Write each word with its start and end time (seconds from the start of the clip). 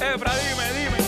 Efra, 0.00 0.32
dime, 0.36 0.72
dime. 0.74 1.02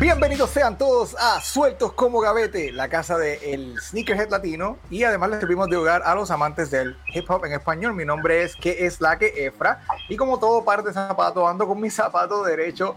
Bienvenidos 0.00 0.50
sean 0.50 0.76
todos 0.76 1.16
a 1.18 1.40
Sueltos 1.40 1.92
como 1.92 2.20
Gavete, 2.20 2.72
la 2.72 2.88
casa 2.88 3.16
del 3.16 3.80
sneakerhead 3.80 4.30
latino. 4.30 4.78
Y 4.90 5.04
además 5.04 5.30
les 5.30 5.40
servimos 5.40 5.68
de 5.68 5.76
hogar 5.76 6.02
a 6.04 6.14
los 6.14 6.30
amantes 6.30 6.70
del 6.70 6.96
hip 7.12 7.30
hop 7.30 7.44
en 7.46 7.52
español. 7.52 7.94
Mi 7.94 8.04
nombre 8.04 8.42
es 8.42 8.54
que 8.56 8.86
es 8.86 9.00
la 9.00 9.18
que 9.18 9.46
Efra. 9.46 9.80
Y 10.08 10.16
como 10.16 10.38
todo 10.38 10.64
parte 10.64 10.88
de 10.88 10.94
zapato, 10.94 11.48
ando 11.48 11.66
con 11.66 11.80
mi 11.80 11.90
zapato 11.90 12.44
derecho, 12.44 12.96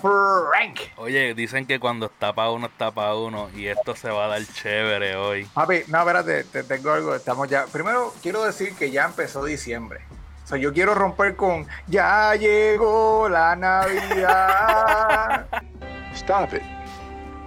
Frank. 0.00 0.80
Oye, 0.96 1.34
dicen 1.34 1.66
que 1.66 1.78
cuando 1.80 2.06
está 2.06 2.32
para 2.34 2.50
uno, 2.50 2.66
está 2.66 2.90
para 2.90 3.14
uno. 3.14 3.48
Y 3.54 3.66
esto 3.66 3.94
se 3.96 4.10
va 4.10 4.26
a 4.26 4.28
dar 4.28 4.42
chévere 4.44 5.16
hoy. 5.16 5.44
Papi, 5.54 5.82
no, 5.88 5.98
espérate, 5.98 6.44
te 6.44 6.62
tengo 6.62 6.92
algo. 6.92 7.14
Estamos 7.14 7.48
ya. 7.48 7.66
Primero, 7.66 8.12
quiero 8.22 8.44
decir 8.44 8.74
que 8.74 8.90
ya 8.90 9.04
empezó 9.04 9.44
diciembre. 9.44 10.00
O 10.44 10.48
sea, 10.48 10.58
yo 10.58 10.72
quiero 10.72 10.94
romper 10.94 11.34
con 11.34 11.66
Ya 11.88 12.34
llegó 12.36 13.28
la 13.28 13.56
Navidad. 13.56 15.46
Stop 16.14 16.54
it. 16.54 16.62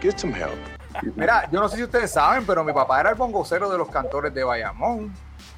Get 0.02 0.18
some 0.18 0.34
help. 0.34 0.60
Mira, 1.16 1.50
yo 1.52 1.62
no 1.62 1.70
sé 1.70 1.78
si 1.78 1.84
ustedes 1.84 2.12
saben, 2.12 2.46
pero 2.46 2.64
mi 2.64 2.74
papá 2.74 3.00
era 3.00 3.12
el 3.12 3.16
bongocero 3.16 3.70
de 3.70 3.78
los 3.78 3.90
cantores 3.90 4.34
de 4.34 4.44
Bayamón. 4.44 5.14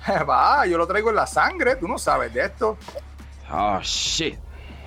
Va, 0.30 0.66
yo 0.68 0.78
lo 0.78 0.86
traigo 0.86 1.10
en 1.10 1.16
la 1.16 1.26
sangre, 1.28 1.76
tú 1.78 1.88
no 1.88 1.98
sabes 1.98 2.34
de 2.34 2.46
esto. 2.46 2.78
Oh 3.52 3.80
shit. 3.82 4.38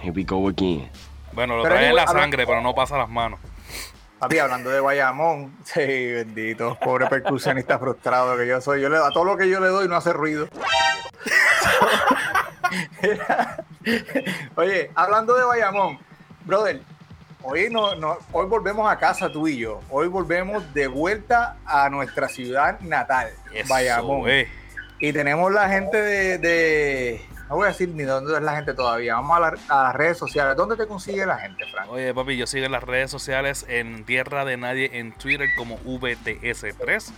Here 0.01 0.13
we 0.13 0.23
go 0.23 0.49
again. 0.49 0.91
Bueno, 1.35 1.57
lo 1.57 1.63
Pero 1.65 1.75
trae 1.75 1.89
en 1.89 1.97
la 1.97 2.07
sangre, 2.07 2.47
pero 2.47 2.61
no 2.61 2.75
pasa 2.75 2.97
las 2.99 3.09
manos. 3.09 3.41
Papi, 4.19 4.39
hablando 4.39 4.71
de 4.71 4.81
Bayamón, 4.81 5.57
sí, 5.65 5.81
bendito, 5.81 6.79
pobre 6.81 7.07
percusionista 7.09 7.79
frustrado 7.79 8.37
que 8.37 8.47
yo 8.47 8.61
soy. 8.61 8.81
Yo 8.81 8.89
le, 8.89 8.99
a 8.99 9.11
todo 9.11 9.25
lo 9.25 9.37
que 9.37 9.49
yo 9.49 9.61
le 9.61 9.69
doy 9.69 9.89
no 9.89 9.97
hace 9.97 10.13
ruido. 10.13 10.49
Oye, 14.57 14.91
hablando 14.95 15.35
de 15.35 15.45
Bayamón, 15.45 15.99
brother, 16.45 16.81
hoy, 17.43 17.69
no, 17.71 17.95
no, 17.97 18.19
hoy 18.33 18.47
volvemos 18.47 18.91
a 18.91 18.99
casa 18.99 19.31
tú 19.31 19.47
y 19.47 19.59
yo. 19.59 19.81
Hoy 19.91 20.09
volvemos 20.09 20.73
de 20.75 20.87
vuelta 20.87 21.57
a 21.67 21.89
nuestra 21.91 22.29
ciudad 22.29 22.81
natal, 22.81 23.29
Eso, 23.53 23.69
Bayamón. 23.73 24.29
eh. 24.31 24.49
Y 25.01 25.13
tenemos 25.13 25.53
la 25.53 25.69
gente 25.69 26.01
de, 26.01 26.39
de- 26.39 27.27
No 27.49 27.57
voy 27.57 27.67
a 27.67 27.69
decir 27.69 27.89
ni 27.91 28.05
dónde 28.05 28.35
es 28.35 28.41
la 28.43 28.57
gente 28.57 28.73
todavía. 28.75 29.15
Vamos 29.17 29.37
a, 29.37 29.41
la- 29.41 29.57
las 29.69 29.95
redes 29.95 30.17
sociales. 30.19 30.57
¿Dónde 30.57 30.77
te 30.77 30.87
consigue 30.87 31.27
la 31.27 31.39
gente, 31.39 31.65
Frank? 31.71 31.91
Oye, 31.91 32.15
papi, 32.15 32.37
yo 32.37 32.47
sigo 32.47 32.65
en 32.67 32.73
las 32.73 32.83
redes 32.83 33.11
sociales 33.11 33.67
en 33.69 34.05
Tierra 34.05 34.45
de 34.45 34.57
Nadie 34.57 34.91
en 34.99 35.13
Twitter 35.13 35.49
como 35.57 35.79
VTS3. 35.81 37.13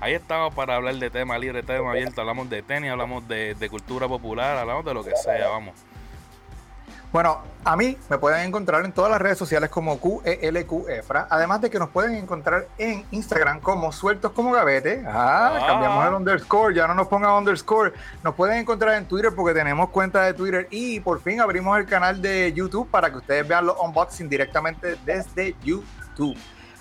Ahí 0.00 0.14
estamos 0.14 0.54
para 0.54 0.76
hablar 0.76 0.94
de 0.96 1.10
tema 1.10 1.38
libre, 1.38 1.62
tema 1.62 1.90
abierto. 1.90 2.20
Hablamos 2.20 2.48
de 2.50 2.62
tenis, 2.62 2.90
hablamos 2.90 3.26
de 3.28 3.68
cultura 3.70 4.08
popular, 4.08 4.56
hablamos 4.56 4.84
de 4.84 4.94
lo 4.94 5.04
que 5.04 5.14
sea, 5.16 5.48
vamos. 5.48 5.74
Bueno, 7.12 7.40
a 7.64 7.76
mí 7.76 7.96
me 8.10 8.18
pueden 8.18 8.46
encontrar 8.46 8.84
en 8.84 8.92
todas 8.92 9.10
las 9.10 9.20
redes 9.20 9.38
sociales 9.38 9.70
como 9.70 9.98
QELQEFRA, 9.98 11.28
además 11.30 11.60
de 11.62 11.70
que 11.70 11.78
nos 11.78 11.88
pueden 11.88 12.14
encontrar 12.14 12.66
en 12.76 13.06
Instagram 13.10 13.60
como 13.60 13.90
Sueltos 13.92 14.32
como 14.32 14.52
Gavete. 14.52 15.02
Ah, 15.06 15.52
Ah. 15.54 15.66
cambiamos 15.66 16.06
el 16.06 16.14
underscore, 16.14 16.74
ya 16.74 16.86
no 16.86 16.94
nos 16.94 17.06
pongan 17.08 17.30
underscore. 17.32 17.92
Nos 18.22 18.34
pueden 18.34 18.58
encontrar 18.58 18.94
en 18.96 19.06
Twitter 19.06 19.32
porque 19.34 19.54
tenemos 19.54 19.88
cuenta 19.90 20.22
de 20.22 20.34
Twitter 20.34 20.68
y 20.70 21.00
por 21.00 21.22
fin 21.22 21.40
abrimos 21.40 21.78
el 21.78 21.86
canal 21.86 22.20
de 22.20 22.52
YouTube 22.52 22.90
para 22.90 23.10
que 23.10 23.16
ustedes 23.16 23.48
vean 23.48 23.64
los 23.66 23.76
unboxing 23.80 24.28
directamente 24.28 24.96
desde 25.04 25.54
YouTube. 25.64 26.36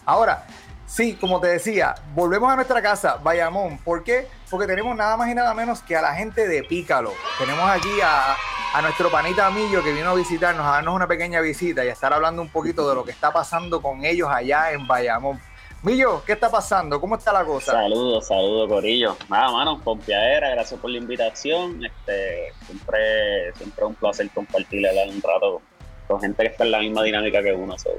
Ahora, 0.06 0.46
sí, 0.86 1.16
como 1.16 1.40
te 1.40 1.48
decía, 1.48 1.96
volvemos 2.14 2.52
a 2.52 2.56
nuestra 2.56 2.82
casa, 2.82 3.18
Bayamón. 3.24 3.78
¿Por 3.78 4.04
qué? 4.04 4.28
Porque 4.50 4.68
tenemos 4.68 4.96
nada 4.96 5.16
más 5.18 5.30
y 5.30 5.34
nada 5.36 5.54
menos 5.54 5.82
que 5.82 5.96
a 5.96 6.02
la 6.02 6.14
gente 6.14 6.48
de 6.48 6.64
Pícalo. 6.64 7.14
Tenemos 7.40 7.68
aquí 7.70 7.90
a, 8.04 8.36
a 8.76 8.82
nuestro 8.82 9.10
panita 9.10 9.50
Millo 9.52 9.82
que 9.82 9.94
vino 9.94 10.10
a 10.10 10.14
visitarnos, 10.16 10.66
a 10.66 10.72
darnos 10.72 10.96
una 10.96 11.08
pequeña 11.08 11.40
visita 11.40 11.86
y 11.86 11.88
a 11.88 11.94
estar 11.94 12.12
hablando 12.12 12.42
un 12.42 12.50
poquito 12.50 12.90
de 12.90 12.94
lo 12.94 13.06
que 13.06 13.12
está 13.12 13.32
pasando 13.32 13.82
con 13.82 14.04
ellos 14.04 14.28
allá 14.30 14.74
en 14.74 14.86
Bayamón. 14.86 15.40
Millo, 15.82 16.22
¿qué 16.26 16.34
está 16.34 16.52
pasando? 16.52 17.00
¿Cómo 17.00 17.16
está 17.16 17.32
la 17.32 17.46
cosa? 17.46 17.72
Saludos, 17.72 18.28
saludos, 18.28 18.68
Corillo. 18.68 19.16
Nada, 19.30 19.50
mano, 19.50 19.80
pompeadera, 19.82 20.50
gracias 20.50 20.78
por 20.78 20.90
la 20.92 20.98
invitación. 20.98 21.86
Este, 21.86 22.52
siempre, 22.66 23.54
siempre 23.56 23.84
es 23.86 23.88
un 23.88 23.96
placer 23.96 24.30
compartir 24.36 24.86
un 25.08 25.22
rato 25.22 25.62
con 26.08 26.20
gente 26.20 26.44
que 26.44 26.50
está 26.50 26.66
en 26.66 26.72
la 26.72 26.80
misma 26.80 27.04
dinámica 27.04 27.42
que 27.42 27.54
uno. 27.54 27.80
So, 27.80 27.92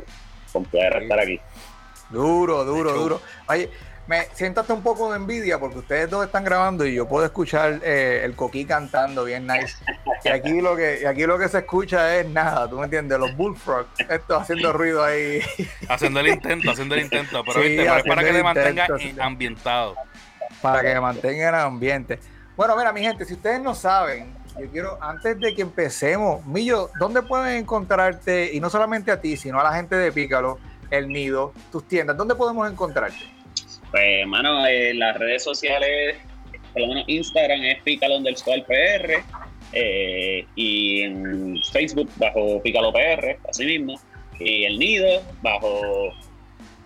pompeadera 0.53 0.98
Sí. 0.98 1.04
estar 1.04 1.20
aquí. 1.20 1.41
Duro, 2.10 2.65
duro, 2.66 2.92
duro. 2.92 3.20
Oye, 3.48 3.70
me 4.06 4.25
siéntate 4.34 4.72
un 4.72 4.83
poco 4.83 5.11
de 5.11 5.17
envidia 5.17 5.59
porque 5.59 5.78
ustedes 5.78 6.09
dos 6.09 6.25
están 6.25 6.44
grabando 6.44 6.87
y 6.87 6.94
yo 6.94 7.09
puedo 7.09 7.25
escuchar 7.25 7.81
eh, 7.83 8.22
el 8.25 8.34
coquí 8.37 8.65
cantando 8.65 9.25
bien 9.25 9.47
nice. 9.47 9.77
Y 10.25 10.28
aquí 10.28 10.61
lo 10.61 10.77
que, 10.77 11.00
y 11.03 11.05
aquí 11.06 11.27
lo 11.27 11.39
que 11.39 11.49
se 11.49 11.59
escucha 11.59 12.16
es 12.16 12.28
nada, 12.28 12.69
tú 12.71 12.78
me 12.78 12.84
entiendes, 12.84 13.19
los 13.19 13.37
bullfrogs, 13.37 13.89
esto 14.09 14.37
haciendo 14.37 14.72
ruido 14.72 15.05
ahí. 15.05 15.41
Haciendo 15.89 16.21
el 16.21 16.28
intento, 16.28 16.71
haciendo 16.71 16.95
el 16.95 17.03
intento. 17.03 17.43
Pero, 17.45 17.62
Sí, 17.62 17.69
viste, 17.69 17.84
para 18.09 18.22
que 18.25 18.33
te 18.33 18.43
mantenga 18.43 18.84
haciendo- 18.87 19.22
ambientado. 19.22 19.95
para 20.62 20.83
que 20.83 21.00
mantengan 21.00 21.55
el 21.55 21.61
ambiente. 21.61 22.19
Bueno, 22.56 22.77
mira, 22.77 22.93
mi 22.93 23.03
gente, 23.03 23.25
si 23.25 23.34
ustedes 23.34 23.61
no 23.61 23.75
saben, 23.75 24.33
yo 24.59 24.66
quiero, 24.71 24.99
antes 25.03 25.39
de 25.39 25.55
que 25.55 25.62
empecemos, 25.62 26.45
Millo, 26.47 26.91
¿dónde 26.99 27.21
pueden 27.22 27.56
encontrarte? 27.59 28.50
Y 28.55 28.61
no 28.61 28.71
solamente 28.71 29.11
a 29.11 29.21
ti, 29.21 29.37
sino 29.37 29.61
a 29.61 29.65
la 29.65 29.75
gente 29.75 29.95
de 29.97 30.11
Pícalo, 30.12 30.59
El 30.91 31.09
Nido, 31.09 31.53
tus 31.71 31.87
tiendas, 31.87 32.16
¿dónde 32.16 32.34
podemos 32.34 32.71
encontrarte? 32.71 33.35
Pues, 33.91 34.26
mano, 34.26 34.66
en 34.66 34.98
las 34.98 35.16
redes 35.16 35.42
sociales, 35.44 36.16
por 36.72 36.82
lo 36.82 36.88
menos 36.88 37.04
Instagram 37.06 37.62
es 37.62 37.82
Pícalo 37.82 38.16
underscore 38.16 38.62
PR. 38.62 39.22
eh, 39.72 40.47
y 40.54 41.02
en 41.02 41.60
Facebook 41.72 42.08
bajo 42.16 42.62
Pícalo 42.62 42.92
PR, 42.92 43.38
así 43.48 43.64
mismo. 43.64 44.00
Y 44.38 44.64
el 44.64 44.78
nido 44.78 45.22
bajo 45.42 46.12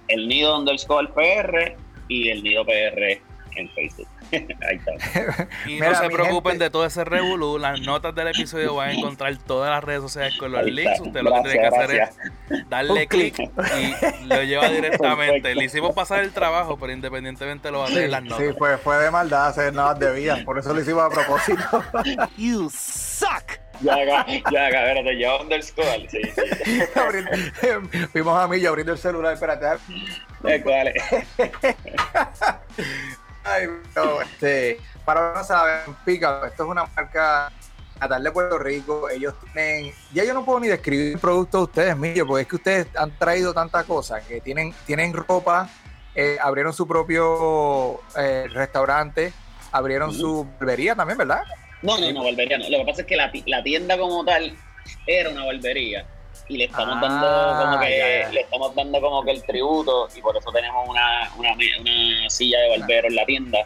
el 0.09 0.29
nido 0.29 0.59
underscore 0.59 1.09
PR 1.09 1.77
y 2.09 2.29
el 2.29 2.43
nido 2.43 2.65
PR 2.65 3.21
en 3.57 3.69
Facebook. 3.71 4.09
Ahí 4.69 4.77
está. 4.77 5.49
Y 5.67 5.75
Mira, 5.75 5.91
no 5.91 5.99
se 5.99 6.11
preocupen 6.11 6.53
gente. 6.53 6.65
de 6.65 6.71
todo 6.71 6.87
ese 6.87 7.05
revolú. 7.05 7.59
Las 7.59 7.81
notas 7.81 8.15
del 8.15 8.29
episodio 8.29 8.75
van 8.77 8.91
a 8.91 8.93
encontrar 8.93 9.37
todas 9.39 9.71
las 9.71 9.83
redes 9.83 10.03
sociales 10.03 10.37
con 10.39 10.53
los 10.53 10.65
links. 10.65 11.01
Usted 11.01 11.23
lo 11.23 11.33
que 11.35 11.41
tiene 11.43 11.59
que 11.59 11.59
Gracias, 11.71 11.85
hacer 11.85 11.97
gracias. 11.97 12.27
es 12.51 12.69
darle 12.69 13.07
clic 13.09 13.39
y 13.39 14.25
lo 14.27 14.43
lleva 14.43 14.69
directamente. 14.71 15.33
Perfecto. 15.41 15.59
Le 15.61 15.65
hicimos 15.65 15.95
pasar 15.95 16.21
el 16.21 16.33
trabajo, 16.33 16.79
pero 16.79 16.93
independientemente 16.93 17.71
lo 17.71 17.81
va 17.81 17.87
a 17.87 17.91
leer 17.91 18.11
las 18.11 18.23
notas. 18.23 18.39
Sí, 18.39 18.53
fue, 18.59 18.79
fue 18.79 18.97
de 18.99 19.11
maldad 19.11 19.49
hacer 19.49 19.73
nada 19.75 19.95
de 19.95 20.13
vida, 20.13 20.39
por 20.45 20.59
eso 20.59 20.73
lo 20.73 20.81
hicimos 20.81 21.03
a 21.05 21.09
propósito. 21.11 21.63
You 22.37 22.71
suck. 22.71 23.59
Ya 23.83 23.95
acá, 23.95 24.27
ya 24.53 24.67
acá, 24.67 24.89
espérate, 24.93 25.19
ya 25.19 25.37
underscore. 25.37 26.07
Sí, 26.11 26.19
sí. 26.35 26.81
Abriendo- 26.95 28.09
Fuimos 28.13 28.39
a 28.39 28.47
Millo 28.47 28.69
abriendo 28.69 28.93
el 28.93 28.99
celular, 28.99 29.33
espérate. 29.33 29.79
Eh, 30.45 30.61
¿cuál 30.63 30.89
es? 30.89 31.03
Ay, 33.45 33.67
no, 33.97 34.21
este, 34.21 34.79
para 35.05 35.35
no 35.35 35.45
saben, 35.45 35.97
Pícalo, 36.05 36.47
esto 36.47 36.65
es 36.65 36.69
una 36.69 36.85
marca 36.85 37.51
natal 37.99 38.23
de 38.23 38.33
Puerto 38.33 38.59
Rico. 38.59 39.09
Ellos 39.09 39.35
tienen, 39.53 39.93
ya 40.13 40.25
yo 40.25 40.35
no 40.35 40.45
puedo 40.45 40.61
ni 40.61 40.69
describir 40.69 41.13
el 41.15 41.19
producto 41.19 41.59
de 41.59 41.65
ustedes, 41.65 41.97
Millo, 41.97 42.27
porque 42.27 42.43
es 42.43 42.49
que 42.49 42.57
ustedes 42.57 42.87
han 42.97 43.17
traído 43.19 43.55
tantas 43.55 43.85
cosas, 43.85 44.23
que 44.25 44.41
tienen, 44.41 44.75
tienen 44.87 45.13
ropa, 45.13 45.69
eh, 46.15 46.37
abrieron 46.41 46.73
su 46.73 46.87
propio 46.87 48.01
eh, 48.17 48.47
restaurante, 48.53 49.33
abrieron 49.73 50.13
su 50.13 50.47
barbería 50.59 50.95
también, 50.95 51.19
¿verdad? 51.19 51.43
No, 51.83 51.99
no, 51.99 52.13
no, 52.13 52.25
barbería 52.25 52.59
no. 52.59 52.69
Lo 52.69 52.79
que 52.79 52.85
pasa 52.85 53.01
es 53.03 53.07
que 53.07 53.17
la, 53.17 53.31
la 53.47 53.63
tienda 53.63 53.97
como 53.97 54.25
tal 54.25 54.57
era 55.07 55.31
una 55.31 55.47
barbería 55.47 56.07
y 56.51 56.57
le 56.59 56.65
estamos 56.65 56.97
Ah, 56.97 57.01
dando 57.01 57.65
como 57.71 57.81
que 57.85 57.99
ya, 57.99 58.21
ya. 58.27 58.29
le 58.33 58.41
estamos 58.41 58.75
dando 58.75 59.01
como 59.01 59.23
que 59.25 59.31
el 59.31 59.43
tributo 59.45 60.09
y 60.17 60.21
por 60.21 60.37
eso 60.37 60.51
tenemos 60.53 60.89
una, 60.89 61.31
una, 61.39 61.53
una 61.55 62.29
silla 62.31 62.59
de 62.61 62.79
barbero 62.79 63.09
en 63.09 63.15
la 63.15 63.25
tienda. 63.25 63.59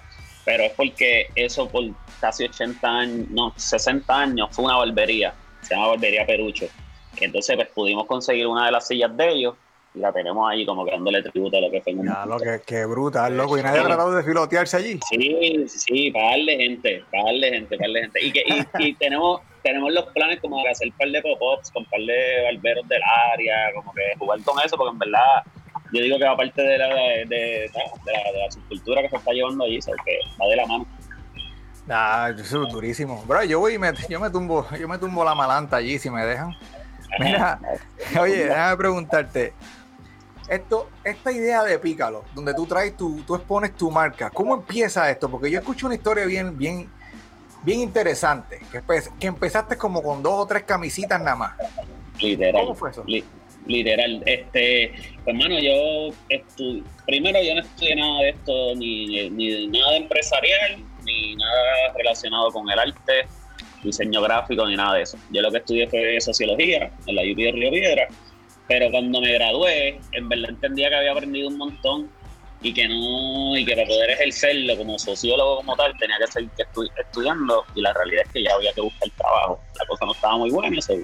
Pero 0.45 0.65
es 0.65 0.73
porque 0.73 1.29
eso 1.35 1.67
por 1.69 1.85
casi 2.21 2.45
80 2.45 2.87
años, 2.87 3.27
no, 3.31 3.53
60 3.57 4.15
años 4.15 4.49
fue 4.53 4.67
una 4.67 4.77
barbería. 4.77 5.33
Se 5.63 5.75
llama 5.75 5.89
Barbería 5.89 6.27
Perucho. 6.27 6.67
Entonces, 7.17 7.57
pues 7.57 7.69
pudimos 7.69 8.07
conseguir 8.07 8.47
una 8.47 8.67
de 8.67 8.73
las 8.73 8.87
sillas 8.87 9.17
de 9.17 9.29
ellos 9.31 9.55
y 9.95 10.01
la 10.01 10.13
tenemos 10.13 10.51
ahí 10.51 10.67
como 10.67 10.85
que 10.85 10.91
dándole 10.91 11.23
tributo 11.23 11.57
a 11.57 11.61
lo 11.61 11.71
que 11.71 11.81
fue. 11.81 11.95
Ya, 11.95 12.27
lo 12.27 12.37
que, 12.39 12.61
que 12.67 12.85
brutal, 12.85 13.37
loco. 13.37 13.57
Y 13.59 13.63
nadie 13.63 13.81
ha 13.81 13.85
tratado 13.85 14.13
de 14.13 14.23
filotearse 14.25 14.77
allí. 14.77 14.99
Sí, 15.09 15.65
sí, 15.69 15.79
sí, 15.79 16.11
para 16.11 16.31
darle 16.31 16.57
gente, 16.57 17.05
para 17.13 17.25
darle 17.25 17.51
gente, 17.51 17.77
para 17.77 17.89
darle 17.89 18.01
gente. 18.03 18.25
Y, 18.27 18.33
que, 18.33 18.43
y, 18.47 18.89
y 18.89 18.95
tenemos, 18.99 19.41
tenemos 19.63 19.93
los 19.93 20.07
planes 20.07 20.41
como 20.41 20.61
de 20.63 20.69
hacer 20.71 20.89
un 20.89 20.95
par 20.99 21.09
de 21.09 21.23
pop-ups 21.23 21.71
con 21.71 21.83
un 21.85 21.89
par 21.91 22.01
de 22.01 22.43
barberos 22.45 22.89
del 22.89 23.01
área, 23.33 23.73
como 23.75 23.93
que 23.93 24.03
jugar 24.19 24.43
con 24.43 24.59
eso, 24.65 24.77
porque 24.77 24.93
en 24.93 24.99
verdad 24.99 25.43
yo 25.93 26.03
digo 26.03 26.19
que 26.19 26.27
aparte 26.27 26.61
de 26.63 26.77
la, 26.79 26.89
de, 26.89 27.25
de- 27.27 27.27
de 27.27 27.71
la, 28.13 28.33
de 28.33 28.39
la 28.45 28.51
subcultura 28.51 29.01
que 29.03 29.09
se 29.11 29.17
está 29.17 29.33
llevando 29.33 29.65
allí, 29.65 29.81
¿sabes? 29.81 30.01
que 30.05 30.19
va 30.43 30.49
de 30.49 30.57
la 30.57 30.67
mano. 30.67 30.87
Ah, 31.89 32.31
eso 32.37 32.65
es 32.65 32.73
durísimo. 32.73 33.23
Bro, 33.27 33.45
yo 33.45 33.61
voy 33.61 33.75
y 33.75 33.79
me, 33.79 33.93
yo 34.09 34.19
me 34.19 34.31
tumbo, 34.31 34.67
yo 34.79 34.89
me 34.89 34.99
tumbo 34.99 35.23
la 35.25 35.35
malanta 35.35 35.77
allí 35.77 35.99
si 35.99 36.11
me 36.11 36.25
dejan. 36.25 36.53
Mira, 37.19 37.61
oye, 38.19 38.47
déjame 38.47 38.77
preguntarte. 38.77 39.53
Esto, 40.49 40.91
esta 41.05 41.33
idea 41.33 41.63
de 41.63 41.79
Pícalo, 41.79 42.25
donde 42.35 42.53
tú 42.55 42.67
traes 42.67 42.97
tu, 42.97 43.23
tú 43.23 43.35
expones 43.35 43.75
tu 43.77 43.91
marca, 43.91 44.31
¿cómo 44.31 44.55
empieza 44.55 45.11
esto? 45.11 45.31
Porque 45.31 45.51
yo 45.51 45.59
escucho 45.59 45.87
una 45.87 45.95
historia 45.95 46.27
bien, 46.27 46.57
bien, 46.59 46.91
bien 47.63 47.81
interesante, 47.81 48.61
que, 48.71 48.83
empe- 48.83 49.11
que 49.19 49.27
empezaste 49.27 49.77
como 49.79 50.03
con 50.03 50.23
dos 50.23 50.35
o 50.35 50.47
tres 50.47 50.65
camisitas 50.65 51.19
nada 51.21 51.37
más. 51.37 51.53
Literal. 52.21 52.61
¿Cómo 52.63 52.75
fue 52.75 52.91
eso? 52.91 53.03
Li- 53.07 53.25
literal. 53.67 54.23
Este, 54.27 54.93
pues, 55.25 55.27
hermano, 55.35 55.59
yo 55.59 56.15
estu- 56.29 56.85
primero 57.07 57.43
yo 57.43 57.55
no 57.55 57.63
estudié 57.63 57.97
nada 57.97 58.21
de 58.21 58.29
esto, 58.31 58.75
ni, 58.77 59.31
ni 59.31 59.67
nada 59.69 59.97
empresarial, 59.97 60.85
ni 61.05 61.37
nada 61.37 61.93
relacionado 61.97 62.51
con 62.51 62.69
el 62.71 62.79
arte, 62.79 63.27
diseño 63.83 64.21
gráfico, 64.23 64.67
ni 64.67 64.77
nada 64.77 64.95
de 64.97 65.03
eso. 65.03 65.17
Yo 65.31 65.41
lo 65.41 65.51
que 65.51 65.59
estudié 65.59 65.89
fue 65.89 66.21
sociología 66.21 66.91
en 67.07 67.17
la 67.17 67.23
UP 67.23 67.37
de 67.37 67.53
Río 67.53 67.71
Piedra, 67.71 68.09
pero 68.69 68.91
cuando 68.91 69.21
me 69.21 69.33
gradué, 69.33 70.01
en 70.13 70.29
verdad 70.29 70.51
entendía 70.51 70.89
que 70.89 70.97
había 70.97 71.13
aprendido 71.13 71.49
un 71.49 71.59
montón 71.59 72.11
y 72.63 72.73
que 72.73 72.89
no, 72.89 73.57
y 73.59 73.65
que 73.65 73.75
para 73.75 73.87
poder 73.87 74.11
ejercerlo 74.11 74.77
como 74.79 74.99
sociólogo 74.99 75.57
como 75.57 75.77
tal, 75.77 75.93
tenía 75.99 76.17
que 76.19 76.33
seguir 76.33 76.51
estudiando, 76.99 77.63
y 77.75 77.83
la 77.83 77.93
realidad 77.93 78.23
es 78.27 78.33
que 78.33 78.43
ya 78.43 78.55
había 78.55 78.73
que 78.73 78.81
buscar 78.81 79.11
trabajo. 79.19 79.61
La 79.79 79.87
cosa 79.87 80.07
no 80.07 80.13
estaba 80.13 80.39
muy 80.39 80.51
buena, 80.51 80.81
so- 80.81 80.95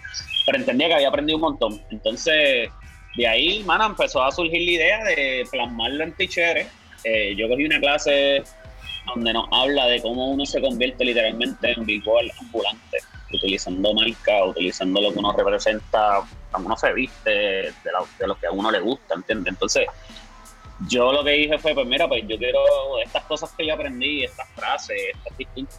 pero 0.46 0.58
entendía 0.58 0.88
que 0.88 0.94
había 0.94 1.08
aprendido 1.08 1.36
un 1.36 1.42
montón. 1.42 1.82
Entonces, 1.90 2.70
de 3.16 3.26
ahí, 3.26 3.62
mano, 3.64 3.84
empezó 3.86 4.22
a 4.22 4.30
surgir 4.32 4.62
la 4.64 4.70
idea 4.70 5.04
de 5.04 5.44
plasmarlo 5.50 6.04
en 6.04 6.12
ticheres. 6.16 6.66
Eh, 7.04 7.34
yo 7.36 7.46
cogí 7.48 7.64
una 7.66 7.78
clase 7.78 8.42
donde 9.06 9.32
nos 9.34 9.46
habla 9.52 9.86
de 9.86 10.00
cómo 10.00 10.30
uno 10.30 10.46
se 10.46 10.60
convierte 10.62 11.04
literalmente 11.04 11.72
en 11.72 11.84
billboard 11.84 12.30
ambulante, 12.40 12.98
utilizando 13.34 13.92
marca, 13.92 14.44
utilizando 14.46 15.00
lo 15.02 15.12
que 15.12 15.18
uno 15.18 15.32
representa, 15.32 16.22
uno 16.58 16.76
se 16.76 16.92
viste, 16.92 17.30
de, 17.30 17.72
la- 17.92 18.04
de 18.18 18.26
lo 18.26 18.34
que 18.38 18.46
a 18.46 18.50
uno 18.50 18.70
le 18.70 18.80
gusta, 18.80 19.14
¿entiendes? 19.14 19.52
Entonces, 19.52 19.86
yo 20.88 21.12
lo 21.12 21.22
que 21.22 21.30
dije 21.32 21.58
fue, 21.58 21.74
pues 21.74 21.86
mira, 21.86 22.08
pues 22.08 22.22
yo 22.26 22.38
quiero 22.38 22.60
estas 23.04 23.24
cosas 23.24 23.52
que 23.56 23.66
yo 23.66 23.74
aprendí, 23.74 24.24
estas 24.24 24.48
frases, 24.54 24.96
estas 25.14 25.36
distintas 25.38 25.78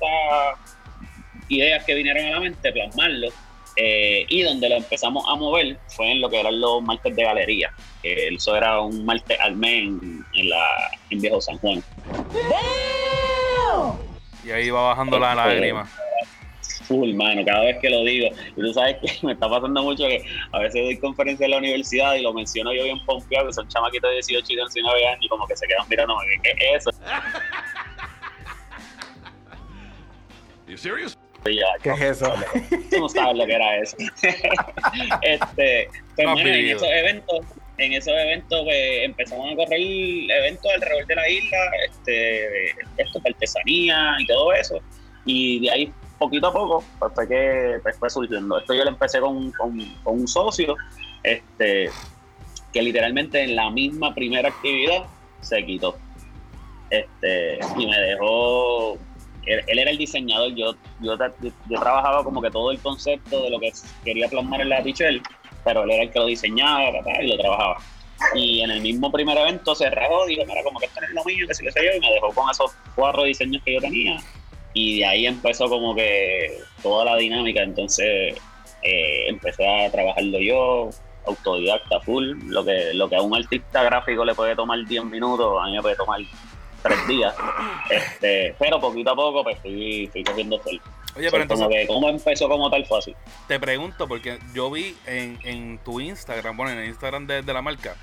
ideas 1.50 1.84
que 1.86 1.96
vinieron 1.96 2.26
a 2.28 2.30
la 2.32 2.40
mente, 2.40 2.72
plasmarlo. 2.72 3.30
Eh, 3.78 4.26
y 4.28 4.42
donde 4.44 4.68
lo 4.68 4.76
empezamos 4.76 5.24
a 5.30 5.36
mover 5.36 5.78
fue 5.88 6.12
en 6.12 6.20
lo 6.22 6.30
que 6.30 6.40
eran 6.42 6.60
los 6.60 6.82
martes 6.84 7.16
de 7.16 7.24
galería. 7.24 7.72
eso 8.04 8.56
era 8.56 8.82
un 8.82 9.06
martes 9.06 9.40
al 9.40 9.56
mes 9.56 9.84
en, 9.88 10.26
en 10.36 10.50
la, 10.50 10.66
en 11.10 11.22
Viejo 11.22 11.40
San 11.40 11.58
Juan. 11.60 11.82
Y 14.44 14.52
ahí 14.52 14.70
va 14.70 14.90
bajando 14.90 15.18
la 15.20 15.36
lágrima. 15.36 15.90
Full, 16.92 17.14
mano, 17.14 17.46
cada 17.46 17.62
vez 17.62 17.78
que 17.80 17.90
lo 17.90 18.04
digo. 18.04 18.28
Y 18.58 18.62
tú 18.62 18.74
sabes 18.74 18.98
que 18.98 19.08
me 19.26 19.32
está 19.32 19.48
pasando 19.50 19.82
mucho 19.82 20.06
que 20.08 20.24
a 20.52 20.60
veces 20.60 20.84
doy 20.84 20.98
conferencias 20.98 21.46
en 21.46 21.52
la 21.52 21.58
universidad 21.58 22.16
y 22.16 22.22
lo 22.22 22.34
menciono 22.34 22.74
yo 22.74 22.84
bien 22.84 23.00
pompeado, 23.06 23.48
que 23.48 23.54
son 23.54 23.68
chamaquitos 23.70 24.10
de 24.10 24.16
18 24.16 24.46
y 24.50 24.56
19 24.58 25.08
años 25.08 25.20
y 25.22 25.30
como 25.30 25.48
que 25.48 25.56
se 25.56 25.66
quedan 25.68 25.88
mirando, 25.90 26.18
¿qué 26.44 26.52
es 26.52 26.86
eso? 26.86 26.92
You 30.68 30.78
serious? 30.78 31.18
Y 31.46 31.56
ya, 31.56 31.66
¿Qué 31.82 31.90
es 31.90 32.02
eso? 32.02 32.34
tú 32.90 33.00
no 33.00 33.10
sabes 33.10 33.36
lo 33.36 33.46
que 33.46 33.54
era 33.54 33.78
eso. 33.78 33.98
este, 35.22 35.90
pues, 36.16 36.28
No 36.28 36.40
en 36.40 36.70
esos 36.70 36.88
eventos, 36.88 37.40
en 37.78 37.94
esos 37.94 38.14
eventos 38.14 38.62
pues, 38.64 39.04
empezamos 39.04 39.52
a 39.52 39.56
correr 39.56 39.80
eventos 39.80 40.72
alrededor 40.74 41.08
de 41.08 41.16
la 41.16 41.30
isla, 41.30 41.58
este, 41.90 42.70
esto 42.98 43.20
de 43.20 43.30
artesanía 43.32 44.16
y 44.20 44.26
todo 44.28 44.54
eso. 44.54 44.80
Y 45.26 45.62
de 45.62 45.72
ahí, 45.72 45.94
poquito 46.22 46.48
a 46.48 46.54
poco, 46.54 46.84
pues, 47.00 47.12
fue 47.14 47.28
que 47.28 47.80
pues, 48.00 48.14
surgiendo. 48.14 48.60
Esto 48.60 48.74
yo 48.74 48.84
lo 48.84 48.92
empecé 48.92 49.20
con, 49.20 49.52
con, 49.52 49.78
un 50.06 50.28
socio, 50.28 50.78
este, 51.24 51.90
que 52.72 52.82
literalmente 52.82 53.44
en 53.44 53.56
la 53.56 53.70
misma 53.70 54.14
primera 54.14 54.50
actividad 54.50 55.06
se 55.42 55.66
quitó. 55.66 55.98
Este, 56.90 57.60
y 57.78 57.88
me 57.88 58.00
dejó 58.00 58.98
él, 59.46 59.80
era 59.80 59.92
el 59.92 59.98
diseñador, 59.98 60.54
yo, 60.54 60.76
yo, 61.00 61.18
yo 61.70 61.80
trabajaba 61.80 62.24
como 62.24 62.42
que 62.42 62.52
todo 62.52 62.72
el 62.72 62.80
concepto 62.80 63.42
de 63.42 63.50
lo 63.50 63.60
que 63.60 63.72
quería 64.04 64.28
plasmar 64.30 64.62
en 64.62 64.70
la 64.70 64.84
t-shirt, 64.84 65.24
pero 65.64 65.84
él 65.84 65.92
era 65.92 66.04
el 66.04 66.12
que 66.12 66.20
lo 66.20 66.26
diseñaba 66.26 66.84
y 67.22 67.28
lo 67.28 67.38
trabajaba. 67.38 67.78
Y 68.36 68.62
en 68.62 68.70
el 68.70 68.82
mismo 68.82 69.12
primer 69.12 69.36
evento 69.38 69.74
se 69.74 69.90
rajó, 69.90 70.28
mira, 70.28 70.46
como 70.64 70.80
que 70.80 70.86
esto 70.86 71.02
no 71.02 71.08
es 71.08 71.14
lo 71.14 71.24
mío, 71.24 71.48
que 71.48 71.56
si 71.56 71.66
lo 71.66 71.72
sé 71.72 71.80
yo, 71.84 71.98
y 71.98 72.00
me 72.00 72.14
dejó 72.14 72.32
con 72.34 72.50
esos 72.52 72.72
cuatro 72.96 73.24
diseños 73.24 73.64
que 73.66 73.74
yo 73.74 73.82
tenía. 73.82 74.20
Y 74.74 75.00
de 75.00 75.06
ahí 75.06 75.28
empezó 75.28 75.70
como 75.70 75.94
que 75.96 76.60
toda 76.82 77.06
la 77.06 77.16
dinámica, 77.18 77.62
entonces 77.62 78.36
eh, 78.82 79.26
empecé 79.28 79.68
a 79.68 79.92
trabajarlo 79.92 80.40
yo, 80.40 80.90
autodidacta 81.26 82.00
full, 82.02 82.34
lo 82.48 82.64
que, 82.64 82.94
lo 82.94 83.10
que 83.10 83.16
a 83.16 83.22
un 83.22 83.36
artista 83.36 83.84
gráfico 83.84 84.26
le 84.26 84.34
puede 84.34 84.56
tomar 84.56 84.86
10 84.86 85.06
minutos, 85.06 85.58
a 85.62 85.66
mí 85.66 85.74
me 85.74 85.82
puede 85.82 85.96
tomar 85.96 86.22
tres 86.82 87.08
días. 87.08 87.36
Este, 87.90 88.56
pero 88.58 88.80
poquito 88.80 89.12
a 89.12 89.16
poco 89.16 89.44
pues 89.44 89.60
fui, 89.60 90.10
fui 90.12 90.24
cogiendo 90.24 90.60
fuerza. 90.60 90.84
Oye, 91.16 91.30
pero 91.30 91.46
como 91.46 91.64
entonces 91.64 91.68
que 91.68 91.88
cómo 91.88 92.10
empezó 92.10 92.48
como 92.48 92.70
tal 92.70 92.86
así. 92.98 93.14
te 93.48 93.60
pregunto, 93.60 94.08
porque 94.08 94.40
yo 94.54 94.72
vi 94.72 94.96
en, 95.06 95.38
en 95.44 95.78
tu 95.80 96.00
Instagram, 96.00 96.56
bueno, 96.56 96.72
en 96.72 96.80
el 96.80 96.88
Instagram 96.88 97.28
de, 97.28 97.42
de 97.42 97.54
la 97.54 97.62
marca, 97.62 97.98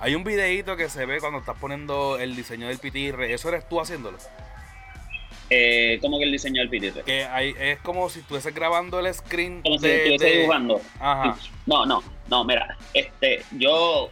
hay 0.00 0.14
un 0.14 0.24
videíto 0.24 0.76
que 0.76 0.88
se 0.88 1.04
ve 1.06 1.20
cuando 1.20 1.40
estás 1.40 1.56
poniendo 1.58 2.18
el 2.18 2.34
diseño 2.34 2.68
del 2.68 2.78
pitirre. 2.78 3.32
¿Eso 3.32 3.50
eres 3.50 3.68
tú 3.68 3.80
haciéndolo? 3.80 4.16
Eh, 5.50 5.98
como 6.00 6.18
que 6.18 6.24
el 6.24 6.32
diseño 6.32 6.60
del 6.60 6.70
pitirre. 6.70 7.02
Que 7.04 7.24
hay, 7.24 7.54
es 7.60 7.78
como 7.80 8.08
si 8.08 8.20
estuvieses 8.20 8.54
grabando 8.54 8.98
el 8.98 9.12
screen 9.12 9.60
Como 9.62 9.78
si 9.78 9.86
estuviese 9.86 10.24
de- 10.24 10.36
dibujando. 10.38 10.80
Ajá. 10.98 11.36
No, 11.66 11.84
no, 11.86 12.02
no, 12.30 12.44
mira, 12.44 12.76
este, 12.94 13.42
yo 13.58 14.10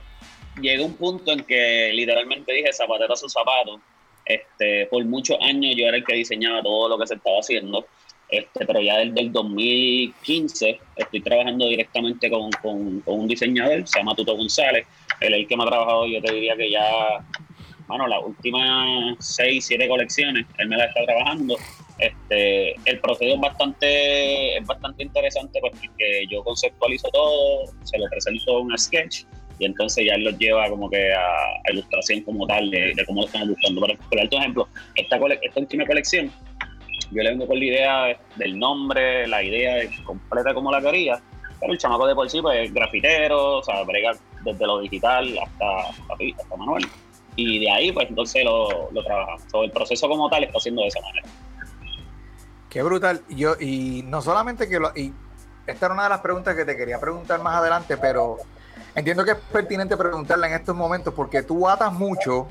llegué 0.60 0.82
a 0.82 0.86
un 0.86 0.94
punto 0.94 1.32
en 1.32 1.40
que 1.44 1.90
literalmente 1.94 2.52
dije 2.52 2.72
zapatero 2.72 3.14
a 3.14 3.16
su 3.16 3.28
zapato. 3.28 3.80
Este, 4.24 4.86
por 4.86 5.04
muchos 5.04 5.36
años 5.40 5.74
yo 5.76 5.86
era 5.86 5.96
el 5.96 6.04
que 6.04 6.14
diseñaba 6.14 6.62
todo 6.62 6.90
lo 6.90 6.98
que 6.98 7.06
se 7.06 7.14
estaba 7.14 7.38
haciendo. 7.38 7.86
Este, 8.28 8.64
pero 8.64 8.80
ya 8.80 8.98
desde 8.98 9.20
el 9.20 9.32
2015 9.32 10.80
estoy 10.96 11.20
trabajando 11.20 11.66
directamente 11.68 12.30
con, 12.30 12.50
con- 12.62 13.00
con 13.00 13.20
un 13.20 13.28
diseñador, 13.28 13.86
se 13.86 13.98
llama 13.98 14.14
Tuto 14.14 14.36
González. 14.36 14.86
Él 15.20 15.34
es 15.34 15.40
el 15.40 15.46
que 15.48 15.56
me 15.56 15.64
ha 15.64 15.66
trabajado, 15.66 16.06
yo 16.06 16.20
te 16.22 16.32
diría 16.32 16.56
que 16.56 16.70
ya, 16.70 16.86
bueno, 17.92 18.08
las 18.08 18.22
últimas 18.24 19.16
seis, 19.20 19.66
siete 19.66 19.86
colecciones, 19.88 20.46
él 20.58 20.68
me 20.68 20.76
las 20.76 20.88
está 20.88 21.04
trabajando. 21.04 21.56
Este, 21.98 22.74
el 22.90 22.98
proceso 23.00 23.34
es 23.34 23.40
bastante, 23.40 24.56
es 24.56 24.66
bastante 24.66 25.04
interesante 25.04 25.60
pues, 25.60 25.72
porque 25.72 26.26
yo 26.28 26.42
conceptualizo 26.42 27.08
todo, 27.12 27.66
se 27.84 27.98
lo 27.98 28.08
presento 28.08 28.58
en 28.58 28.66
un 28.66 28.78
sketch 28.78 29.24
y 29.60 29.66
entonces 29.66 30.06
ya 30.06 30.14
él 30.14 30.24
lo 30.24 30.30
lleva 30.32 30.68
como 30.68 30.90
que 30.90 31.12
a, 31.12 31.20
a 31.20 31.70
ilustración 31.72 32.22
como 32.22 32.44
tal 32.46 32.70
de, 32.70 32.92
de 32.94 33.06
cómo 33.06 33.20
lo 33.20 33.26
estamos 33.28 33.50
buscando. 33.50 33.80
Por, 33.82 33.96
por 33.98 34.18
ejemplo, 34.18 34.68
esta, 34.96 35.18
cole- 35.18 35.38
esta 35.42 35.60
última 35.60 35.86
colección, 35.86 36.32
yo 37.12 37.22
le 37.22 37.30
vengo 37.30 37.46
con 37.46 37.58
la 37.58 37.64
idea 37.64 38.18
del 38.36 38.58
nombre, 38.58 39.28
la 39.28 39.42
idea 39.44 39.76
de 39.76 39.90
completa 40.02 40.54
como 40.54 40.72
la 40.72 40.80
quería, 40.80 41.22
pero 41.60 41.72
el 41.72 41.78
chamaco 41.78 42.08
de 42.08 42.14
por 42.16 42.28
sí 42.28 42.40
pues 42.42 42.64
es 42.66 42.74
grafitero, 42.74 43.58
o 43.58 43.62
sea, 43.62 43.84
brega 43.84 44.12
desde 44.44 44.66
lo 44.66 44.80
digital 44.80 45.38
hasta, 45.38 45.80
hasta, 45.90 46.14
hasta 46.42 46.56
manual. 46.56 46.82
Y 47.36 47.60
de 47.60 47.70
ahí 47.70 47.92
pues 47.92 48.08
entonces 48.08 48.44
lo, 48.44 48.90
lo 48.90 49.02
trabajamos. 49.04 49.42
Todo 49.50 49.64
el 49.64 49.70
proceso 49.70 50.08
como 50.08 50.28
tal 50.28 50.44
está 50.44 50.58
haciendo 50.58 50.82
de 50.82 50.88
esa 50.88 51.00
manera. 51.00 51.28
Qué 52.68 52.82
brutal. 52.82 53.22
Yo, 53.28 53.54
y 53.60 54.02
no 54.06 54.22
solamente 54.22 54.68
que 54.68 54.78
lo. 54.78 54.92
Y 54.96 55.12
esta 55.66 55.86
era 55.86 55.94
una 55.94 56.04
de 56.04 56.08
las 56.10 56.20
preguntas 56.20 56.54
que 56.56 56.64
te 56.64 56.76
quería 56.76 56.98
preguntar 56.98 57.40
más 57.42 57.56
adelante, 57.56 57.96
pero 57.96 58.38
entiendo 58.94 59.24
que 59.24 59.32
es 59.32 59.36
pertinente 59.52 59.96
preguntarla 59.96 60.46
en 60.48 60.54
estos 60.54 60.74
momentos 60.74 61.12
porque 61.14 61.42
tú 61.42 61.68
atas 61.68 61.92
mucho 61.92 62.48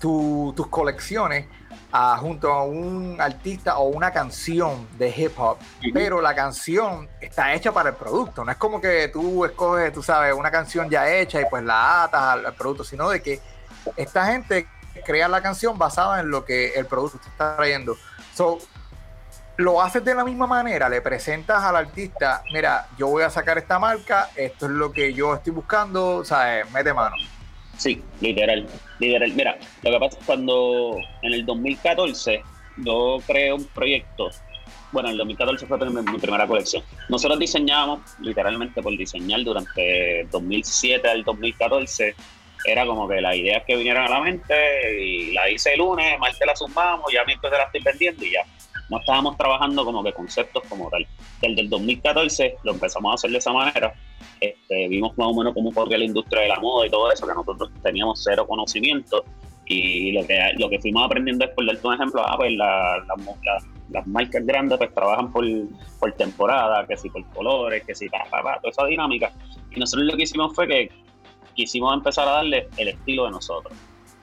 tu- 0.00 0.52
tus 0.56 0.66
colecciones 0.68 1.46
a- 1.92 2.16
junto 2.18 2.52
a 2.52 2.64
un 2.64 3.16
artista 3.20 3.78
o 3.78 3.88
una 3.88 4.10
canción 4.12 4.86
de 4.98 5.08
hip 5.16 5.32
hop, 5.38 5.56
pero 5.94 6.20
la 6.20 6.34
canción 6.34 7.08
está 7.20 7.54
hecha 7.54 7.72
para 7.72 7.90
el 7.90 7.94
producto. 7.96 8.44
No 8.44 8.50
es 8.52 8.56
como 8.58 8.80
que 8.80 9.08
tú 9.08 9.44
escoges, 9.44 9.92
tú 9.92 10.02
sabes, 10.02 10.32
una 10.34 10.50
canción 10.50 10.88
ya 10.90 11.10
hecha 11.12 11.40
y 11.40 11.44
pues 11.50 11.62
la 11.64 12.04
atas 12.04 12.20
al, 12.22 12.46
al 12.46 12.54
producto, 12.54 12.84
sino 12.84 13.08
de 13.08 13.20
que 13.22 13.40
esta 13.96 14.26
gente 14.26 14.66
crea 15.04 15.28
la 15.28 15.42
canción 15.42 15.78
basada 15.78 16.20
en 16.20 16.30
lo 16.30 16.44
que 16.44 16.74
el 16.74 16.86
producto 16.86 17.20
está 17.28 17.56
trayendo. 17.56 17.96
So, 18.34 18.58
lo 19.56 19.80
haces 19.80 20.04
de 20.04 20.14
la 20.14 20.24
misma 20.24 20.46
manera, 20.46 20.88
le 20.88 21.00
presentas 21.00 21.62
al 21.62 21.76
artista, 21.76 22.42
mira, 22.52 22.88
yo 22.98 23.08
voy 23.08 23.22
a 23.22 23.30
sacar 23.30 23.56
esta 23.56 23.78
marca, 23.78 24.30
esto 24.36 24.66
es 24.66 24.72
lo 24.72 24.92
que 24.92 25.14
yo 25.14 25.34
estoy 25.34 25.52
buscando, 25.52 26.24
¿sabes? 26.24 26.70
Mete 26.72 26.92
mano. 26.92 27.16
Sí, 27.78 28.02
literal, 28.20 28.66
literal. 28.98 29.32
Mira, 29.32 29.58
lo 29.82 29.90
que 29.90 29.98
pasa 29.98 30.18
es 30.18 30.26
cuando 30.26 30.96
en 31.22 31.32
el 31.32 31.46
2014 31.46 32.42
yo 32.78 33.18
creé 33.26 33.52
un 33.52 33.64
proyecto, 33.64 34.30
bueno, 34.92 35.08
en 35.08 35.12
el 35.12 35.18
2014 35.18 35.66
fue 35.66 35.78
mi 35.90 36.18
primera 36.18 36.46
colección. 36.46 36.82
Nosotros 37.08 37.38
diseñábamos, 37.38 38.00
literalmente 38.20 38.82
por 38.82 38.96
diseñar 38.96 39.42
durante 39.42 40.26
2007 40.30 41.08
al 41.08 41.24
2014, 41.24 42.14
era 42.66 42.86
como 42.86 43.08
que 43.08 43.20
las 43.20 43.36
ideas 43.36 43.62
que 43.66 43.76
vinieron 43.76 44.04
a 44.04 44.08
la 44.08 44.20
mente 44.20 45.02
y 45.02 45.32
la 45.32 45.48
hice 45.50 45.72
el 45.74 45.78
lunes, 45.78 46.18
martes 46.18 46.46
la 46.46 46.56
sumamos, 46.56 47.12
ya 47.12 47.24
miércoles 47.24 47.58
la 47.58 47.64
estoy 47.64 47.80
vendiendo 47.82 48.24
y 48.24 48.32
ya. 48.32 48.40
No 48.88 48.98
estábamos 49.00 49.36
trabajando 49.36 49.84
como 49.84 50.02
que 50.04 50.12
conceptos 50.12 50.62
como 50.68 50.88
tal. 50.90 51.06
Desde 51.40 51.60
el 51.62 51.68
2014 51.68 52.56
lo 52.62 52.72
empezamos 52.72 53.10
a 53.10 53.14
hacer 53.14 53.30
de 53.30 53.38
esa 53.38 53.52
manera 53.52 53.92
este, 54.40 54.88
vimos 54.88 55.16
más 55.18 55.28
o 55.28 55.34
menos 55.34 55.54
cómo 55.54 55.72
corría 55.72 55.98
la 55.98 56.04
industria 56.04 56.42
de 56.42 56.48
la 56.48 56.60
moda 56.60 56.86
y 56.86 56.90
todo 56.90 57.10
eso, 57.10 57.26
que 57.26 57.34
nosotros 57.34 57.70
teníamos 57.82 58.22
cero 58.22 58.46
conocimiento 58.46 59.24
y 59.64 60.12
lo 60.12 60.24
que, 60.26 60.38
lo 60.58 60.68
que 60.70 60.78
fuimos 60.78 61.04
aprendiendo 61.04 61.44
es, 61.44 61.50
por 61.52 61.66
darte 61.66 61.86
un 61.86 61.94
ejemplo, 61.94 62.22
ah, 62.24 62.36
pues 62.36 62.52
la, 62.52 62.98
la- 63.06 63.14
la- 63.44 63.62
las 63.90 64.04
marcas 64.08 64.44
grandes 64.44 64.78
pues 64.78 64.92
trabajan 64.92 65.32
por, 65.32 65.44
por 66.00 66.12
temporada, 66.12 66.84
que 66.86 66.96
si 66.96 67.08
por 67.08 67.24
colores, 67.30 67.84
que 67.84 67.94
si 67.94 68.08
pa, 68.08 68.24
pa, 68.30 68.42
pa, 68.42 68.58
toda 68.60 68.70
esa 68.70 68.84
dinámica. 68.86 69.32
Y 69.70 69.78
nosotros 69.80 70.06
lo 70.06 70.16
que 70.16 70.24
hicimos 70.24 70.54
fue 70.54 70.66
que 70.68 70.90
quisimos 71.56 71.92
empezar 71.92 72.28
a 72.28 72.32
darle 72.32 72.68
el 72.76 72.88
estilo 72.88 73.24
de 73.24 73.32
nosotros. 73.32 73.76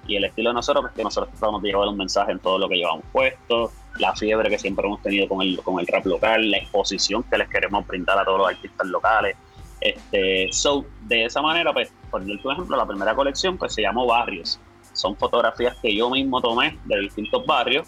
Y 0.07 0.15
el 0.15 0.25
estilo 0.25 0.51
de 0.51 0.55
nosotros, 0.55 0.83
pues 0.83 0.93
que 0.93 1.03
nosotros 1.03 1.31
tratamos 1.31 1.61
de 1.61 1.69
llevar 1.69 1.87
un 1.87 1.97
mensaje 1.97 2.31
en 2.31 2.39
todo 2.39 2.57
lo 2.57 2.69
que 2.69 2.75
llevamos 2.75 3.03
puesto, 3.11 3.71
la 3.99 4.15
fiebre 4.15 4.49
que 4.49 4.59
siempre 4.59 4.85
hemos 4.85 5.01
tenido 5.01 5.27
con 5.27 5.41
el, 5.41 5.61
con 5.61 5.79
el 5.79 5.87
rap 5.87 6.05
local, 6.05 6.51
la 6.51 6.57
exposición 6.57 7.23
que 7.23 7.37
les 7.37 7.49
queremos 7.49 7.85
brindar 7.87 8.19
a 8.19 8.25
todos 8.25 8.39
los 8.39 8.47
artistas 8.49 8.87
locales. 8.87 9.35
Este, 9.79 10.47
so, 10.51 10.85
de 11.01 11.25
esa 11.25 11.41
manera, 11.41 11.73
pues, 11.73 11.91
por 12.09 12.21
ejemplo, 12.21 12.77
la 12.77 12.85
primera 12.85 13.15
colección 13.15 13.57
pues 13.57 13.73
se 13.73 13.81
llamó 13.81 14.05
Barrios. 14.05 14.59
Son 14.93 15.15
fotografías 15.17 15.75
que 15.81 15.95
yo 15.95 16.09
mismo 16.09 16.41
tomé 16.41 16.77
de 16.85 16.99
distintos 16.99 17.45
barrios. 17.45 17.87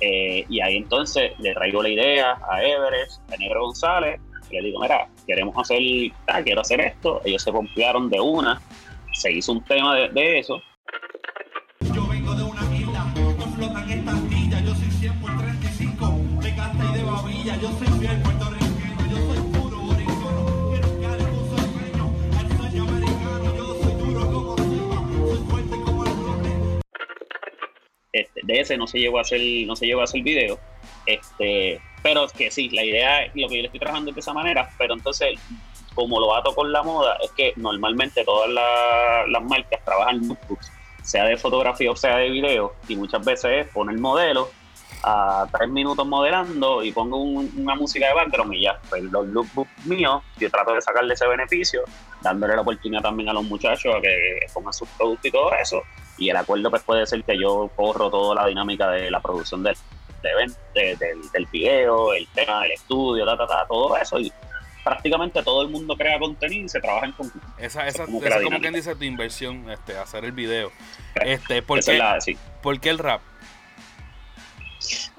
eh, 0.00 0.44
y 0.48 0.60
ahí 0.60 0.76
entonces 0.76 1.32
le 1.38 1.54
traigo 1.54 1.82
la 1.82 1.88
idea 1.88 2.38
a 2.50 2.62
Everest, 2.62 3.22
a 3.32 3.36
Negro 3.38 3.62
González, 3.64 4.20
le 4.50 4.62
digo, 4.62 4.80
mira, 4.80 5.08
queremos 5.26 5.56
hacer, 5.58 5.80
ah, 6.28 6.42
quiero 6.42 6.60
hacer 6.60 6.80
esto. 6.80 7.20
Ellos 7.24 7.42
se 7.42 7.52
confiaron 7.52 8.08
de 8.08 8.20
una, 8.20 8.60
se 9.12 9.32
hizo 9.32 9.52
un 9.52 9.64
tema 9.64 9.94
de, 9.94 10.08
de 10.10 10.38
eso. 10.38 10.62
Yo 11.94 12.06
vengo 12.06 12.34
de 12.34 12.42
una 12.42 12.76
isla, 12.76 13.12
no 13.16 13.46
flotan 13.54 13.90
estas 13.90 14.28
villas. 14.28 14.64
Yo 14.64 14.74
soy 14.74 14.90
100 14.90 15.20
por 15.20 15.38
35, 15.38 16.20
de 16.42 16.54
casta 16.54 16.84
y 16.84 16.98
de 16.98 17.04
babilla. 17.04 17.56
Yo 17.56 17.68
soy 17.78 17.86
fiel 17.98 18.22
puertorriqueño, 18.22 19.06
yo 19.10 19.16
soy 19.16 19.38
puro 19.52 19.78
boricuano. 19.78 20.70
Quiero 20.70 21.18
que 21.18 21.24
con 21.24 21.48
su 21.48 21.56
sueño, 21.56 22.14
al 22.38 22.56
sueño 22.56 22.82
americano. 22.84 23.56
Yo 23.56 23.74
soy 23.82 23.94
duro 23.94 24.32
como 24.32 24.56
Silva, 24.58 25.28
soy 25.28 25.38
fuerte 25.48 25.80
como 25.84 26.04
el 26.04 26.16
roble. 26.16 26.80
este, 28.12 28.40
de 28.44 28.60
ese 28.60 28.76
no 28.76 28.86
se 28.86 28.98
llegó 28.98 29.18
a 29.18 29.22
hacer 29.22 29.40
no 29.66 29.76
se 29.76 29.86
llegó 29.86 30.00
a 30.00 30.04
hacer 30.04 30.22
video 30.22 30.58
este 31.06 31.80
pero 32.06 32.28
que 32.28 32.50
sí 32.52 32.68
la 32.70 32.84
idea 32.84 33.26
lo 33.34 33.48
que 33.48 33.56
yo 33.56 33.62
le 33.62 33.66
estoy 33.66 33.80
trabajando 33.80 34.12
de 34.12 34.20
esa 34.20 34.32
manera 34.32 34.68
pero 34.78 34.94
entonces 34.94 35.38
como 35.94 36.20
lo 36.20 36.34
ato 36.36 36.54
con 36.54 36.70
la 36.70 36.82
moda 36.84 37.16
es 37.22 37.30
que 37.32 37.52
normalmente 37.56 38.24
todas 38.24 38.48
la- 38.50 39.24
las 39.28 39.42
marcas 39.42 39.80
trabajan 39.84 40.20
lookbooks 40.28 40.70
sea 41.02 41.24
de 41.24 41.36
fotografía 41.36 41.90
o 41.90 41.96
sea 41.96 42.16
de 42.18 42.30
video 42.30 42.74
y 42.86 42.94
muchas 42.96 43.24
veces 43.24 43.66
es 43.66 43.72
poner 43.72 43.98
modelo 43.98 44.48
a 45.02 45.46
tres 45.52 45.68
minutos 45.68 46.06
modelando 46.06 46.82
y 46.84 46.92
pongo 46.92 47.16
un- 47.18 47.50
una 47.56 47.74
música 47.74 48.06
de 48.08 48.14
background 48.14 48.54
y 48.54 48.62
ya 48.62 48.78
pues 48.88 49.02
los 49.02 49.26
lookbooks 49.26 49.86
míos 49.86 50.22
yo 50.38 50.48
trato 50.50 50.72
de 50.74 50.80
sacarle 50.80 51.14
ese 51.14 51.26
beneficio 51.26 51.82
dándole 52.22 52.54
la 52.54 52.62
oportunidad 52.62 53.02
también 53.02 53.28
a 53.28 53.32
los 53.32 53.44
muchachos 53.44 53.92
a 53.94 54.00
que 54.00 54.38
pongan 54.54 54.72
sus 54.72 54.88
productos 54.90 55.26
y 55.26 55.30
todo 55.32 55.50
eso 55.60 55.82
y 56.18 56.28
el 56.30 56.36
acuerdo 56.36 56.70
pues 56.70 56.82
puede 56.82 57.04
ser 57.06 57.22
que 57.24 57.36
yo 57.38 57.70
corro 57.76 58.10
toda 58.10 58.34
la 58.36 58.46
dinámica 58.46 58.88
de 58.90 59.10
la 59.10 59.20
producción 59.20 59.62
del, 59.62 59.76
de 60.26 60.32
event- 60.32 60.58
de- 60.74 60.96
del, 60.96 61.30
del 61.32 61.46
video, 61.52 62.12
el 62.14 62.26
tema 62.28 62.62
del 62.62 62.72
estudio, 62.72 63.24
ta, 63.24 63.36
ta, 63.36 63.46
ta, 63.46 63.66
todo 63.68 63.96
eso 63.96 64.18
y 64.18 64.32
prácticamente 64.84 65.42
todo 65.42 65.62
el 65.62 65.68
mundo 65.68 65.96
crea 65.96 66.18
contenido 66.18 66.66
y 66.66 66.68
se 66.68 66.80
trabaja 66.80 67.06
en 67.06 67.12
conjunto. 67.12 67.46
Esa, 67.58 67.86
esa, 67.88 68.04
como 68.06 68.22
es 68.22 68.34
como 68.42 68.60
quien 68.60 68.74
dice 68.74 68.94
tu 68.94 69.04
inversión, 69.04 69.68
este, 69.70 69.96
hacer 69.98 70.24
el 70.24 70.32
video. 70.32 70.70
Este, 71.24 71.60
¿por 71.62 71.78
es 71.80 71.86
qué, 71.86 71.98
la, 71.98 72.20
sí. 72.20 72.36
¿por 72.62 72.78
qué 72.78 72.90
el 72.90 72.98
rap? 72.98 73.20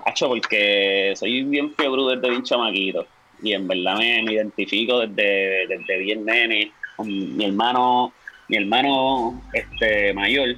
Hacho, 0.05 0.29
porque 0.29 1.13
soy 1.17 1.43
bien 1.43 1.73
fiebre 1.75 2.01
desde 2.15 2.29
bien 2.29 2.43
chamaquito 2.43 3.05
y 3.43 3.53
en 3.53 3.67
verdad 3.67 3.97
me, 3.97 4.23
me 4.23 4.33
identifico 4.33 4.99
desde, 4.99 5.67
desde 5.67 5.97
bien 5.97 6.23
nene 6.25 6.71
con 6.95 7.07
mi 7.35 7.43
hermano, 7.45 8.13
mi 8.47 8.57
hermano 8.57 9.41
este 9.53 10.13
mayor 10.13 10.55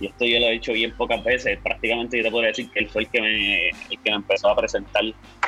y 0.00 0.06
esto 0.06 0.24
yo 0.24 0.38
lo 0.40 0.46
he 0.46 0.52
dicho 0.52 0.72
bien 0.72 0.92
pocas 0.96 1.22
veces, 1.22 1.58
prácticamente 1.62 2.18
yo 2.18 2.24
te 2.24 2.30
podría 2.30 2.48
decir 2.48 2.70
que 2.70 2.80
él 2.80 2.88
fue 2.88 3.02
el 3.02 3.08
que 3.08 3.20
me, 3.20 3.70
que 3.90 4.10
me 4.10 4.16
empezó 4.16 4.48
a 4.48 4.56
presentar 4.56 5.04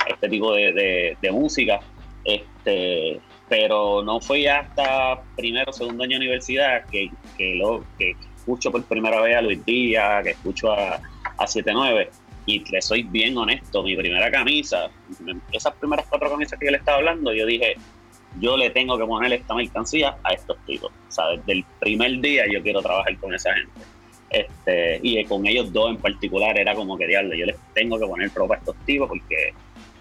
este 0.08 0.28
tipo 0.28 0.54
de 0.54 1.16
música, 1.32 1.80
este 2.24 3.20
pero 3.48 4.02
no 4.02 4.20
fue 4.20 4.48
hasta 4.48 5.22
primero 5.36 5.70
o 5.70 5.72
segundo 5.72 6.02
año 6.02 6.18
de 6.18 6.24
universidad 6.24 6.84
que, 6.86 7.10
que, 7.38 7.54
lo, 7.54 7.84
que 7.98 8.16
escucho 8.36 8.72
por 8.72 8.84
primera 8.84 9.20
vez 9.20 9.36
a 9.36 9.42
Luis 9.42 9.64
Díaz, 9.64 10.24
que 10.24 10.30
escucho 10.30 10.72
a, 10.72 11.00
a 11.38 11.46
79 11.46 12.10
y 12.46 12.64
le 12.70 12.82
soy 12.82 13.02
bien 13.02 13.36
honesto, 13.36 13.82
mi 13.82 13.96
primera 13.96 14.30
camisa, 14.30 14.88
esas 15.52 15.74
primeras 15.74 16.06
cuatro 16.08 16.30
camisas 16.30 16.58
que 16.58 16.66
yo 16.66 16.72
le 16.72 16.78
estaba 16.78 16.98
hablando, 16.98 17.32
yo 17.32 17.44
dije, 17.44 17.74
yo 18.40 18.56
le 18.56 18.70
tengo 18.70 18.98
que 18.98 19.04
poner 19.04 19.32
esta 19.32 19.54
mercancía 19.54 20.16
a 20.22 20.32
estos 20.32 20.56
tipos. 20.64 20.92
O 21.08 21.12
sea, 21.12 21.28
desde 21.28 21.52
el 21.52 21.64
primer 21.80 22.20
día 22.20 22.44
yo 22.52 22.62
quiero 22.62 22.82
trabajar 22.82 23.16
con 23.18 23.34
esa 23.34 23.52
gente. 23.54 23.72
Este, 24.40 25.00
y 25.02 25.24
con 25.24 25.46
ellos 25.46 25.72
dos 25.72 25.90
en 25.90 25.96
particular 25.96 26.58
era 26.58 26.74
como 26.74 26.96
que 26.98 27.06
diablo, 27.06 27.34
yo 27.34 27.46
les 27.46 27.56
tengo 27.74 27.98
que 27.98 28.06
poner 28.06 28.32
ropa 28.34 28.54
a 28.54 28.58
estos 28.58 28.76
tipos 28.84 29.08
porque, 29.08 29.54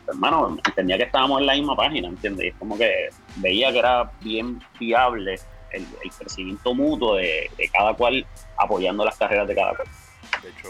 hermano, 0.08 0.58
entendía 0.66 0.98
que 0.98 1.04
estábamos 1.04 1.42
en 1.42 1.48
la 1.48 1.54
misma 1.54 1.76
página, 1.76 2.08
¿entiendes? 2.08 2.46
Y 2.46 2.48
es 2.50 2.56
como 2.56 2.78
que 2.78 3.10
veía 3.38 3.72
que 3.72 3.80
era 3.80 4.12
bien 4.22 4.62
viable 4.80 5.36
el, 5.72 5.86
el 6.04 6.12
crecimiento 6.18 6.74
mutuo 6.74 7.16
de, 7.16 7.50
de 7.58 7.70
cada 7.70 7.94
cual 7.94 8.26
apoyando 8.58 9.06
las 9.06 9.18
carreras 9.18 9.48
de 9.48 9.56
cada 9.56 9.76
cual. 9.76 9.88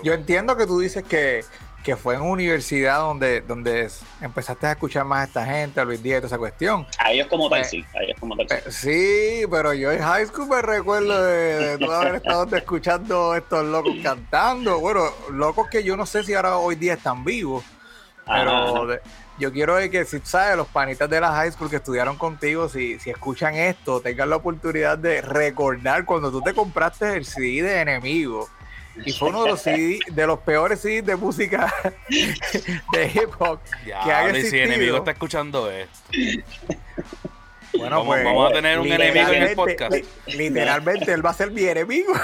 Yo 0.04 0.14
entiendo 0.14 0.56
que 0.56 0.66
tú 0.66 0.80
dices 0.80 1.04
que, 1.04 1.42
que 1.86 1.96
fue 1.96 2.16
en 2.16 2.22
universidad 2.22 2.98
donde, 2.98 3.42
donde 3.42 3.88
empezaste 4.20 4.66
a 4.66 4.72
escuchar 4.72 5.06
más 5.06 5.20
a 5.22 5.24
esta 5.26 5.46
gente, 5.46 5.80
a 5.80 5.86
Luis 5.86 6.02
Díaz 6.02 6.18
y 6.18 6.22
toda 6.22 6.28
esa 6.30 6.38
cuestión. 6.40 6.88
A 6.98 7.12
ellos 7.12 7.28
como 7.28 7.48
tal, 7.48 7.62
Eh, 7.62 7.66
sí, 7.66 7.86
a 7.94 8.02
ellos 8.02 8.18
como 8.20 8.36
tal, 8.36 8.48
sí. 8.50 8.56
Eh, 8.56 8.72
Sí, 8.72 9.46
pero 9.52 9.72
yo 9.76 9.92
en 9.92 10.02
high 10.02 10.26
school 10.26 10.48
me 10.50 10.62
recuerdo 10.64 11.22
de, 11.24 11.78
de 11.78 11.94
haber 11.96 12.16
estado 12.16 12.56
escuchando 12.58 13.36
estos 13.36 13.64
locos 13.66 13.96
cantando. 14.02 14.80
Bueno, 14.80 15.04
locos 15.32 15.68
que 15.70 15.84
yo 15.84 15.96
no 15.96 16.08
sé 16.08 16.24
si 16.24 16.34
ahora 16.34 16.58
hoy 16.58 16.76
día 16.76 16.96
están 16.96 17.24
vivos, 17.24 17.64
pero 18.26 18.88
de- 18.88 19.00
yo 19.38 19.52
quiero 19.52 19.76
que, 19.92 20.06
si 20.06 20.20
sabes, 20.24 20.58
los 20.58 20.68
panitas 20.68 21.08
de 21.10 21.20
la 21.20 21.32
high 21.34 21.52
school 21.52 21.70
que 21.70 21.76
estudiaron 21.76 22.18
contigo, 22.18 22.68
si, 22.68 22.98
si 23.00 23.10
escuchan 23.12 23.54
esto, 23.54 24.00
tengan 24.02 24.30
la 24.32 24.38
oportunidad 24.38 24.98
de 24.98 25.22
recordar 25.22 26.04
cuando 26.06 26.32
tú 26.32 26.42
te 26.42 26.54
compraste 26.56 27.14
el 27.18 27.26
CD 27.26 27.62
de 27.62 27.82
Enemigo. 27.82 28.50
Y 29.04 29.12
fue 29.12 29.30
uno 29.30 29.44
de 29.44 29.50
los 29.50 29.62
CD, 29.62 30.00
de 30.08 30.28
los 30.28 30.40
peores 30.40 30.80
CDs 30.82 31.06
de 31.06 31.16
música 31.16 31.74
de 32.10 33.06
hip 33.14 33.30
hop 33.40 33.60
ya, 33.86 34.02
que 34.04 34.12
haya 34.14 34.30
y 34.30 34.34
si 34.34 34.38
existido. 34.40 34.64
enemigo 34.66 34.98
está 34.98 35.12
escuchando 35.12 35.70
esto. 35.70 35.94
Bueno, 37.78 37.98
Vamos- 37.98 38.06
pues, 38.08 38.24
vamos 38.24 38.50
a 38.52 38.54
tener 38.54 38.80
un 38.80 38.88
enemigo 38.88 39.28
en 39.28 39.44
el 39.44 39.50
literalmente- 39.50 39.56
podcast. 39.56 39.94
li- 40.28 40.38
Literalmente, 40.38 41.12
él 41.12 41.26
va 41.26 41.30
a 41.32 41.34
ser 41.34 41.52
mi 41.52 41.64
enemigo. 41.66 42.14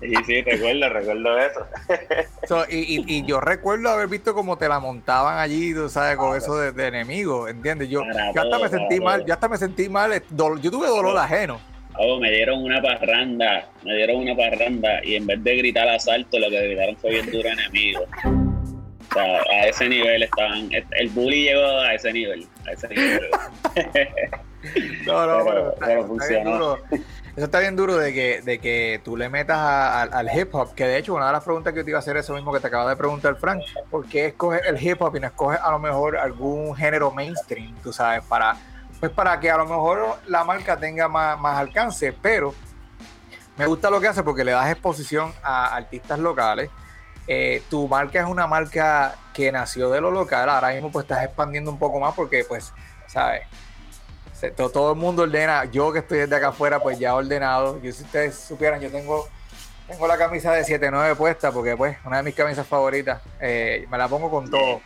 Sí, 0.00 0.12
sí, 0.26 0.42
recuerdo, 0.42 0.88
recuerdo 0.88 1.38
eso. 1.38 1.66
So, 2.48 2.64
y, 2.68 2.76
y- 2.98 3.04
y 3.06 3.24
yo 3.24 3.40
recuerdo 3.40 3.88
haber 3.88 4.08
visto 4.08 4.34
cómo 4.34 4.58
te 4.58 4.68
la 4.68 4.80
montaban 4.80 5.38
allí, 5.38 5.72
tú 5.72 5.88
sabes, 5.88 6.16
con 6.16 6.36
eso 6.36 6.58
de, 6.58 6.72
de 6.72 6.88
enemigo, 6.88 7.46
¿entiendes? 7.48 7.88
Yo, 7.88 8.02
yo 8.02 8.10
hasta 8.10 8.42
todo, 8.42 8.60
me 8.64 8.68
sentí 8.68 9.00
mal, 9.00 9.24
yo 9.24 9.32
hasta 9.32 9.48
me 9.48 9.56
sentí 9.56 9.88
mal, 9.88 10.12
eh, 10.12 10.22
yo 10.30 10.70
tuve 10.72 10.88
dolor 10.88 11.16
ajeno. 11.16 11.60
Oh, 11.98 12.18
me 12.18 12.30
dieron 12.30 12.62
una 12.62 12.82
parranda, 12.82 13.68
me 13.84 13.94
dieron 13.96 14.16
una 14.16 14.34
parranda 14.36 15.04
y 15.04 15.14
en 15.16 15.26
vez 15.26 15.42
de 15.44 15.56
gritar 15.56 15.88
asalto, 15.88 16.38
lo 16.38 16.50
que 16.50 16.60
gritaron 16.66 16.96
fue 16.96 17.10
bien 17.10 17.30
duro 17.30 17.48
enemigo. 17.48 18.04
O 19.10 19.14
sea, 19.14 19.40
a 19.52 19.66
ese 19.68 19.88
nivel 19.88 20.24
estaban, 20.24 20.68
el 20.72 21.08
bully 21.10 21.44
llegó 21.44 21.64
a 21.64 21.94
ese 21.94 22.12
nivel, 22.12 22.46
a 22.66 22.72
ese 22.72 22.88
nivel. 22.88 23.20
No, 25.06 25.26
no, 25.26 25.74
Pero- 25.78 26.06
funcionó. 26.06 26.78
Eso 27.36 27.44
está 27.46 27.58
bien 27.60 27.76
duro 27.76 27.96
de 27.98 28.14
que, 28.14 28.40
de 28.42 28.58
que 28.60 28.98
tú 29.04 29.14
le 29.16 29.28
metas 29.28 29.58
a- 29.58 30.02
al- 30.02 30.14
al 30.14 30.38
hip 30.38 30.54
hop, 30.54 30.74
que 30.74 30.86
de 30.86 30.96
hecho 30.96 31.12
una 31.14 31.26
de 31.26 31.32
las 31.32 31.44
preguntas 31.44 31.72
que 31.74 31.80
yo 31.80 31.84
te 31.84 31.90
iba 31.90 31.98
a 31.98 32.00
hacer 32.00 32.16
es 32.16 32.24
eso 32.24 32.32
mismo 32.34 32.50
que 32.52 32.60
te 32.60 32.68
acaba 32.68 32.88
de 32.88 32.96
preguntar 32.96 33.36
Frank, 33.36 33.60
¿por 33.90 34.06
qué 34.08 34.26
escoges 34.26 34.62
el 34.66 34.80
hip 34.82 35.02
hop 35.02 35.16
y 35.16 35.20
no 35.20 35.26
escoges 35.26 35.60
a 35.60 35.70
lo 35.72 35.78
mejor 35.80 36.16
algún 36.16 36.74
género 36.76 37.10
mainstream, 37.10 37.74
tú 37.82 37.92
sabes, 37.92 38.22
para, 38.24 38.56
pues 39.04 39.12
para 39.14 39.38
que 39.38 39.50
a 39.50 39.58
lo 39.58 39.66
mejor 39.66 40.18
la 40.28 40.44
marca 40.44 40.78
tenga 40.78 41.08
más, 41.08 41.38
más 41.38 41.58
alcance, 41.58 42.10
pero 42.14 42.54
me 43.58 43.66
gusta 43.66 43.90
lo 43.90 44.00
que 44.00 44.08
hace 44.08 44.22
porque 44.22 44.44
le 44.44 44.52
das 44.52 44.70
exposición 44.70 45.30
a 45.42 45.74
artistas 45.76 46.18
locales. 46.18 46.70
Eh, 47.26 47.62
tu 47.68 47.86
marca 47.86 48.20
es 48.20 48.26
una 48.26 48.46
marca 48.46 49.14
que 49.34 49.52
nació 49.52 49.90
de 49.90 50.00
lo 50.00 50.10
local, 50.10 50.48
ahora 50.48 50.70
mismo 50.70 50.90
pues 50.90 51.04
estás 51.04 51.22
expandiendo 51.22 51.70
un 51.70 51.78
poco 51.78 52.00
más 52.00 52.14
porque 52.14 52.44
pues, 52.48 52.72
¿sabes? 53.06 53.42
Se- 54.32 54.50
to- 54.52 54.70
todo 54.70 54.92
el 54.92 54.98
mundo 54.98 55.24
ordena, 55.24 55.66
yo 55.66 55.92
que 55.92 55.98
estoy 55.98 56.18
desde 56.20 56.36
acá 56.36 56.48
afuera 56.48 56.80
pues 56.80 56.98
ya 56.98 57.14
ordenado, 57.14 57.78
yo 57.82 57.92
si 57.92 58.04
ustedes 58.04 58.34
supieran, 58.38 58.80
yo 58.80 58.90
tengo 58.90 59.28
tengo 59.86 60.06
la 60.06 60.16
camisa 60.16 60.50
de 60.52 60.64
7-9 60.64 61.14
puesta 61.14 61.52
porque 61.52 61.76
pues 61.76 61.98
una 62.06 62.16
de 62.16 62.22
mis 62.22 62.34
camisas 62.34 62.66
favoritas, 62.66 63.20
eh, 63.38 63.86
me 63.90 63.98
la 63.98 64.08
pongo 64.08 64.30
con 64.30 64.50
todo, 64.50 64.80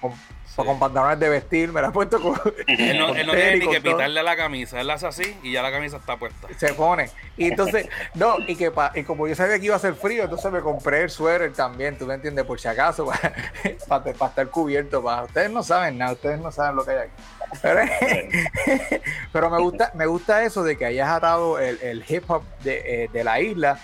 con 0.65 0.79
pantalones 0.79 1.19
de 1.21 1.29
vestir, 1.29 1.73
me 1.73 1.81
la 1.81 1.89
he 1.89 1.91
puesto 1.91 2.21
con. 2.21 2.35
Él 2.67 2.99
no, 2.99 3.09
con 3.09 3.17
él 3.17 3.27
no 3.27 3.33
tiene 3.33 3.57
ni 3.59 3.69
que 3.69 3.81
pitarle 3.81 4.21
a 4.21 4.23
la 4.23 4.37
camisa. 4.37 4.81
Él 4.81 4.91
hace 4.91 5.07
así 5.07 5.39
y 5.43 5.53
ya 5.53 5.63
la 5.63 5.71
camisa 5.71 5.97
está 5.99 6.17
puesta. 6.17 6.49
Se 6.57 6.75
pone. 6.75 7.11
Y 7.37 7.47
entonces, 7.49 7.89
no, 8.15 8.37
y 8.47 8.57
que 8.57 8.71
pa- 8.71 8.93
y 8.95 9.05
como 9.05 9.27
yo 9.29 9.35
sabía 9.35 9.59
que 9.59 9.67
iba 9.67 9.75
a 9.75 9.79
hacer 9.79 9.95
frío, 9.95 10.25
entonces 10.25 10.51
me 10.51 10.61
compré 10.61 11.03
el 11.03 11.11
suéter 11.11 11.53
también, 11.53 11.97
tú 11.97 12.07
me 12.07 12.15
entiendes, 12.15 12.45
por 12.45 12.61
si 12.61 12.69
acaso, 12.69 13.07
para, 13.89 14.03
para, 14.05 14.29
estar 14.29 14.49
cubierto. 14.49 15.03
Para, 15.03 15.23
ustedes 15.25 15.51
no 15.51 15.63
saben 15.63 15.99
nada, 15.99 16.13
ustedes 16.13 16.41
no 16.41 16.51
saben 16.51 16.77
lo 16.77 16.85
que 16.85 16.91
hay 16.93 16.99
aquí. 16.99 17.23
Pero, 17.63 17.81
pero 19.33 19.51
me 19.51 19.59
gusta, 19.59 19.93
me 19.95 20.07
gusta 20.07 20.43
eso 20.45 20.63
de 20.63 20.77
que 20.77 20.85
hayas 20.87 21.09
atado 21.09 21.59
el, 21.59 21.79
el 21.83 22.05
hip 22.09 22.29
hop 22.31 22.43
de, 22.63 23.05
eh, 23.05 23.09
de 23.13 23.25
la 23.25 23.41
isla 23.41 23.79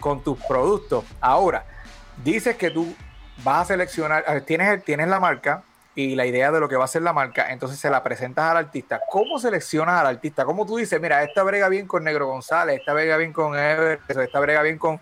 con 0.00 0.22
tus 0.22 0.38
productos. 0.44 1.04
Ahora, 1.20 1.64
dices 2.22 2.56
que 2.56 2.70
tú 2.70 2.94
vas 3.42 3.62
a 3.62 3.64
seleccionar, 3.66 4.24
a 4.26 4.34
ver, 4.34 4.42
tienes, 4.42 4.84
tienes 4.84 5.08
la 5.08 5.20
marca 5.20 5.62
y 5.98 6.14
la 6.14 6.26
idea 6.26 6.52
de 6.52 6.60
lo 6.60 6.68
que 6.68 6.76
va 6.76 6.84
a 6.84 6.86
ser 6.86 7.02
la 7.02 7.12
marca, 7.12 7.52
entonces 7.52 7.76
se 7.76 7.90
la 7.90 8.04
presentas 8.04 8.52
al 8.52 8.56
artista. 8.58 9.00
¿Cómo 9.10 9.36
seleccionas 9.40 10.00
al 10.00 10.06
artista? 10.06 10.44
¿Cómo 10.44 10.64
tú 10.64 10.76
dices, 10.76 11.00
mira, 11.00 11.24
esta 11.24 11.42
brega 11.42 11.68
bien 11.68 11.88
con 11.88 12.04
Negro 12.04 12.28
González, 12.28 12.78
esta 12.78 12.92
brega 12.92 13.16
bien 13.16 13.32
con 13.32 13.58
Ever, 13.58 13.98
esta 14.06 14.38
brega 14.38 14.62
bien 14.62 14.78
con, 14.78 15.00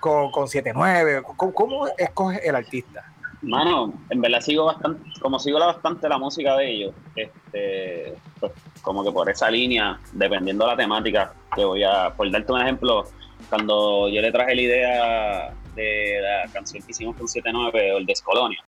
con, 0.00 0.30
con 0.30 0.48
79? 0.48 1.22
¿Cómo, 1.36 1.88
escoges 1.98 2.40
el 2.42 2.54
artista? 2.54 3.04
Mano, 3.42 3.92
en 4.08 4.22
verdad 4.22 4.40
sigo 4.40 4.64
bastante, 4.64 5.02
como 5.20 5.38
sigo 5.38 5.58
bastante 5.58 6.08
la 6.08 6.16
música 6.16 6.56
de 6.56 6.70
ellos, 6.70 6.94
este, 7.14 8.14
pues 8.40 8.52
como 8.80 9.04
que 9.04 9.12
por 9.12 9.28
esa 9.28 9.50
línea, 9.50 9.98
dependiendo 10.12 10.64
de 10.64 10.70
la 10.70 10.76
temática, 10.78 11.34
que 11.54 11.62
voy 11.62 11.84
a, 11.84 12.14
por 12.16 12.30
darte 12.30 12.50
un 12.50 12.62
ejemplo, 12.62 13.04
cuando 13.50 14.08
yo 14.08 14.22
le 14.22 14.32
traje 14.32 14.54
la 14.54 14.62
idea 14.62 15.54
de 15.74 16.20
la 16.22 16.50
canción 16.50 16.82
que 16.82 16.92
hicimos 16.92 17.16
con 17.16 17.28
79, 17.28 17.98
el 17.98 18.06
Descolonia, 18.06 18.64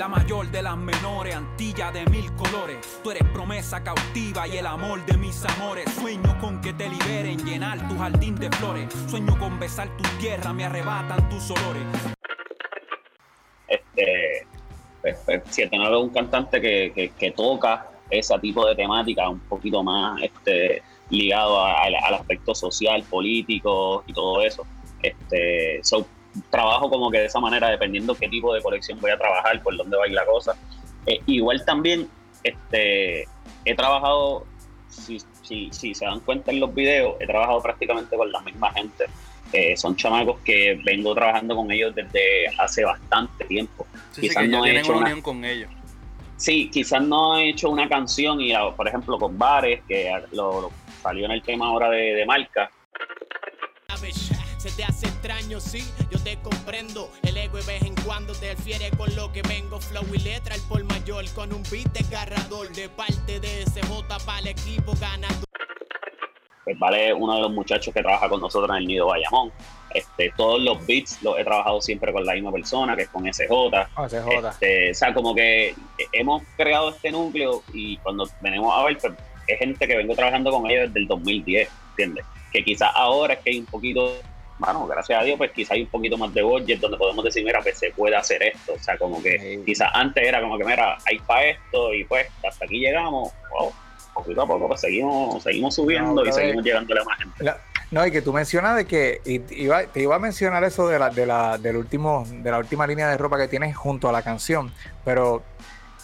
La 0.00 0.08
mayor 0.08 0.50
de 0.50 0.62
las 0.62 0.78
menores, 0.78 1.34
antilla 1.34 1.92
de 1.92 2.06
mil 2.06 2.34
colores. 2.34 2.78
Tú 3.04 3.10
eres 3.10 3.22
promesa 3.34 3.84
cautiva 3.84 4.48
y 4.48 4.56
el 4.56 4.66
amor 4.66 5.04
de 5.04 5.18
mis 5.18 5.44
amores. 5.44 5.90
Sueño 5.92 6.38
con 6.40 6.58
que 6.62 6.72
te 6.72 6.88
liberen, 6.88 7.36
llenar 7.44 7.86
tu 7.86 7.98
jardín 7.98 8.34
de 8.34 8.50
flores. 8.52 8.90
Sueño 9.10 9.38
con 9.38 9.60
besar 9.60 9.94
tu 9.98 10.04
tierra, 10.18 10.54
me 10.54 10.64
arrebatan 10.64 11.28
tus 11.28 11.50
olores. 11.50 11.82
este, 13.68 14.46
pues, 15.02 15.18
pues, 15.26 15.42
79 15.44 15.94
es 15.94 16.02
un 16.02 16.08
cantante 16.08 16.62
que, 16.62 17.12
que, 17.18 17.30
toca 17.32 17.90
ese 18.08 18.38
tipo 18.38 18.66
de 18.66 18.74
temática 18.76 19.28
un 19.28 19.40
poquito 19.40 19.82
más 19.82 20.18
este, 20.22 20.82
ligado 21.10 21.62
al 21.62 22.14
aspecto 22.14 22.54
social, 22.54 23.02
político 23.02 24.02
y 24.06 24.14
todo 24.14 24.40
eso. 24.40 24.66
Este, 25.02 25.80
so, 25.82 26.06
trabajo 26.50 26.88
como 26.90 27.10
que 27.10 27.18
de 27.20 27.26
esa 27.26 27.40
manera, 27.40 27.68
dependiendo 27.70 28.14
qué 28.14 28.28
tipo 28.28 28.52
de 28.54 28.62
colección 28.62 29.00
voy 29.00 29.10
a 29.10 29.18
trabajar, 29.18 29.62
por 29.62 29.76
dónde 29.76 29.96
va 29.96 30.04
a 30.04 30.08
ir 30.08 30.14
la 30.14 30.24
cosa. 30.26 30.54
Eh, 31.06 31.20
igual 31.26 31.64
también 31.64 32.08
este, 32.42 33.26
he 33.64 33.74
trabajado, 33.74 34.46
si, 34.88 35.18
si, 35.42 35.68
si 35.72 35.94
se 35.94 36.04
dan 36.04 36.20
cuenta 36.20 36.50
en 36.52 36.60
los 36.60 36.74
videos, 36.74 37.14
he 37.20 37.26
trabajado 37.26 37.60
prácticamente 37.62 38.16
con 38.16 38.30
la 38.30 38.40
misma 38.40 38.72
gente. 38.72 39.06
Eh, 39.52 39.76
son 39.76 39.96
chamacos 39.96 40.38
que 40.44 40.80
vengo 40.84 41.12
trabajando 41.14 41.56
con 41.56 41.70
ellos 41.72 41.92
desde 41.94 42.46
hace 42.58 42.84
bastante 42.84 43.44
tiempo. 43.46 43.84
Sí, 44.12 44.20
sí, 44.22 44.28
Quizás 44.28 44.44
ya 44.44 44.58
no 44.58 44.64
he 44.64 44.78
hecho 44.78 44.92
una 44.92 45.00
unión 45.06 45.22
con 45.22 45.44
ellos. 45.44 45.70
Sí, 46.36 46.70
quizás 46.70 47.02
no 47.02 47.36
he 47.36 47.48
hecho 47.50 47.68
una 47.68 47.88
canción 47.88 48.40
y, 48.40 48.52
ah, 48.54 48.70
por 48.76 48.86
ejemplo, 48.86 49.18
con 49.18 49.36
Bares, 49.36 49.82
que 49.88 50.10
lo, 50.32 50.60
lo- 50.60 50.72
salió 51.02 51.24
en 51.24 51.32
el 51.32 51.42
tema 51.42 51.66
ahora 51.66 51.90
de, 51.90 52.14
de 52.14 52.26
marca, 52.26 52.70
Se 54.60 54.70
te 54.72 54.84
hace 54.84 55.06
extraño, 55.06 55.58
sí, 55.58 55.82
yo 56.10 56.18
te 56.18 56.36
comprendo. 56.42 57.10
El 57.22 57.34
ego 57.38 57.56
de 57.56 57.64
vez 57.64 57.82
en 57.82 57.94
cuando 58.04 58.34
te 58.34 58.54
refiere 58.54 58.90
con 58.90 59.08
lo 59.16 59.32
que 59.32 59.40
vengo. 59.40 59.80
Flow 59.80 60.04
y 60.12 60.18
letra, 60.18 60.54
el 60.54 60.60
por 60.68 60.84
mayor, 60.84 61.24
con 61.34 61.50
un 61.54 61.62
beat 61.70 61.90
desgarrador 61.94 62.68
de 62.72 62.90
parte 62.90 63.40
de 63.40 63.64
SJ 63.64 64.04
para 64.26 64.38
el 64.40 64.48
equipo 64.48 64.92
ganador. 65.00 65.46
pues 66.62 66.78
vale 66.78 67.14
uno 67.14 67.36
de 67.36 67.40
los 67.40 67.52
muchachos 67.52 67.94
que 67.94 68.02
trabaja 68.02 68.28
con 68.28 68.42
nosotros 68.42 68.68
en 68.76 68.82
el 68.82 68.86
Nido 68.86 69.06
Bayamón. 69.06 69.50
Este, 69.94 70.30
todos 70.36 70.60
los 70.60 70.86
beats 70.86 71.22
los 71.22 71.38
he 71.38 71.44
trabajado 71.44 71.80
siempre 71.80 72.12
con 72.12 72.26
la 72.26 72.34
misma 72.34 72.52
persona, 72.52 72.94
que 72.94 73.04
es 73.04 73.08
con 73.08 73.24
SJ. 73.24 73.50
Oh, 73.96 74.08
se 74.10 74.20
joda. 74.20 74.50
Este, 74.50 74.90
o 74.90 74.94
sea, 74.94 75.14
como 75.14 75.34
que 75.34 75.74
hemos 76.12 76.42
creado 76.58 76.90
este 76.90 77.10
núcleo 77.10 77.62
y 77.72 77.96
cuando 77.96 78.28
venimos 78.42 78.76
a 78.76 78.84
ver, 78.84 78.98
pues, 78.98 79.14
es 79.46 79.58
gente 79.58 79.88
que 79.88 79.96
vengo 79.96 80.14
trabajando 80.14 80.50
con 80.50 80.70
ellos 80.70 80.88
desde 80.88 81.00
el 81.00 81.06
2010, 81.06 81.66
¿entiendes? 81.92 82.26
Que 82.52 82.62
quizás 82.62 82.90
ahora 82.94 83.32
es 83.32 83.40
que 83.40 83.50
hay 83.52 83.58
un 83.60 83.66
poquito, 83.66 84.12
bueno, 84.60 84.86
gracias 84.86 85.20
a 85.20 85.24
Dios, 85.24 85.38
pues 85.38 85.50
quizás 85.52 85.72
hay 85.72 85.82
un 85.82 85.88
poquito 85.88 86.16
más 86.18 86.32
de 86.34 86.42
budget 86.42 86.78
donde 86.80 86.98
podemos 86.98 87.24
decir, 87.24 87.44
mira, 87.44 87.60
pues 87.62 87.78
se 87.78 87.90
puede 87.90 88.14
hacer 88.14 88.42
esto. 88.42 88.74
O 88.74 88.78
sea, 88.78 88.96
como 88.98 89.22
que 89.22 89.38
Sí. 89.38 89.62
quizás 89.64 89.88
antes 89.92 90.22
era 90.26 90.40
como 90.40 90.58
que, 90.58 90.64
mira, 90.64 90.98
hay 91.06 91.18
para 91.20 91.44
esto 91.46 91.92
y 91.94 92.04
pues 92.04 92.26
hasta 92.48 92.64
aquí 92.66 92.78
llegamos, 92.78 93.32
wow, 93.50 93.72
poquito 94.14 94.42
a 94.42 94.46
poco 94.46 94.68
pues 94.68 94.80
seguimos, 94.82 95.42
seguimos 95.42 95.74
subiendo 95.74 96.22
No, 96.22 96.28
y 96.28 96.32
seguimos 96.32 96.62
llegándole 96.64 97.00
a 97.00 97.04
más 97.04 97.18
gente. 97.18 97.44
La- 97.44 97.58
No, 97.90 98.06
y 98.06 98.12
que 98.12 98.22
tú 98.22 98.32
mencionas 98.32 98.76
de 98.76 98.84
que 98.86 99.20
y 99.24 99.40
te 99.40 99.54
iba, 99.58 99.82
te 99.84 100.00
iba 100.02 100.14
a 100.14 100.18
mencionar 100.20 100.62
eso 100.62 100.86
de 100.86 100.96
la, 100.98 101.10
de 101.10 101.26
la, 101.26 101.58
del 101.58 101.76
último, 101.76 102.24
de 102.28 102.48
la 102.50 102.58
última 102.58 102.86
línea 102.86 103.08
de 103.08 103.16
ropa 103.16 103.36
que 103.36 103.48
tienes 103.48 103.76
junto 103.76 104.08
a 104.08 104.12
la 104.12 104.22
canción, 104.22 104.72
pero 105.04 105.42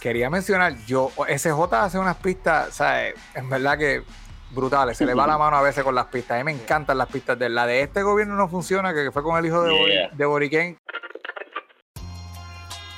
quería 0.01 0.29
mencionar, 0.29 0.75
yo, 0.87 1.11
SJ 1.29 1.83
hace 1.85 1.99
unas 1.99 2.17
pistas, 2.17 2.75
¿sabes? 2.75 3.15
En 3.35 3.49
verdad 3.49 3.79
que 3.79 4.03
brutales, 4.51 4.97
se 4.97 5.05
le 5.07 5.15
va 5.15 5.27
la 5.27 5.37
mano 5.39 5.57
a 5.57 5.63
veces 5.63 5.83
con 5.85 5.95
las 5.95 6.07
pistas, 6.07 6.37
a 6.37 6.39
mí 6.39 6.45
me 6.45 6.53
encantan 6.53 6.97
las 6.99 7.09
pistas 7.09 7.39
de 7.39 7.49
la 7.49 7.67
de 7.67 7.83
este 7.83 8.03
gobierno 8.03 8.35
no 8.37 8.49
funciona, 8.49 8.95
que 8.95 9.11
fue 9.13 9.23
con 9.23 9.37
el 9.37 9.47
hijo 9.47 9.63
de, 9.63 9.73
Bori- 9.73 9.93
Yeah. 9.93 10.11
de 10.13 10.25
Boriquén, 10.27 10.79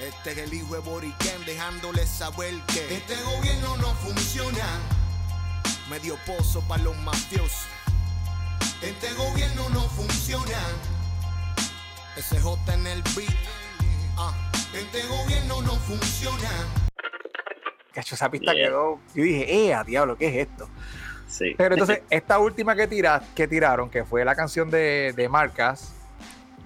Este 0.00 0.30
es 0.32 0.38
el 0.38 0.54
hijo 0.54 0.74
de 0.74 0.80
Boriquén 0.80 1.44
dejándole 1.44 2.06
saber 2.06 2.54
que 2.72 2.94
este 2.94 3.14
gobierno 3.24 3.76
no 3.78 3.88
funciona. 3.94 4.64
Medio 5.90 6.16
pozo 6.26 6.60
para 6.68 6.82
los 6.84 6.96
mafiosos. 6.98 7.66
Este 8.80 9.12
gobierno 9.14 9.68
no 9.70 9.80
funciona. 9.88 10.58
SJ 12.16 12.72
en 12.74 12.86
el 12.86 13.02
beat. 13.16 13.34
Ah, 14.16 14.32
este 14.72 15.02
gobierno 15.08 15.62
no 15.62 15.74
funciona. 15.76 16.50
Cacho, 17.92 18.14
esa 18.14 18.30
pista 18.30 18.52
Yeah. 18.54 18.66
quedó, 18.68 19.00
yo 19.14 19.22
dije, 19.24 19.66
eh, 19.66 19.74
a 19.74 19.82
diablo, 19.82 20.16
¿qué 20.16 20.28
es 20.28 20.48
esto? 20.48 20.68
Sí. 21.28 21.54
Pero 21.56 21.74
entonces, 21.74 22.02
esta 22.10 22.40
última 22.40 22.74
que, 22.74 22.88
tira, 22.88 23.22
que 23.36 23.46
tiraron, 23.46 23.88
que 23.90 24.04
fue 24.04 24.24
la 24.24 24.34
canción 24.34 24.70
de, 24.70 25.12
de 25.14 25.28
Marcas, 25.28 25.94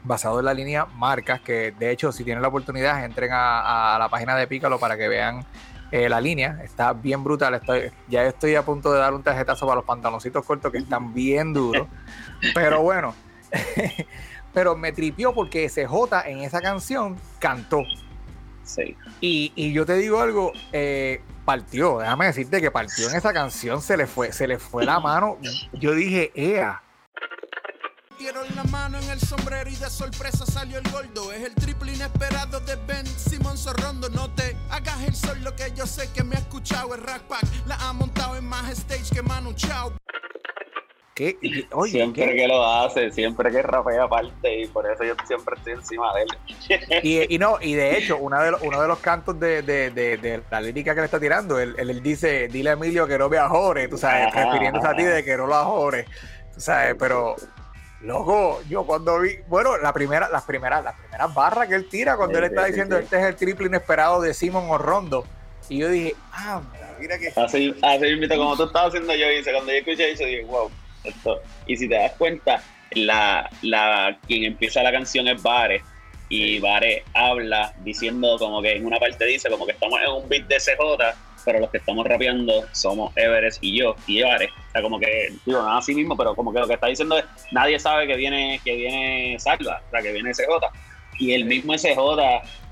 basado 0.04 0.38
en 0.38 0.46
la 0.46 0.54
línea 0.54 0.86
Marcas, 0.86 1.40
que 1.42 1.72
de 1.78 1.90
hecho, 1.90 2.10
si 2.10 2.24
tienen 2.24 2.40
la 2.42 2.48
oportunidad, 2.48 3.04
entren 3.04 3.30
a, 3.32 3.94
a 3.94 3.98
la 3.98 4.08
página 4.08 4.34
de 4.36 4.46
Pícalo 4.46 4.78
para 4.78 4.96
que 4.96 5.08
vean 5.08 5.44
eh, 5.92 6.08
la 6.08 6.20
línea. 6.22 6.58
Está 6.64 6.94
bien 6.94 7.22
brutal. 7.22 7.54
Estoy, 7.54 7.92
ya 8.08 8.24
estoy 8.24 8.54
a 8.54 8.62
punto 8.64 8.90
de 8.92 8.98
dar 8.98 9.12
un 9.12 9.22
tarjetazo 9.22 9.66
para 9.66 9.76
los 9.76 9.84
pantaloncitos 9.84 10.42
cortos 10.44 10.72
que 10.72 10.78
están 10.78 11.12
bien 11.12 11.52
duros. 11.52 11.86
Pero 12.54 12.80
bueno, 12.82 13.14
pero 14.54 14.74
me 14.76 14.90
tripió 14.92 15.32
porque 15.34 15.68
CJ 15.68 16.26
en 16.26 16.38
esa 16.38 16.60
canción 16.60 17.16
cantó. 17.38 17.82
sí. 18.64 18.96
Y, 19.20 19.52
y 19.54 19.72
yo 19.72 19.86
te 19.86 19.94
digo 19.96 20.20
algo, 20.20 20.52
eh, 20.72 21.20
partió, 21.44 21.98
déjame 21.98 22.26
decirte 22.26 22.60
que 22.60 22.70
partió 22.70 23.08
en 23.08 23.16
esa 23.16 23.32
canción, 23.32 23.82
se 23.82 23.96
le 23.96 24.06
fue, 24.06 24.32
se 24.32 24.46
le 24.46 24.58
fue 24.58 24.84
la 24.84 25.00
mano. 25.00 25.38
Yo 25.72 25.92
dije, 25.92 26.32
ea. 26.34 26.82
Dieron 28.18 28.46
la 28.54 28.62
mano 28.64 28.98
en 28.98 29.10
el 29.10 29.18
sombrero 29.18 29.68
y 29.68 29.74
de 29.74 29.90
sorpresa 29.90 30.46
salió 30.46 30.78
el 30.78 30.88
gordo. 30.90 31.32
Es 31.32 31.42
el 31.42 31.54
triple 31.54 31.94
inesperado 31.94 32.60
de 32.60 32.76
Ben 32.86 33.04
Simon 33.06 33.58
Sorrondo. 33.58 34.08
No 34.10 34.32
te 34.34 34.56
hagas 34.70 35.02
el 35.02 35.14
sol, 35.14 35.42
lo 35.42 35.56
que 35.56 35.72
yo 35.74 35.86
sé 35.86 36.08
que 36.12 36.22
me 36.22 36.36
ha 36.36 36.38
escuchado. 36.38 36.94
El 36.94 37.02
Rack 37.02 37.22
Pack 37.22 37.44
la 37.66 37.74
ha 37.76 37.92
montado 37.92 38.36
en 38.36 38.44
más 38.44 38.70
stage 38.70 39.12
que 39.12 39.22
Manu 39.22 39.52
Chao. 39.54 39.92
¿Qué? 41.14 41.36
Y- 41.42 41.66
Oye, 41.72 41.92
siempre 41.92 42.26
¿qué? 42.30 42.36
que 42.36 42.48
lo 42.48 42.64
hace, 42.64 43.10
siempre 43.10 43.50
que 43.50 43.60
rapea 43.62 44.04
aparte 44.04 44.60
y 44.62 44.66
por 44.68 44.90
eso 44.90 45.04
yo 45.04 45.14
siempre 45.26 45.56
estoy 45.56 45.74
encima 45.74 46.06
de 46.14 46.22
él. 46.22 47.00
Y, 47.02 47.34
y 47.34 47.38
no, 47.38 47.58
y 47.60 47.74
de 47.74 47.98
hecho, 47.98 48.16
una 48.18 48.42
de 48.42 48.52
los- 48.52 48.62
uno 48.62 48.80
de 48.80 48.88
los 48.88 48.98
cantos 49.00 49.38
de, 49.38 49.62
de- 49.62 49.90
de- 49.90 50.16
de 50.16 50.42
la 50.50 50.60
lírica 50.60 50.94
que 50.94 51.00
le 51.00 51.04
está 51.06 51.20
tirando, 51.20 51.58
él, 51.58 51.74
él- 51.78 52.02
dice, 52.02 52.48
dile 52.48 52.70
a 52.70 52.72
Emilio 52.74 53.06
que 53.06 53.18
no 53.18 53.28
me 53.28 53.36
ajore, 53.36 53.88
tú 53.88 53.98
sabes, 53.98 54.28
Ajá, 54.28 54.46
refiriéndose 54.46 54.86
a 54.88 54.96
ti 54.96 55.02
de 55.04 55.22
que 55.22 55.36
no 55.36 55.46
lo 55.46 55.54
ajore, 55.54 56.06
tú 56.54 56.60
sabes, 56.60 56.96
pero, 56.98 57.36
loco, 58.00 58.60
yo 58.68 58.86
cuando 58.86 59.20
vi, 59.20 59.36
bueno, 59.46 59.76
la 59.78 59.92
primera, 59.92 60.30
las 60.30 60.44
primeras, 60.44 60.82
las 60.82 60.94
primeras 60.98 61.34
barras 61.34 61.68
que 61.68 61.74
él 61.74 61.88
tira 61.90 62.16
cuando 62.16 62.38
Sí, 62.38 62.44
él 62.44 62.50
está 62.50 62.62
sí, 62.64 62.70
diciendo, 62.70 62.96
sí. 62.96 63.02
este 63.04 63.18
es 63.18 63.24
el 63.26 63.36
triple 63.36 63.66
inesperado 63.66 64.22
de 64.22 64.32
Simon 64.32 64.70
Orrondo, 64.70 65.26
y 65.68 65.78
yo 65.78 65.88
dije, 65.90 66.14
ah, 66.32 66.62
mira 66.98 67.18
que... 67.18 67.28
Así, 67.36 67.74
así 67.82 68.16
mismo, 68.16 68.34
como 68.36 68.56
tú 68.56 68.64
estabas 68.64 68.88
haciendo 68.88 69.14
yo 69.14 69.30
hice, 69.30 69.52
cuando 69.52 69.72
yo 69.72 69.78
escuché 69.78 70.10
eso 70.12 70.24
dije, 70.24 70.44
wow, 70.44 70.70
esto. 71.04 71.42
Y 71.66 71.76
si 71.76 71.88
te 71.88 71.94
das 71.94 72.12
cuenta, 72.12 72.62
la, 72.92 73.48
la, 73.62 74.18
quien 74.26 74.44
empieza 74.44 74.82
la 74.82 74.92
canción 74.92 75.28
es 75.28 75.42
Bares 75.42 75.82
y 76.28 76.58
Bares 76.60 77.02
habla 77.12 77.74
diciendo 77.84 78.36
como 78.38 78.62
que 78.62 78.72
en 78.72 78.86
una 78.86 78.98
parte 78.98 79.26
dice 79.26 79.50
como 79.50 79.66
que 79.66 79.72
estamos 79.72 80.00
en 80.00 80.10
un 80.10 80.28
beat 80.28 80.46
de 80.46 80.56
CJ, 80.56 81.14
pero 81.44 81.60
los 81.60 81.70
que 81.70 81.78
estamos 81.78 82.06
rapeando 82.06 82.64
somos 82.72 83.12
Everest 83.16 83.62
y 83.62 83.78
yo 83.78 83.94
y 84.06 84.22
Bares. 84.22 84.50
O 84.50 84.72
sea, 84.72 84.82
como 84.82 84.98
que, 84.98 85.28
digo, 85.44 85.62
no 85.62 85.76
así 85.76 85.94
mismo, 85.94 86.16
pero 86.16 86.34
como 86.34 86.52
que 86.52 86.60
lo 86.60 86.66
que 86.66 86.74
está 86.74 86.86
diciendo 86.86 87.18
es, 87.18 87.24
nadie 87.50 87.78
sabe 87.78 88.06
que 88.06 88.16
viene, 88.16 88.60
que 88.64 88.74
viene 88.74 89.36
Salva, 89.38 89.82
o 89.86 89.90
sea, 89.90 90.00
que 90.00 90.12
viene 90.12 90.32
CJ. 90.32 90.48
Y 91.18 91.34
el 91.34 91.44
mismo 91.44 91.76
SJ 91.76 91.94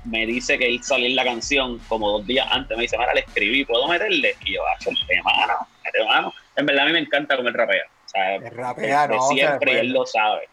me 0.05 0.25
dice 0.25 0.57
que 0.57 0.79
salió 0.81 1.05
en 1.05 1.15
la 1.15 1.23
canción 1.23 1.79
como 1.87 2.09
dos 2.09 2.25
días 2.25 2.47
antes. 2.49 2.75
Me 2.75 2.83
dice, 2.83 2.97
Mara, 2.97 3.13
le 3.13 3.21
escribí, 3.21 3.63
¿puedo 3.65 3.87
meterle? 3.87 4.35
Y 4.45 4.55
yo, 4.55 4.61
ah, 4.65 4.77
mano, 5.23 5.53
de 5.93 6.05
mano. 6.05 6.33
En 6.55 6.65
verdad 6.65 6.85
a 6.85 6.87
mí 6.87 6.93
me 6.93 6.99
encanta 6.99 7.35
como 7.35 7.49
él 7.49 7.53
rapea. 7.53 7.83
Sea, 8.11 8.39
rapea, 8.51 9.07
de 9.07 9.15
no, 9.15 9.21
siempre, 9.23 9.71
y 9.71 9.75
se 9.75 9.79
él 9.81 9.89
lo 9.93 10.05
sabe. 10.05 10.43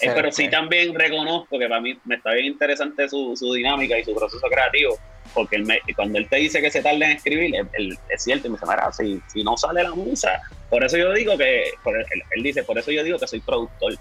Eh, 0.00 0.12
pero 0.14 0.30
sí 0.30 0.48
también 0.48 0.94
reconozco 0.94 1.58
que 1.58 1.66
para 1.68 1.80
mí 1.80 1.98
me 2.04 2.14
está 2.14 2.32
bien 2.32 2.46
interesante 2.46 3.08
su, 3.08 3.34
su 3.36 3.52
dinámica 3.52 3.98
y 3.98 4.04
su 4.04 4.14
proceso 4.14 4.46
creativo, 4.48 4.96
porque 5.34 5.56
él 5.56 5.64
me- 5.64 5.80
cuando 5.96 6.18
él 6.18 6.28
te 6.28 6.36
dice 6.36 6.60
que 6.60 6.70
se 6.70 6.80
tarda 6.82 7.04
en 7.06 7.16
escribir, 7.16 7.54
él, 7.56 7.68
él- 7.72 7.98
es 8.08 8.22
cierto, 8.22 8.46
y 8.46 8.50
me 8.50 8.56
dice, 8.56 8.66
mira, 8.70 8.92
si, 8.92 9.20
si 9.26 9.42
no 9.42 9.56
sale 9.56 9.82
la 9.82 9.90
musa, 9.90 10.40
por 10.70 10.84
eso 10.84 10.96
yo 10.96 11.12
digo 11.12 11.36
que, 11.36 11.64
por- 11.82 11.96
él, 11.98 12.22
él 12.30 12.42
dice, 12.44 12.62
por 12.62 12.78
eso 12.78 12.92
yo 12.92 13.02
digo 13.02 13.18
que 13.18 13.26
soy 13.26 13.40
productor, 13.40 13.94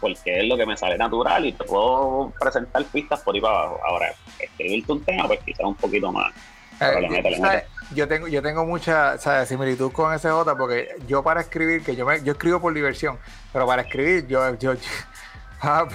porque 0.00 0.40
es 0.40 0.44
lo 0.46 0.56
que 0.58 0.66
me 0.66 0.76
sale 0.76 0.98
natural 0.98 1.46
y 1.46 1.52
te 1.52 1.64
puedo 1.64 2.30
presentar 2.38 2.84
pistas 2.84 3.20
por 3.22 3.34
ahí 3.34 3.40
para 3.40 3.54
abajo. 3.60 3.80
Ahora, 3.86 4.12
escribirte 4.38 4.92
un 4.92 5.04
tema, 5.04 5.26
pues 5.26 5.40
quizás 5.44 5.64
un 5.66 5.74
poquito 5.76 6.12
más. 6.12 6.32
Pero 6.78 7.00
le 7.00 7.08
mete, 7.10 7.30
le 7.30 7.38
¿sabes? 7.38 7.64
mete. 7.64 7.66
Yo 7.90 8.06
tengo, 8.08 8.28
yo 8.28 8.42
tengo 8.42 8.66
mucha 8.66 9.16
¿sabes? 9.18 9.48
similitud 9.48 9.92
con 9.92 10.12
SJ 10.12 10.56
porque 10.56 10.88
yo 11.06 11.22
para 11.22 11.40
escribir, 11.40 11.82
que 11.82 11.96
yo 11.96 12.04
me, 12.06 12.22
yo 12.22 12.32
escribo 12.32 12.60
por 12.60 12.74
diversión, 12.74 13.18
pero 13.50 13.66
para 13.66 13.82
escribir 13.82 14.26
yo, 14.26 14.54
yo, 14.56 14.74
papi, 15.60 15.94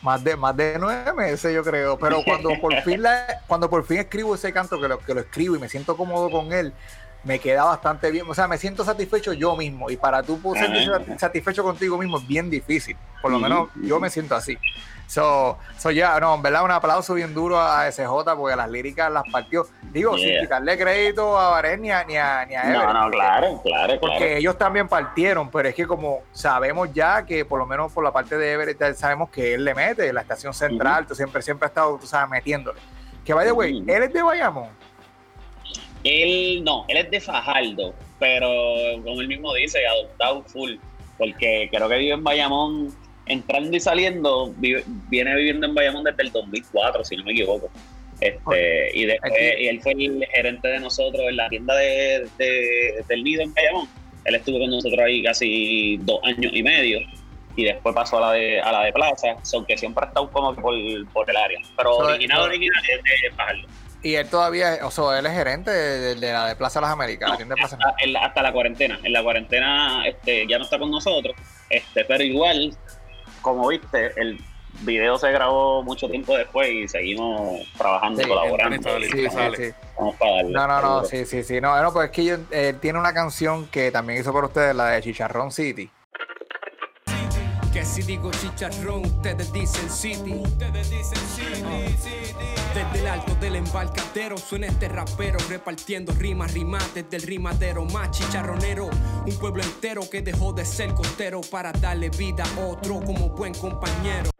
más 0.00 0.22
de 0.24 0.36
más 0.36 0.56
de 0.56 0.78
nueve 0.80 1.12
meses 1.14 1.52
yo 1.54 1.62
creo. 1.64 1.98
Pero 1.98 2.24
cuando 2.24 2.58
por 2.58 2.78
fin 2.82 3.02
la, 3.02 3.26
cuando 3.46 3.68
por 3.70 3.84
fin 3.84 3.98
escribo 3.98 4.34
ese 4.34 4.52
canto 4.52 4.80
que 4.80 4.88
lo, 4.88 5.02
que 5.02 5.14
lo 5.14 5.20
escribo 5.20 5.56
y 5.56 5.58
me 5.58 5.68
siento 5.68 5.96
cómodo 5.96 6.30
con 6.30 6.52
él, 6.52 6.76
me 7.22 7.40
queda 7.40 7.64
bastante 7.64 8.10
bien. 8.10 8.24
O 8.28 8.34
sea, 8.34 8.48
me 8.48 8.58
siento 8.58 8.84
satisfecho 8.84 9.32
yo 9.34 9.56
mismo. 9.56 9.90
Y 9.90 9.96
para 9.96 10.24
tú 10.24 10.40
poder 10.40 10.58
sentirse 10.58 10.90
Ajá. 10.90 11.18
satisfecho 11.18 11.62
contigo 11.64 11.98
mismo 11.98 12.18
es 12.18 12.26
bien 12.26 12.48
difícil. 12.50 12.98
Por 13.20 13.30
lo 13.32 13.38
Ujú, 13.38 13.40
menos 13.40 13.68
yo 13.82 14.00
me 14.00 14.10
siento 14.10 14.34
así. 14.36 14.60
So, 15.06 15.56
so 15.78 15.90
ya, 15.92 16.18
no, 16.18 16.34
en 16.34 16.42
verdad, 16.42 16.64
un 16.64 16.70
aplauso 16.72 17.14
bien 17.14 17.32
duro 17.32 17.60
a 17.60 17.90
SJ 17.90 18.06
porque 18.36 18.56
las 18.56 18.68
líricas 18.68 19.10
las 19.10 19.22
partió. 19.30 19.66
Digo, 19.92 20.16
sin 20.18 20.26
Yeah. 20.28 20.40
quitarle 20.42 20.76
crédito 20.76 21.38
a 21.38 21.50
Varés 21.50 21.78
ni 21.78 21.90
a, 21.92 22.02
ni 22.04 22.16
a, 22.16 22.44
ni 22.44 22.54
a 22.56 22.64
No, 22.64 22.92
no, 22.92 23.10
claro, 23.10 23.60
claro, 23.62 24.00
Porque 24.00 24.16
claro. 24.18 24.32
ellos 24.36 24.58
también 24.58 24.88
partieron, 24.88 25.48
pero 25.50 25.68
es 25.68 25.74
que 25.76 25.86
como 25.86 26.22
sabemos 26.32 26.92
ya 26.92 27.24
que 27.24 27.44
por 27.44 27.58
lo 27.60 27.66
menos 27.66 27.92
por 27.92 28.02
la 28.02 28.12
parte 28.12 28.36
de 28.36 28.52
Everett 28.52 28.94
sabemos 28.96 29.30
que 29.30 29.54
él 29.54 29.64
le 29.64 29.74
mete, 29.74 30.12
la 30.12 30.22
estación 30.22 30.52
central, 30.52 31.06
tú 31.06 31.14
siempre, 31.14 31.40
siempre 31.40 31.66
ha 31.66 31.68
estado, 31.68 31.96
tú 31.98 32.06
sabes, 32.06 32.28
metiéndole. 32.28 32.80
Que 33.24 33.32
by 33.32 33.46
the 33.46 33.52
way, 33.52 33.84
él 33.86 34.02
es 34.02 34.12
de 34.12 34.22
Bayamón. 34.22 34.68
Él 36.04 36.62
no, 36.64 36.84
él 36.88 36.98
es 36.98 37.10
de 37.10 37.20
Fajardo, 37.20 37.94
pero 38.18 38.48
como 39.04 39.20
él 39.20 39.28
mismo 39.28 39.52
dice, 39.54 39.84
adoptado 39.86 40.42
full, 40.44 40.76
porque 41.18 41.68
creo 41.70 41.88
que 41.88 41.96
vive 41.96 42.14
en 42.14 42.22
Bayamón, 42.24 42.94
entrando 43.26 43.76
y 43.76 43.80
saliendo, 43.80 44.52
vive- 44.56 44.84
viene 45.08 45.34
viviendo 45.34 45.66
en 45.66 45.74
Bayamón 45.74 46.04
desde 46.04 46.22
el 46.22 46.32
2004, 46.32 47.04
si 47.04 47.16
no 47.16 47.24
me 47.24 47.32
equivoco. 47.32 47.70
Este, 48.20 48.90
y 48.98 49.04
después 49.04 49.32
Aquí- 49.32 49.62
y 49.64 49.68
él 49.68 49.80
fue 49.82 49.92
el 49.92 50.26
gerente 50.34 50.68
de 50.68 50.80
nosotros 50.80 51.22
en 51.28 51.36
la 51.36 51.48
tienda 51.48 51.74
de, 51.74 52.26
de- 52.38 53.04
del 53.08 53.24
Nido 53.24 53.42
en 53.42 53.52
Bayamón. 53.54 53.88
Él 54.24 54.34
estuvo 54.34 54.58
con 54.58 54.70
nosotros 54.70 54.98
ahí 55.00 55.22
casi 55.22 55.98
dos 55.98 56.20
años 56.24 56.50
y 56.52 56.62
medio 56.62 57.00
y 57.56 57.64
después 57.64 57.94
pasó 57.94 58.18
a 58.18 58.20
la 58.20 58.32
de, 58.32 58.60
a 58.60 58.72
la 58.72 58.84
de 58.84 58.92
Plaza, 58.92 59.36
aunque 59.54 59.76
siempre 59.78 60.04
ha 60.04 60.08
estado 60.08 60.30
como 60.30 60.54
que 60.54 60.60
por, 60.60 60.74
por 61.12 61.30
el 61.30 61.36
área. 61.36 61.58
Pero 61.76 61.92
So, 61.92 61.98
original, 62.00 62.38
so- 62.38 62.44
original 62.44 62.82
es 62.90 63.22
de 63.22 63.30
Fajardo. 63.36 63.68
Y 64.02 64.14
él 64.14 64.28
todavía, 64.28 64.78
o 64.82 64.90
sea, 64.90 65.18
él 65.18 65.26
es 65.26 65.32
gerente 65.32 65.70
de, 65.70 66.14
de 66.14 66.32
la 66.32 66.46
de 66.48 66.54
Plaza 66.56 66.80
Las 66.80 66.90
Américas, 66.90 67.28
la 67.28 67.34
No, 67.34 67.36
tienda 67.38 67.54
de 67.54 67.60
Plaza 67.60 67.76
hasta, 67.80 68.04
en 68.04 68.12
la- 68.12 68.24
hasta 68.24 68.42
la 68.42 68.52
cuarentena. 68.52 68.98
En 69.02 69.12
la 69.12 69.22
cuarentena 69.22 70.06
este, 70.06 70.46
ya 70.46 70.58
no 70.58 70.64
está 70.64 70.78
con 70.78 70.90
nosotros, 70.90 71.34
este, 71.70 72.04
pero 72.04 72.22
igual, 72.22 72.76
como 73.46 73.68
viste, 73.68 74.12
el 74.20 74.40
video 74.80 75.16
se 75.18 75.30
grabó 75.30 75.84
mucho 75.84 76.08
tiempo 76.08 76.36
después 76.36 76.68
y 76.68 76.88
seguimos 76.88 77.60
trabajando, 77.78 78.20
Sí, 78.20 78.28
colaborando. 78.28 78.82
sale, 78.82 79.06
Sí, 79.08 79.18
sí, 79.20 79.30
sale. 79.30 79.56
sí. 79.56 79.74
Vamos 79.96 80.16
para 80.16 80.32
darle. 80.32 80.52
No, 80.52 80.66
no, 80.66 80.80
no, 80.80 81.04
sí, 81.04 81.24
sí, 81.24 81.44
sí. 81.44 81.60
No, 81.60 81.80
no, 81.80 81.92
pues 81.92 82.06
es 82.06 82.10
que 82.10 82.24
yo- 82.24 82.36
él 82.50 82.80
tiene 82.80 82.98
una 82.98 83.14
canción 83.14 83.66
que 83.68 83.92
también 83.92 84.20
hizo 84.20 84.32
por 84.32 84.44
ustedes, 84.46 84.74
la 84.74 84.86
de 84.88 85.00
Chicharrón 85.02 85.52
City. 85.52 85.88
Que 87.72 87.84
si 87.84 88.02
digo 88.02 88.30
chicharrón, 88.32 89.04
ustedes 89.06 89.52
dicen 89.52 89.88
city. 89.90 90.34
Ustedes 90.42 90.90
dicen 90.90 91.18
city, 91.36 91.62
Desde 92.76 92.98
el 93.00 93.06
alto 93.06 93.34
del 93.36 93.56
embarcadero 93.56 94.36
suena 94.36 94.66
este 94.66 94.86
rapero 94.90 95.38
repartiendo 95.48 96.12
rimas, 96.12 96.52
rimas 96.52 96.94
desde 96.94 97.16
el 97.16 97.22
rimadero 97.22 97.86
más 97.86 98.10
chicharronero. 98.10 98.90
Un 99.24 99.38
pueblo 99.38 99.62
entero 99.62 100.02
que 100.10 100.20
dejó 100.20 100.52
de 100.52 100.66
ser 100.66 100.92
costero 100.92 101.40
para 101.40 101.72
darle 101.72 102.10
vida 102.10 102.44
a 102.44 102.66
otro 102.66 103.00
como 103.00 103.30
buen 103.30 103.54
compañero. 103.54 104.35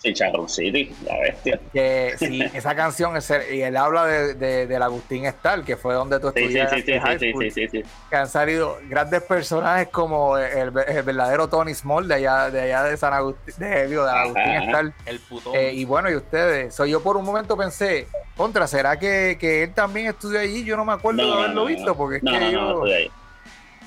Chicharrón 0.00 0.48
City, 0.48 0.94
la 1.04 1.18
bestia. 1.18 1.60
Que 1.72 2.14
sí, 2.18 2.40
esa 2.54 2.74
canción, 2.76 3.16
es 3.16 3.28
el- 3.30 3.52
y 3.54 3.62
él 3.62 3.76
habla 3.76 4.06
de, 4.06 4.34
de- 4.34 4.66
del 4.68 4.82
Agustín 4.82 5.24
Estal, 5.26 5.64
que 5.64 5.76
fue 5.76 5.94
donde 5.94 6.20
tú 6.20 6.28
Sí, 6.28 6.48
sí, 6.48 6.58
estudiaste 6.58 6.76
sí, 6.76 6.82
sí, 6.92 7.18
sí, 7.18 7.50
sí, 7.50 7.50
sí, 7.50 7.68
sí. 7.82 7.90
que 8.08 8.16
han 8.16 8.28
salido 8.28 8.78
grandes 8.88 9.22
personajes 9.22 9.88
como 9.88 10.38
el, 10.38 10.72
el 10.86 11.02
verdadero 11.02 11.48
Tony 11.48 11.74
Small 11.74 12.06
de 12.06 12.14
allá 12.14 12.50
de 12.50 12.60
allá 12.60 12.84
de 12.84 12.96
San 12.96 13.12
Agustín, 13.12 13.54
de, 13.58 13.88
digo, 13.88 14.04
de 14.04 14.10
Agustín 14.12 14.42
Ajá. 14.42 14.64
Estal. 14.66 14.94
El 15.06 15.18
putón. 15.20 15.54
Eh, 15.56 15.72
y 15.74 15.84
bueno, 15.84 16.08
y 16.10 16.14
ustedes, 16.14 16.74
so, 16.74 16.86
yo 16.86 17.02
por 17.02 17.16
un 17.16 17.24
momento 17.24 17.56
pensé, 17.56 18.06
contra, 18.36 18.66
¿será 18.68 18.98
que, 18.98 19.36
que 19.40 19.64
él 19.64 19.74
también 19.74 20.06
estudió 20.06 20.38
allí? 20.38 20.62
Yo 20.64 20.76
no 20.76 20.84
me 20.84 20.92
acuerdo 20.92 21.26
de 21.26 21.32
haberlo 21.32 21.64
visto, 21.64 21.96
porque 21.96 22.18
es 22.18 22.22
no, 22.22 22.30
que 22.32 22.38
no, 22.38 22.50
yo. 22.86 22.94
ahí. 22.94 23.10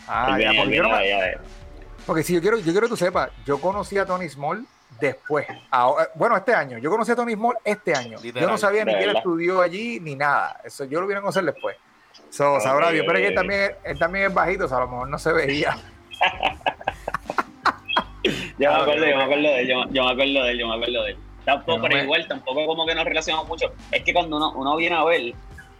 Ah, 0.07 0.37
ya, 0.37 0.51
porque, 0.57 0.75
yo 0.75 0.83
no 0.83 0.89
me- 0.89 1.37
porque 2.05 2.23
si 2.23 2.33
yo 2.33 2.41
quiero, 2.41 2.57
yo 2.57 2.63
quiero 2.65 2.81
que 2.81 2.89
tú 2.89 2.97
sepas, 2.97 3.29
yo 3.45 3.61
conocí 3.61 3.97
a 3.97 4.05
Tony 4.05 4.27
Small 4.27 4.65
después. 5.01 5.45
Ahora- 5.71 6.09
bueno, 6.15 6.37
este 6.37 6.53
año. 6.53 6.77
Yo 6.77 6.89
conocí 6.89 7.11
a 7.11 7.15
Tony 7.15 7.33
Small 7.33 7.57
este 7.65 7.93
año. 7.93 8.17
yo 8.17 8.23
Literal, 8.23 8.49
no 8.49 8.57
sabía 8.57 8.85
ni 8.85 8.93
que 8.93 9.03
él 9.03 9.15
estudió 9.17 9.61
allí 9.61 9.99
ni 9.99 10.15
nada. 10.15 10.61
Eso 10.63 10.85
yo 10.85 11.01
lo 11.01 11.07
vine 11.07 11.17
a 11.17 11.21
conocer 11.21 11.43
después. 11.43 11.75
So, 12.29 12.53
Ok, 12.55 12.61
sabrá 12.61 12.91
Dios, 12.91 13.03
pero 13.05 13.17
es 13.17 13.23
que 13.23 13.27
él 13.29 13.35
también, 13.35 13.71
él 13.83 13.99
también 13.99 14.25
es 14.27 14.33
bajito, 14.33 14.65
o 14.65 14.67
sea, 14.69 14.77
a 14.77 14.81
lo 14.81 14.87
mejor 14.87 15.09
no 15.09 15.19
se 15.19 15.33
veía. 15.33 15.75
Yo 18.23 18.31
me 18.59 18.65
Ah, 18.67 18.81
acuerdo, 18.83 19.05
yo 19.07 19.15
me 19.17 19.23
acuerdo 19.23 19.41
de 19.43 19.61
él, 19.61 19.67
yo, 19.67 19.83
yo 19.89 20.03
me 20.05 20.11
acuerdo 20.11 20.43
de 20.43 20.51
él, 20.51 20.59
yo 20.59 20.67
me 20.67 20.75
acuerdo 20.75 21.03
de 21.03 21.11
él. 21.11 21.17
Tampoco, 21.43 21.71
Yo 21.71 21.77
no 21.77 21.83
pero 21.83 21.95
me- 21.97 22.03
igual, 22.03 22.27
tampoco 22.27 22.65
como 22.67 22.85
que 22.85 22.93
nos 22.93 23.05
relacionamos 23.05 23.47
mucho. 23.47 23.73
Es 23.91 24.03
que 24.03 24.13
cuando 24.13 24.37
uno, 24.37 24.51
uno 24.55 24.75
viene 24.77 24.95
a 24.95 25.03
ver, 25.03 25.33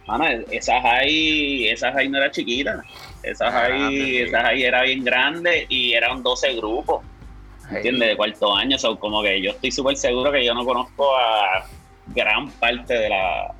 mano, 0.08 0.24
esa 0.50 0.80
high, 0.80 1.68
esa 1.68 1.92
high 1.92 2.08
no 2.08 2.18
era 2.18 2.30
chiquita. 2.32 2.82
Esa 3.22 3.46
Ah, 3.46 3.52
high, 3.68 3.88
sí. 3.96 4.18
esa 4.22 4.42
high 4.42 4.62
era 4.64 4.82
bien 4.82 5.04
grande 5.04 5.66
y 5.68 5.92
eran 5.92 6.22
12 6.24 6.52
grupos, 6.54 7.04
¿entiendes? 7.76 8.08
De 8.10 8.16
cuarto 8.16 8.54
año, 8.54 8.78
so, 8.78 8.98
como 8.98 9.22
que 9.22 9.40
yo 9.42 9.50
estoy 9.52 9.70
súper 9.70 9.96
seguro 9.96 10.30
que 10.32 10.44
yo 10.44 10.54
no 10.54 10.64
conozco 10.64 11.16
a 11.16 11.64
gran 12.08 12.50
parte 12.52 12.94
de 12.94 13.08
la... 13.08 13.54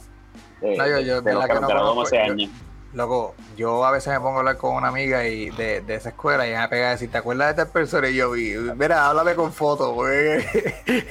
De, 0.61 0.77
No, 0.77 0.87
yo- 0.87 1.01
yo, 1.01 1.23
de 1.23 1.33
los 1.35 1.43
que 1.47 1.49
que 1.55 1.61
no 1.61 1.67
conozco, 1.67 2.03
ese 2.07 2.17
yo- 2.17 2.33
año. 2.33 2.49
Loco, 2.95 3.35
yo 3.57 3.87
a 3.87 3.91
veces 3.91 4.13
me 4.13 4.21
pongo 4.21 4.35
a 4.37 4.39
hablar 4.41 4.59
con 4.59 4.75
una 4.77 4.89
amiga 4.89 5.27
y 5.27 5.49
de, 5.49 5.81
de 5.81 5.95
esa 5.95 6.11
escuela 6.11 6.47
y 6.47 6.51
ella 6.51 6.61
me 6.61 6.69
pega 6.69 6.89
a 6.89 6.91
decir, 6.91 7.11
¿te 7.11 7.17
acuerdas 7.17 7.57
de 7.57 7.63
esta 7.63 7.73
persona? 7.73 8.07
Y 8.11 8.17
yo, 8.17 8.33
vi, 8.33 8.53
mira, 8.77 9.07
háblame 9.09 9.35
con 9.35 9.51
fotos, 9.51 9.93
porque 9.95 10.45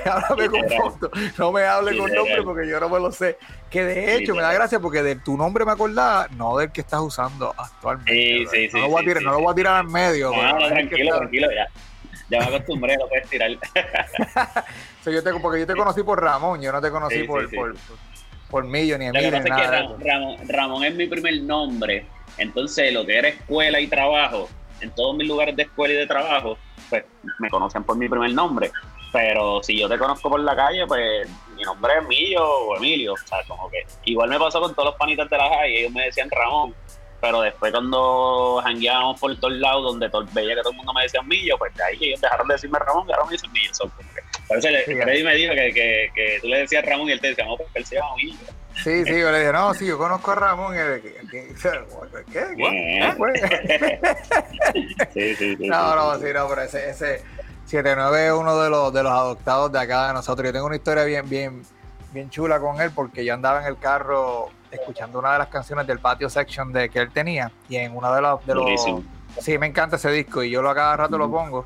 háblame 0.05 0.47
con 0.47 0.69
fotos, 0.69 1.09
no 1.39 1.51
me 1.51 1.63
hable 1.63 1.97
con 1.97 2.13
nombre 2.13 2.43
porque 2.43 2.69
yo 2.69 2.79
no 2.79 2.87
me 2.87 2.99
lo 2.99 3.11
sé. 3.11 3.35
Que 3.71 3.83
de 3.83 4.15
hecho 4.15 4.35
me 4.35 4.43
da 4.43 4.53
gracia 4.53 4.79
porque 4.79 5.01
de 5.01 5.15
tu 5.15 5.35
nombre 5.35 5.65
me 5.65 5.71
acordaba, 5.71 6.27
no 6.37 6.55
del 6.55 6.71
que 6.71 6.81
estás 6.81 6.99
usando 7.01 7.51
actualmente. 7.57 8.13
Sí, 8.13 8.37
¿verdad? 8.45 8.51
sí, 8.53 8.67
no 8.67 8.71
sí, 8.73 8.79
lo 8.81 8.87
voy 8.89 8.95
a 8.95 8.99
sí, 8.99 9.05
tirar, 9.05 9.17
sí, 9.17 9.25
no 9.25 9.31
lo 9.31 9.37
sí. 9.37 9.43
voy 9.43 9.51
a 9.51 9.55
tirar 9.55 9.83
en 9.85 9.91
medio. 9.91 10.31
No, 10.31 10.59
no, 10.59 10.67
tranquilo, 10.67 11.17
tranquilo, 11.17 11.47
ya. 11.51 11.67
Ya 12.31 12.39
me 12.39 12.45
acostumbré, 12.45 12.95
lo 12.97 13.07
puedes 13.09 13.29
tirar. 13.29 13.51
So, 15.03 15.09
yo 15.11 15.23
te, 15.23 15.33
porque 15.33 15.59
yo 15.59 15.67
te 15.67 15.75
conocí 15.75 16.03
por 16.03 16.21
Ramón, 16.21 16.61
yo 16.61 16.71
no 16.71 16.79
te 16.79 16.91
conocí 16.91 17.21
Sí, 17.21 17.23
por, 17.23 17.49
sí, 17.49 17.55
por, 17.55 17.73
por, 17.73 17.97
por 18.49 18.63
Millo 18.65 18.97
ni 18.99 19.07
Lo 19.07 19.13
que 19.13 19.19
Emilio 19.19 19.31
pasa 19.31 19.43
ni 19.43 19.49
es 19.49 19.55
que 19.55 19.63
nada. 19.63 19.71
de 19.71 19.81
Ramón, 19.81 20.01
eso. 20.01 20.07
Ramón, 20.07 20.37
Ramón 20.47 20.83
es 20.85 20.95
mi 20.95 21.07
primer 21.07 21.41
nombre, 21.41 22.05
entonces 22.37 22.93
lo 22.93 23.05
que 23.05 23.17
era 23.17 23.27
escuela 23.29 23.79
y 23.79 23.87
trabajo, 23.87 24.47
en 24.79 24.91
todos 24.91 25.15
mis 25.17 25.27
lugares 25.27 25.55
de 25.55 25.63
escuela 25.63 25.93
y 25.95 25.97
de 25.97 26.07
trabajo, 26.07 26.57
pues 26.89 27.03
me 27.39 27.49
conocen 27.49 27.83
por 27.83 27.97
mi 27.97 28.07
primer 28.07 28.31
nombre. 28.33 28.71
Pero 29.11 29.61
si 29.61 29.77
yo 29.77 29.89
te 29.89 29.97
conozco 29.97 30.29
por 30.29 30.39
la 30.39 30.55
calle, 30.55 30.85
pues 30.87 31.27
mi 31.57 31.63
nombre 31.63 31.91
es 31.99 32.07
Millo 32.07 32.47
o 32.47 32.77
Emilio. 32.77 33.13
O 33.13 33.17
sea, 33.17 33.39
como 33.47 33.69
que 33.69 33.85
igual 34.05 34.29
me 34.29 34.39
pasó 34.39 34.61
con 34.61 34.73
todos 34.73 34.89
los 34.89 34.95
panitas 34.95 35.29
de 35.29 35.37
la 35.37 35.49
calle, 35.49 35.79
ellos 35.81 35.91
me 35.91 36.05
decían 36.05 36.29
Ramón. 36.31 36.73
Pero 37.21 37.41
después 37.41 37.71
cuando 37.71 38.59
jangueábamos 38.63 39.19
por 39.19 39.35
todos 39.39 39.53
lados, 39.53 39.83
donde 39.83 40.09
todo, 40.09 40.25
veía 40.33 40.55
que 40.55 40.61
todo 40.61 40.71
el 40.71 40.77
mundo 40.77 40.91
me 40.93 41.03
decía 41.03 41.21
Millo, 41.21 41.55
pues 41.57 41.73
de 41.75 41.83
ahí 41.83 41.97
ellos 42.01 42.19
dejaron 42.19 42.47
de 42.47 42.55
decirme 42.55 42.79
Ramón 42.79 43.07
y 43.07 43.11
ahora 43.13 43.25
me 43.25 43.31
dicen 43.33 43.51
Millo. 43.51 43.73
So, 43.73 43.83
como 43.89 44.09
que- 44.13 44.21
por 44.47 44.57
eso 44.57 44.69
le- 44.69 44.83
Sí, 44.85 44.95
Freddy 44.95 45.23
me 45.23 45.35
dijo 45.35 45.53
que, 45.53 45.71
que, 45.73 46.09
que 46.15 46.39
tú 46.41 46.47
le 46.47 46.57
decías 46.59 46.83
Ramón 46.85 47.07
y 47.09 47.11
él 47.11 47.21
te 47.21 47.27
decía, 47.27 47.45
no, 47.45 47.55
porque 47.57 47.71
él 47.79 47.85
se 47.85 47.95
llama 47.95 48.15
Millo. 48.15 48.37
Sí, 48.83 49.03
sí, 49.05 49.19
yo 49.19 49.31
le 49.31 49.39
dije, 49.39 49.51
no, 49.53 49.73
sí, 49.75 49.85
yo 49.85 49.97
conozco 49.97 50.31
a 50.31 50.35
Ramón. 50.35 50.75
Y 50.75 50.79
él, 50.79 51.01
¿qué? 51.01 51.13
¿Qué? 51.29 51.53
¿Qué? 51.61 51.69
¿Qué? 52.31 52.43
¿Qué? 52.57 53.13
Sí, 55.13 55.35
sí, 55.35 55.55
sí. 55.57 55.67
No, 55.69 55.95
no, 55.95 56.15
sí. 56.15 56.25
sí, 56.27 56.33
no, 56.33 56.47
pero 56.47 56.61
ese, 56.63 56.89
ese 56.89 57.23
79 57.65 58.27
es 58.27 58.31
uno 58.33 58.59
de 58.61 58.69
los, 58.69 58.93
de 58.93 59.03
los 59.03 59.11
adoptados 59.11 59.71
de 59.71 59.79
acá 59.79 60.07
de 60.07 60.13
nosotros. 60.13 60.45
Yo 60.47 60.53
tengo 60.53 60.65
una 60.65 60.75
historia 60.75 61.03
bien, 61.03 61.29
bien, 61.29 61.61
bien 62.11 62.29
chula 62.29 62.59
con 62.59 62.79
él 62.81 62.91
porque 62.93 63.23
yo 63.25 63.33
andaba 63.33 63.61
en 63.61 63.67
el 63.67 63.77
carro 63.77 64.49
escuchando 64.71 65.19
una 65.19 65.33
de 65.33 65.39
las 65.39 65.47
canciones 65.49 65.85
del 65.85 65.99
patio 65.99 66.29
section 66.29 66.71
de 66.71 66.89
que 66.89 66.99
él 66.99 67.11
tenía 67.11 67.51
y 67.69 67.75
en 67.77 67.95
uno 67.95 68.13
de 68.13 68.21
los, 68.21 68.45
de 68.45 68.55
los. 68.55 68.85
Sí, 69.39 69.57
me 69.57 69.65
encanta 69.67 69.95
ese 69.95 70.11
disco 70.11 70.43
y 70.43 70.49
yo 70.49 70.61
lo 70.61 70.69
a 70.69 70.75
cada 70.75 70.97
rato 70.97 71.17
lo 71.17 71.29
pongo. 71.31 71.65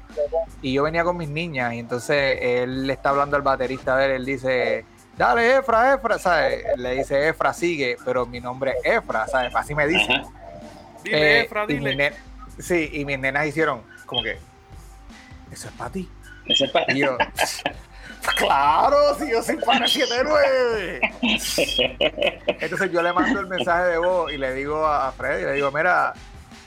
Y 0.61 0.73
yo 0.73 0.83
venía 0.83 1.03
con 1.03 1.17
mis 1.17 1.29
niñas 1.29 1.73
y 1.73 1.79
entonces 1.79 2.37
él 2.41 2.85
le 2.87 2.93
está 2.93 3.09
hablando 3.09 3.35
al 3.35 3.41
baterista 3.41 3.97
de 3.97 4.05
él, 4.05 4.11
él 4.11 4.25
dice, 4.25 4.85
dale 5.17 5.57
Efra, 5.57 5.93
Efra, 5.95 6.19
¿sabes? 6.19 6.63
Le 6.77 6.95
dice 6.95 7.27
Efra, 7.27 7.53
sigue, 7.53 7.97
pero 8.05 8.25
mi 8.27 8.39
nombre 8.39 8.75
es 8.83 8.93
Efra, 8.97 9.27
¿sabes? 9.27 9.55
Así 9.55 9.73
me 9.73 9.87
dice. 9.87 10.11
Ajá. 10.13 10.23
Dile, 11.03 11.39
Eh, 11.39 11.41
Efra, 11.45 11.65
dile. 11.65 12.13
sí, 12.59 12.89
y 12.93 13.03
mis 13.05 13.17
nenas 13.19 13.47
hicieron 13.47 13.81
como 14.05 14.21
que, 14.21 14.37
eso 15.51 15.67
es 15.67 15.73
para 15.73 15.89
ti. 15.91 16.09
Ese 16.45 16.65
es 16.65 16.71
pa- 16.71 16.85
Y 16.89 16.99
yo, 16.99 17.17
claro, 18.37 19.15
si 19.19 19.29
yo 19.29 19.41
soy 19.43 19.57
pana 19.57 19.87
79. 19.87 21.01
Entonces 22.59 22.91
yo 22.91 23.01
le 23.01 23.13
mando 23.13 23.39
el 23.39 23.47
mensaje 23.47 23.83
de 23.91 23.97
voz 23.97 24.31
y 24.31 24.37
le 24.37 24.53
digo 24.53 24.85
a 24.85 25.11
Freddy, 25.11 25.43
le 25.43 25.53
digo, 25.53 25.71
mira, 25.71 26.13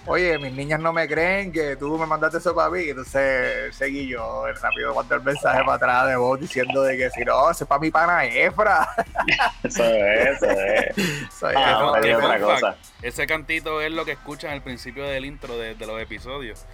oye, 0.06 0.38
mis 0.38 0.52
niñas 0.52 0.80
no 0.80 0.92
me 0.92 1.06
creen 1.06 1.52
que 1.52 1.76
tú 1.76 1.98
me 1.98 2.06
mandaste 2.06 2.38
eso 2.38 2.54
para 2.54 2.70
mí. 2.70 2.88
Entonces 2.88 3.74
seguí 3.76 4.08
yo 4.08 4.44
rápido 4.60 4.94
mando 4.94 5.14
el 5.14 5.22
mensaje 5.22 5.60
para 5.60 5.74
atrás 5.74 6.08
de 6.08 6.16
voz 6.16 6.40
diciendo 6.40 6.82
de 6.82 6.96
que 6.96 7.10
si 7.10 7.24
no, 7.24 7.50
ese 7.50 7.64
es 7.64 7.68
para 7.68 7.80
mi 7.80 7.90
pana 7.90 8.24
Efra. 8.24 8.88
Eso 9.62 9.84
es, 9.84 10.42
eso 10.42 10.46
es. 10.50 10.96
Soy 11.38 11.54
Ah, 11.56 11.92
Efra, 12.02 12.20
no, 12.20 12.26
otra 12.26 12.40
cosa. 12.40 12.76
Ese 13.02 13.26
cantito 13.26 13.80
es 13.80 13.90
lo 13.92 14.04
que 14.04 14.12
escuchan 14.12 14.52
al 14.52 14.62
principio 14.62 15.04
del 15.04 15.24
intro 15.24 15.58
de, 15.58 15.74
de 15.74 15.86
los 15.86 16.00
episodios. 16.00 16.64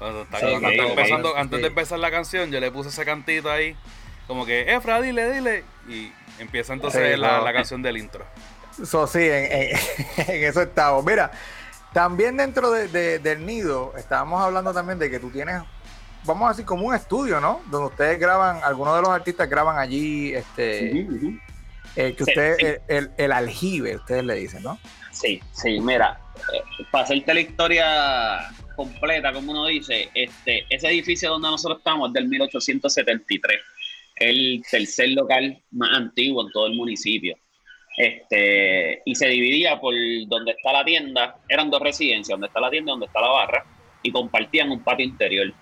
Cuando 0.00 0.22
está- 0.22 0.40
Sí, 0.40 0.46
ok. 0.46 0.62
empezando, 0.64 1.36
antes 1.36 1.60
de 1.60 1.66
empezar 1.68 1.98
la 2.00 2.10
canción, 2.10 2.50
yo 2.50 2.58
le 2.58 2.72
puse 2.72 2.88
ese 2.88 3.04
cantito 3.04 3.50
ahí. 3.52 3.76
Como 4.26 4.44
que, 4.46 4.72
Efra, 4.74 5.00
dile, 5.00 5.30
dile. 5.32 5.64
Y 5.88 6.10
empieza 6.40 6.72
entonces 6.72 7.14
Sí, 7.14 7.20
la, 7.20 7.38
no. 7.38 7.44
la 7.44 7.52
canción 7.52 7.82
del 7.82 7.98
intro. 7.98 8.24
So, 8.84 9.06
sí, 9.06 9.18
en, 9.22 9.52
en- 9.52 9.76
en 10.28 10.44
eso 10.44 10.62
estamos. 10.62 11.04
Mira, 11.04 11.30
también 11.92 12.36
dentro 12.36 12.70
de- 12.70 12.88
de- 12.88 13.18
del 13.18 13.44
nido, 13.44 13.92
estábamos 13.96 14.42
hablando 14.42 14.72
también 14.72 14.98
de 14.98 15.10
que 15.10 15.18
tú 15.20 15.30
tienes, 15.30 15.60
vamos 16.24 16.46
a 16.46 16.50
decir, 16.52 16.64
como 16.64 16.86
un 16.86 16.94
estudio, 16.94 17.40
¿no? 17.40 17.60
Donde 17.70 17.88
ustedes 17.88 18.18
graban, 18.18 18.60
algunos 18.64 18.96
de 18.96 19.02
los 19.02 19.10
artistas 19.10 19.50
graban 19.50 19.78
allí, 19.78 20.32
este, 20.34 21.00
eh, 21.96 22.14
que 22.16 22.24
Sí, 22.24 22.32
sí. 22.34 22.40
El, 22.66 22.80
el- 22.88 23.10
el 23.18 23.32
aljibe, 23.32 23.96
ustedes 23.96 24.24
le 24.24 24.34
dicen, 24.36 24.62
¿no? 24.62 24.78
Sí, 25.10 25.42
sí, 25.52 25.78
mira, 25.80 26.20
eh, 26.54 26.84
para 26.90 27.04
hacerte 27.04 27.34
la 27.34 27.40
historia 27.40 28.48
completa, 28.84 29.32
como 29.32 29.52
uno 29.52 29.66
dice, 29.66 30.08
este, 30.14 30.64
ese 30.70 30.88
edificio 30.88 31.30
donde 31.30 31.50
nosotros 31.50 31.78
estamos 31.78 32.08
es 32.08 32.14
del 32.14 32.28
1873, 32.28 33.60
el 34.16 34.62
tercer 34.70 35.10
local 35.10 35.58
más 35.72 35.98
antiguo 35.98 36.46
en 36.46 36.52
todo 36.52 36.66
el 36.66 36.74
municipio. 36.74 37.36
Este, 37.98 39.02
y 39.04 39.14
se 39.14 39.28
dividía 39.28 39.78
por 39.78 39.94
donde 40.28 40.52
está 40.52 40.72
la 40.72 40.84
tienda, 40.84 41.36
eran 41.46 41.70
dos 41.70 41.82
residencias, 41.82 42.30
donde 42.30 42.46
está 42.46 42.60
la 42.60 42.70
tienda 42.70 42.90
y 42.90 42.92
donde 42.92 43.06
está 43.06 43.20
la 43.20 43.28
barra, 43.28 43.66
y 44.02 44.10
compartían 44.10 44.70
un 44.70 44.82
patio 44.82 45.04
interior. 45.04 45.52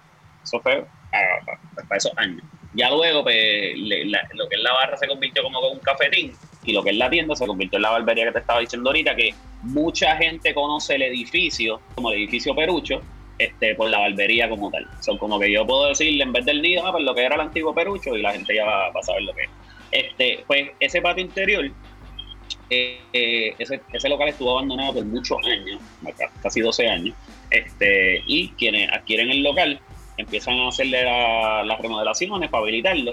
Eso 0.44 0.60
fue 0.60 0.84
ah, 1.12 1.44
para, 1.44 1.58
para 1.88 1.96
esos 1.96 2.12
años. 2.16 2.44
Ya 2.74 2.90
luego, 2.90 3.24
pues, 3.24 3.76
lo 3.76 4.48
que 4.48 4.54
es 4.54 4.62
la 4.62 4.72
barra 4.74 4.96
se 4.96 5.08
convirtió 5.08 5.42
como 5.42 5.60
que 5.60 5.66
un 5.66 5.80
cafetín, 5.80 6.32
y 6.68 6.72
lo 6.74 6.82
que 6.82 6.90
es 6.90 6.96
la 6.96 7.08
tienda 7.08 7.34
se 7.34 7.46
convirtió 7.46 7.78
en 7.78 7.82
la 7.82 7.90
barbería 7.90 8.26
que 8.26 8.32
te 8.32 8.38
estaba 8.40 8.60
diciendo 8.60 8.90
ahorita, 8.90 9.16
que 9.16 9.34
mucha 9.62 10.14
gente 10.16 10.52
conoce 10.52 10.96
el 10.96 11.02
edificio 11.02 11.80
como 11.94 12.10
el 12.10 12.18
edificio 12.18 12.54
Perucho, 12.54 13.00
este, 13.38 13.74
por 13.74 13.88
la 13.88 14.00
barbería 14.00 14.50
como 14.50 14.70
tal. 14.70 14.86
Son 15.00 15.16
como 15.16 15.40
que 15.40 15.50
yo 15.50 15.66
puedo 15.66 15.86
decirle 15.86 16.24
en 16.24 16.32
vez 16.32 16.44
del 16.44 16.60
nido, 16.60 16.86
ah, 16.86 16.92
pues 16.92 17.04
lo 17.04 17.14
que 17.14 17.22
era 17.24 17.36
el 17.36 17.40
antiguo 17.40 17.74
Perucho, 17.74 18.14
y 18.14 18.20
la 18.20 18.32
gente 18.32 18.54
ya 18.54 18.66
va, 18.66 18.88
a 18.88 19.02
saber 19.02 19.22
lo 19.22 19.32
que 19.32 19.44
es. 19.44 19.50
Este, 19.90 20.44
pues 20.46 20.70
ese 20.78 21.00
patio 21.00 21.24
interior, 21.24 21.70
eh, 22.68 23.00
eh, 23.14 23.54
ese, 23.58 23.80
ese 23.90 24.08
local 24.10 24.28
estuvo 24.28 24.50
abandonado 24.58 24.92
por 24.92 25.06
muchos 25.06 25.38
años, 25.46 25.80
casi 26.42 26.60
12 26.60 26.86
años, 26.86 27.16
este, 27.50 28.22
y 28.26 28.48
quienes 28.50 28.92
adquieren 28.92 29.30
el 29.30 29.42
local 29.42 29.80
empiezan 30.18 30.58
a 30.60 30.68
hacerle 30.68 31.02
la- 31.02 31.62
las 31.64 31.80
remodelaciones 31.80 32.50
para 32.50 32.62
habilitarlo, 32.62 33.12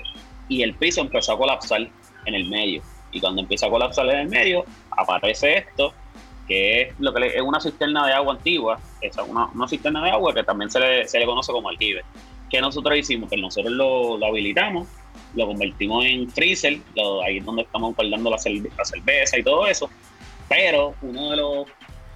y 0.49 0.61
el 0.61 0.73
piso 0.73 0.99
empezó 0.99 1.31
a 1.31 1.37
colapsar 1.37 1.87
en 2.25 2.35
el 2.35 2.49
medio. 2.49 2.81
Y 3.15 3.21
cuando 3.21 3.41
empieza 3.41 3.67
a 3.67 3.69
colapsar 3.69 4.05
en 4.09 4.19
el 4.19 4.27
medio, 4.27 4.65
aparece 4.91 5.59
esto, 5.59 5.93
que 6.49 6.81
es 6.81 6.99
lo 6.99 7.13
que 7.13 7.27
es 7.27 7.41
una 7.41 7.61
cisterna 7.61 8.05
de 8.05 8.11
agua 8.11 8.33
antigua, 8.33 8.77
es 8.99 9.15
una, 9.17 9.47
una 9.55 9.67
cisterna 9.69 10.03
de 10.03 10.11
agua 10.11 10.33
que 10.33 10.43
también 10.43 10.69
se 10.69 10.81
le, 10.81 11.07
se 11.07 11.17
le 11.17 11.25
conoce 11.25 11.53
como 11.53 11.69
aljibe. 11.69 12.03
¿Qué 12.49 12.59
nosotros 12.59 12.97
hicimos? 12.97 13.29
Pues 13.29 13.39
nosotros 13.41 13.71
lo, 13.71 14.23
habilitamos, 14.25 14.89
lo 15.33 15.47
convertimos 15.47 16.03
en 16.03 16.29
freezer, 16.29 16.77
ahí 17.25 17.37
es 17.37 17.45
donde 17.45 17.61
estamos 17.61 17.95
guardando 17.95 18.29
la 18.29 18.37
cerveza 18.37 19.39
y 19.39 19.43
todo 19.43 19.65
eso. 19.65 19.89
Pero 20.49 20.93
uno 21.01 21.31
de 21.31 21.37
los, 21.37 21.67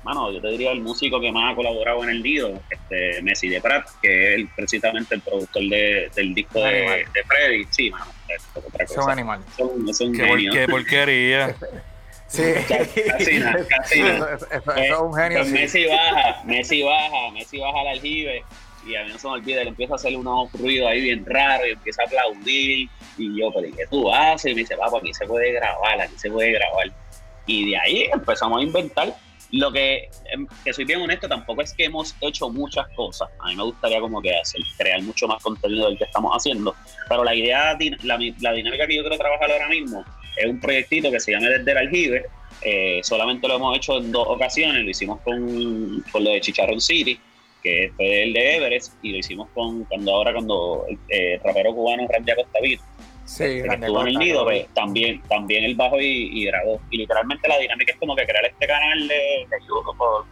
mano, 0.04 0.32
yo 0.32 0.42
te 0.42 0.48
diría 0.50 0.72
el 0.72 0.82
músico 0.82 1.20
que 1.20 1.32
más 1.32 1.52
ha 1.54 1.56
colaborado 1.56 2.04
en 2.04 2.10
el 2.12 2.24
nido, 2.24 2.62
este, 2.70 3.22
Messi 3.22 3.50
de 3.50 3.60
Prat, 3.62 3.88
que 4.02 4.30
es 4.30 4.36
el- 4.40 4.48
precisamente 4.56 5.16
el 5.16 5.22
productor 5.22 5.64
de- 5.64 6.10
del 6.16 6.34
disco 6.34 6.60
de, 6.62 7.06
de 7.14 7.24
Freddy. 7.28 7.66
Sí, 7.70 7.90
mano, 7.92 8.06
es 8.28 8.44
otra 8.56 8.84
Es 8.84 8.92
un 8.92 8.96
cosa. 8.98 9.12
animal. 9.12 9.40
Es 9.58 9.60
un, 9.60 9.90
es 9.90 10.02
un 10.02 10.14
Qué, 10.14 10.20
por- 10.26 10.38
genio. 10.38 10.54
qué 10.54 10.68
porquería. 10.68 11.56
Sí. 12.32 12.44
Casi 13.08 13.40
nada, 13.40 13.66
casi 13.68 14.02
nada. 14.04 14.36
Eso, 14.36 14.46
eso- 14.52 14.72
eso 14.76 14.94
es 14.94 15.00
un 15.02 15.14
genio. 15.16 15.38
Pues 15.40 15.48
sí. 15.50 15.54
Messi 15.56 15.86
baja, 15.88 16.44
Messi 16.46 16.84
baja, 16.84 17.32
Messi 17.34 17.58
baja 17.58 17.80
al 17.82 17.88
aljibe 17.88 18.44
y 18.86 18.96
a 18.96 19.04
mí 19.04 19.10
no 19.12 19.18
se 19.18 19.28
me 19.28 19.34
olvida, 19.34 19.62
él 19.64 19.70
empieza 19.70 19.94
a 19.94 19.96
hacer 19.96 20.16
unos 20.16 20.52
ruidos 20.54 20.90
ahí 20.92 21.02
bien 21.02 21.26
raros 21.26 21.66
y 21.68 21.72
empieza 21.72 22.04
a 22.04 22.06
aplaudir 22.06 22.88
y 23.18 23.40
yo, 23.40 23.52
pero 23.52 23.68
¿y 23.68 23.72
qué 23.72 23.88
tú 23.90 24.14
haces? 24.14 24.52
Y 24.52 24.54
me 24.54 24.62
dice, 24.62 24.78
papá, 24.78 25.00
aquí 25.00 25.12
se 25.12 25.26
puede 25.26 25.52
grabar, 25.54 26.02
aquí 26.02 26.14
se 26.18 26.30
puede 26.30 26.52
grabar. 26.52 26.92
Y 27.48 27.72
de 27.72 27.78
ahí 27.80 28.10
empezamos 28.14 28.60
a 28.60 28.64
inventar. 28.64 29.16
Lo 29.52 29.72
que, 29.72 30.10
em, 30.32 30.48
que 30.64 30.74
soy 30.74 30.86
bien 30.86 31.02
honesto, 31.02 31.28
tampoco 31.28 31.62
es 31.62 31.74
que 31.74 31.86
hemos 31.86 32.16
hecho 32.22 32.50
muchas 32.50 32.88
cosas. 32.90 33.30
A 33.40 33.48
mí 33.48 33.56
me 33.56 33.64
gustaría 33.64 34.00
como 34.00 34.22
que 34.22 34.36
hacer, 34.36 34.62
crear 34.78 35.02
mucho 35.02 35.28
más 35.28 35.42
contenido 35.42 35.88
del 35.88 35.98
que 35.98 36.04
estamos 36.04 36.32
haciendo. 36.36 36.76
Pero 37.08 37.24
la 37.24 37.34
idea, 37.34 37.78
la, 38.04 38.18
dinámica 38.18 38.86
que 38.86 38.96
yo 38.96 39.02
quiero 39.02 39.18
trabajar 39.18 39.52
ahora 39.52 39.68
mismo 39.68 40.06
es 40.38 40.46
un 40.46 40.60
proyectito 40.60 41.12
que 41.12 41.20
se 41.20 41.32
llama 41.32 41.50
Desde 41.50 41.72
el 41.72 41.78
Aljibe. 41.78 42.26
Eh, 42.62 43.00
solamente 43.04 43.48
lo 43.48 43.56
hemos 43.56 43.78
hecho 43.78 43.98
en 43.98 44.12
dos 44.12 44.28
ocasiones. 44.28 44.84
Lo 44.84 44.90
hicimos 44.90 45.20
con, 45.22 46.04
con 46.12 46.24
lo 46.24 46.30
de 46.30 46.42
Chicharrón 46.42 46.80
City, 46.80 47.20
que 47.64 47.92
fue 47.96 48.24
el 48.24 48.34
de 48.34 48.58
Everest, 48.58 48.94
y 49.02 49.14
lo 49.14 49.18
hicimos 49.18 49.50
con 49.56 49.84
cuando 49.86 50.14
ahora 50.14 50.34
cuando 50.34 50.86
eh, 51.10 51.34
el 51.34 51.40
rapero 51.44 51.74
cubano 51.74 52.08
Randy 52.08 52.32
Acosta 52.32 52.60
Beat, 52.62 52.80
Sí, 53.30 53.60
grande 53.60 53.86
estuvo 53.86 54.02
en 54.02 54.08
el 54.08 54.16
nido, 54.16 54.44
pues, 54.44 54.68
también, 54.74 55.22
también 55.30 55.64
él 55.64 55.76
bajó 55.76 56.00
y, 56.02 56.42
y 56.42 56.46
grabó. 56.46 56.82
Y 56.90 56.98
literalmente 56.98 57.48
la 57.48 57.60
dinámica 57.60 57.92
es 57.94 58.00
como 58.00 58.16
que 58.16 58.26
crear 58.26 58.44
este 58.44 58.66
canal 58.66 59.08
de, 59.08 59.48
de 59.50 59.60
YouTube 59.68 59.96
por- 59.96 60.26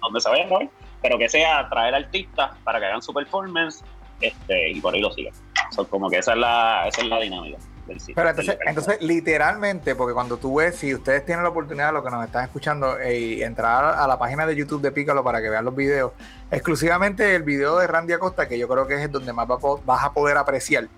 donde 0.00 0.20
se 0.20 0.28
grabar, 0.28 0.68
pero 1.00 1.16
que 1.16 1.28
sea 1.28 1.68
traer 1.68 1.94
artistas 1.94 2.50
para 2.64 2.80
que 2.80 2.86
hagan 2.86 3.02
su 3.02 3.14
performance 3.14 3.84
este, 4.20 4.70
y 4.70 4.80
por 4.80 4.92
ahí 4.92 5.00
lo 5.00 5.12
sigan. 5.12 5.32
So, 5.70 5.86
como 5.88 6.10
que 6.10 6.18
esa 6.18 6.32
es 6.32 6.38
la, 6.38 6.88
esa 6.88 7.02
es 7.02 7.06
la 7.06 7.20
dinámica 7.20 7.58
del 7.86 8.00
sitio. 8.00 8.16
Pero 8.16 8.30
entonces, 8.30 8.58
del 8.58 8.68
entonces, 8.68 9.00
literalmente, 9.00 9.94
porque 9.94 10.12
cuando 10.12 10.36
tú 10.36 10.56
ves, 10.56 10.74
si 10.74 10.92
ustedes 10.92 11.24
tienen 11.24 11.44
la 11.44 11.50
oportunidad, 11.50 11.92
los 11.92 12.02
que 12.02 12.10
nos 12.10 12.24
están 12.24 12.42
escuchando, 12.42 12.98
eh, 12.98 13.16
y 13.16 13.42
entrar 13.44 13.84
a 13.84 14.06
la 14.08 14.18
página 14.18 14.44
de 14.44 14.56
YouTube 14.56 14.82
de 14.82 14.90
Pícalo 14.90 15.22
para 15.22 15.40
que 15.40 15.48
vean 15.48 15.64
los 15.64 15.76
videos, 15.76 16.12
exclusivamente 16.50 17.36
el 17.36 17.44
video 17.44 17.78
de 17.78 17.86
Randy 17.86 18.12
Acosta, 18.14 18.48
que 18.48 18.58
yo 18.58 18.66
creo 18.66 18.88
que 18.88 19.00
es 19.00 19.12
donde 19.12 19.32
más 19.32 19.46
vas 19.46 20.04
a 20.04 20.12
poder 20.12 20.36
apreciar. 20.36 20.88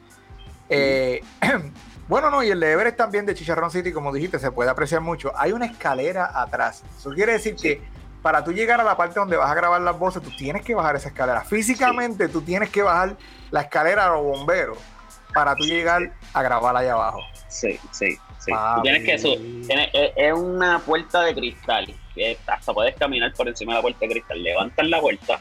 Eh, 0.72 1.22
bueno, 2.08 2.30
no, 2.30 2.42
y 2.42 2.50
el 2.50 2.60
de 2.60 2.72
Everest 2.72 2.96
también 2.96 3.26
de 3.26 3.34
Chicharrón 3.34 3.70
City, 3.70 3.92
como 3.92 4.12
dijiste, 4.12 4.38
se 4.38 4.50
puede 4.50 4.70
apreciar 4.70 5.00
mucho. 5.00 5.32
Hay 5.36 5.52
una 5.52 5.66
escalera 5.66 6.30
atrás. 6.34 6.82
Eso 6.98 7.10
quiere 7.10 7.32
decir 7.32 7.56
que 7.56 7.80
para 8.22 8.44
tú 8.44 8.52
llegar 8.52 8.80
a 8.80 8.84
la 8.84 8.96
parte 8.96 9.18
donde 9.18 9.36
vas 9.36 9.50
a 9.50 9.54
grabar 9.54 9.80
las 9.80 9.98
voces, 9.98 10.22
tú 10.22 10.30
tienes 10.36 10.62
que 10.62 10.74
bajar 10.74 10.96
esa 10.96 11.08
escalera. 11.08 11.42
Físicamente, 11.42 12.28
tú 12.28 12.40
tienes 12.42 12.70
que 12.70 12.82
bajar 12.82 13.16
la 13.50 13.62
escalera 13.62 14.06
a 14.06 14.10
los 14.10 14.22
bomberos 14.22 14.78
para 15.34 15.54
tú 15.56 15.64
llegar 15.64 16.12
a 16.32 16.42
grabar 16.42 16.76
allá 16.76 16.92
abajo. 16.92 17.18
Sí, 17.48 17.78
sí, 17.90 18.16
sí. 18.38 18.50
Papi. 18.52 18.76
Tú 18.76 18.82
tienes 18.82 19.04
que 19.04 19.18
su- 19.18 19.66
tienes- 19.66 19.90
es, 19.92 20.32
una 20.32 20.78
puerta 20.78 21.22
de 21.22 21.34
cristal. 21.34 21.94
hasta 22.46 22.72
puedes 22.74 22.94
caminar 22.96 23.32
por 23.32 23.48
encima 23.48 23.72
de 23.72 23.78
la 23.78 23.82
puerta 23.82 23.98
de 24.00 24.08
cristal. 24.08 24.42
Levantas 24.42 24.86
la 24.86 25.00
puerta 25.00 25.40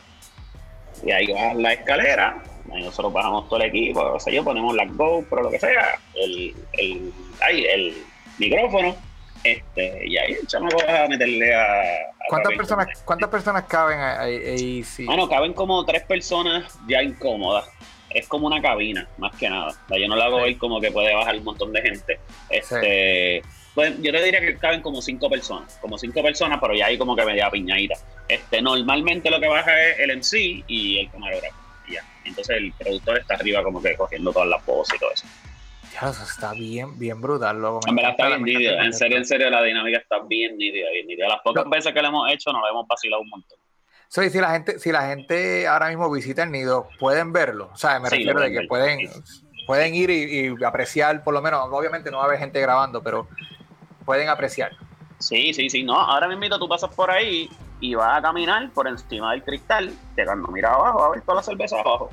y 1.04 1.12
ahí 1.12 1.32
bajas 1.32 1.56
la 1.58 1.74
escalera. 1.74 2.44
Ahí 2.74 2.84
nosotros 2.84 3.12
bajamos 3.14 3.48
todo 3.50 3.60
el 3.62 3.68
equipo, 3.70 4.02
o 4.02 4.20
sea, 4.20 4.32
yo 4.34 4.44
ponemos 4.44 4.74
la 4.76 4.86
GoPro, 4.86 5.44
lo 5.44 5.50
que 5.52 5.60
sea, 5.60 6.00
el, 6.16 6.56
el, 6.74 7.14
ahí, 7.42 7.66
el 7.66 7.94
micrófono. 8.38 8.96
Este, 9.44 10.08
y 10.08 10.18
ahí 10.18 10.34
el 10.40 10.46
chamaco 10.48 10.78
va 10.88 11.06
a 11.06 11.08
meterle 11.08 11.54
a. 11.56 11.64
a 11.64 12.28
¿Cuántas 12.30 12.54
personas, 12.56 12.88
¿Cuántas 13.04 13.30
personas 13.30 13.64
caben 13.66 14.00
ahí? 14.00 14.36
ahí? 14.36 14.84
sí? 14.84 15.04
Bueno, 15.06 15.28
caben 15.28 15.54
como 15.54 15.84
tres 15.84 16.04
personas 16.04 16.78
ya 16.88 17.02
incómodas. 17.02 17.68
Es 18.12 18.28
como 18.28 18.46
una 18.48 18.62
cabina, 18.62 19.08
más 19.18 19.36
que 19.38 19.50
nada. 19.50 19.70
O 19.70 19.88
sea, 19.88 19.98
yo 19.98 20.08
no 20.08 20.16
la 20.16 20.26
hago 20.26 20.38
Sí. 20.40 20.44
ver 20.44 20.58
como 20.58 20.80
que 20.82 20.92
puede 20.92 21.16
bajar 21.16 21.36
un 21.38 21.44
montón 21.46 21.72
de 21.74 21.82
gente. 21.82 22.20
Este, 22.50 23.42
pues, 23.74 23.94
yo 24.02 24.12
te 24.12 24.22
diría 24.24 24.42
que 24.42 24.58
caben 24.58 24.82
como 24.82 25.02
cinco 25.02 25.30
personas. 25.30 25.78
Como 25.82 25.98
cinco 25.98 26.22
personas, 26.22 26.60
pero 26.62 26.76
ya 26.76 26.88
hay 26.88 26.98
como 26.98 27.16
que 27.16 27.26
media 27.26 27.50
piñadita. 27.50 27.96
Este, 28.28 28.62
normalmente 28.62 29.30
lo 29.32 29.40
que 29.40 29.48
baja 29.48 29.72
es 29.88 30.00
el 30.00 30.12
MC 30.12 30.64
y 30.68 31.00
el 31.00 31.10
camarógrafo. 31.10 31.56
Entonces 32.26 32.58
el 32.58 32.72
productor 32.74 33.20
está 33.20 33.36
arriba 33.36 33.64
como 33.64 33.82
que 33.82 33.96
cogiendo 33.96 34.32
todas 34.32 34.48
las 34.48 34.66
voces 34.66 34.96
y 34.96 35.00
todo 35.00 35.12
eso. 35.12 35.26
Está 36.24 36.54
bien, 36.54 36.98
bien 36.98 37.20
brutal, 37.22 37.62
loco. 37.62 37.82
En 37.88 37.96
verdad 37.96 38.12
está 38.12 38.28
bien 38.28 38.44
nítida. 38.44 38.84
En 38.84 38.94
serio, 38.94 39.18
en 39.18 39.26
serio, 39.26 39.50
la 39.50 39.62
dinámica 39.62 39.98
está 40.00 40.20
bien 40.28 40.58
nítida, 40.58 40.90
bien 40.92 41.06
nítida. 41.08 41.28
Las 41.28 41.42
pocas 41.42 41.66
No. 41.66 41.70
veces 41.72 41.94
que 41.94 42.02
lo 42.02 42.08
hemos 42.08 42.32
hecho 42.32 42.52
nos 42.52 42.62
lo 42.62 42.70
hemos 42.70 42.88
vacilado 42.88 43.22
un 43.22 43.30
montón. 43.30 43.60
So, 44.08 44.24
y 44.24 44.30
si 44.30 44.40
la 44.40 44.52
gente, 44.52 44.80
si 44.80 44.92
la 44.92 45.08
gente 45.08 45.68
ahora 45.68 45.90
mismo 45.90 46.10
visita 46.12 46.44
el 46.44 46.52
nido, 46.52 46.88
pueden 47.00 47.32
verlo. 47.34 47.70
O 47.74 47.78
sea, 47.78 48.00
me 48.00 48.10
Sí, 48.10 48.18
refiero 48.18 48.40
de 48.42 48.52
que 48.52 48.58
ver, 48.60 48.68
pueden, 48.68 49.00
pueden 49.68 49.96
ir 49.96 50.10
y, 50.10 50.48
y 50.60 50.64
apreciar, 50.64 51.24
por 51.24 51.34
lo 51.34 51.42
menos, 51.42 51.68
obviamente 51.72 52.10
no 52.12 52.18
va 52.18 52.24
a 52.24 52.28
haber 52.28 52.40
gente 52.40 52.60
grabando, 52.60 53.02
pero 53.04 53.28
pueden 54.06 54.28
apreciar. 54.30 54.72
Sí, 55.22 55.54
sí, 55.54 55.70
sí. 55.70 55.84
No, 55.84 55.98
ahora 56.00 56.28
mismo 56.28 56.58
tú 56.60 56.68
pasas 56.68 56.94
por 56.94 57.10
ahí 57.10 57.50
y 57.80 57.96
vas 57.96 58.20
a 58.20 58.22
caminar 58.22 58.70
por 58.72 58.88
encima 58.88 59.32
del 59.32 59.44
cristal, 59.44 59.94
que 60.16 60.26
cuando 60.26 60.48
miras 60.50 60.74
abajo, 60.74 61.00
va 61.00 61.06
a 61.08 61.10
ver 61.12 61.22
toda 61.22 61.36
la 61.36 61.44
cerveza 61.44 61.80
abajo. 61.80 62.10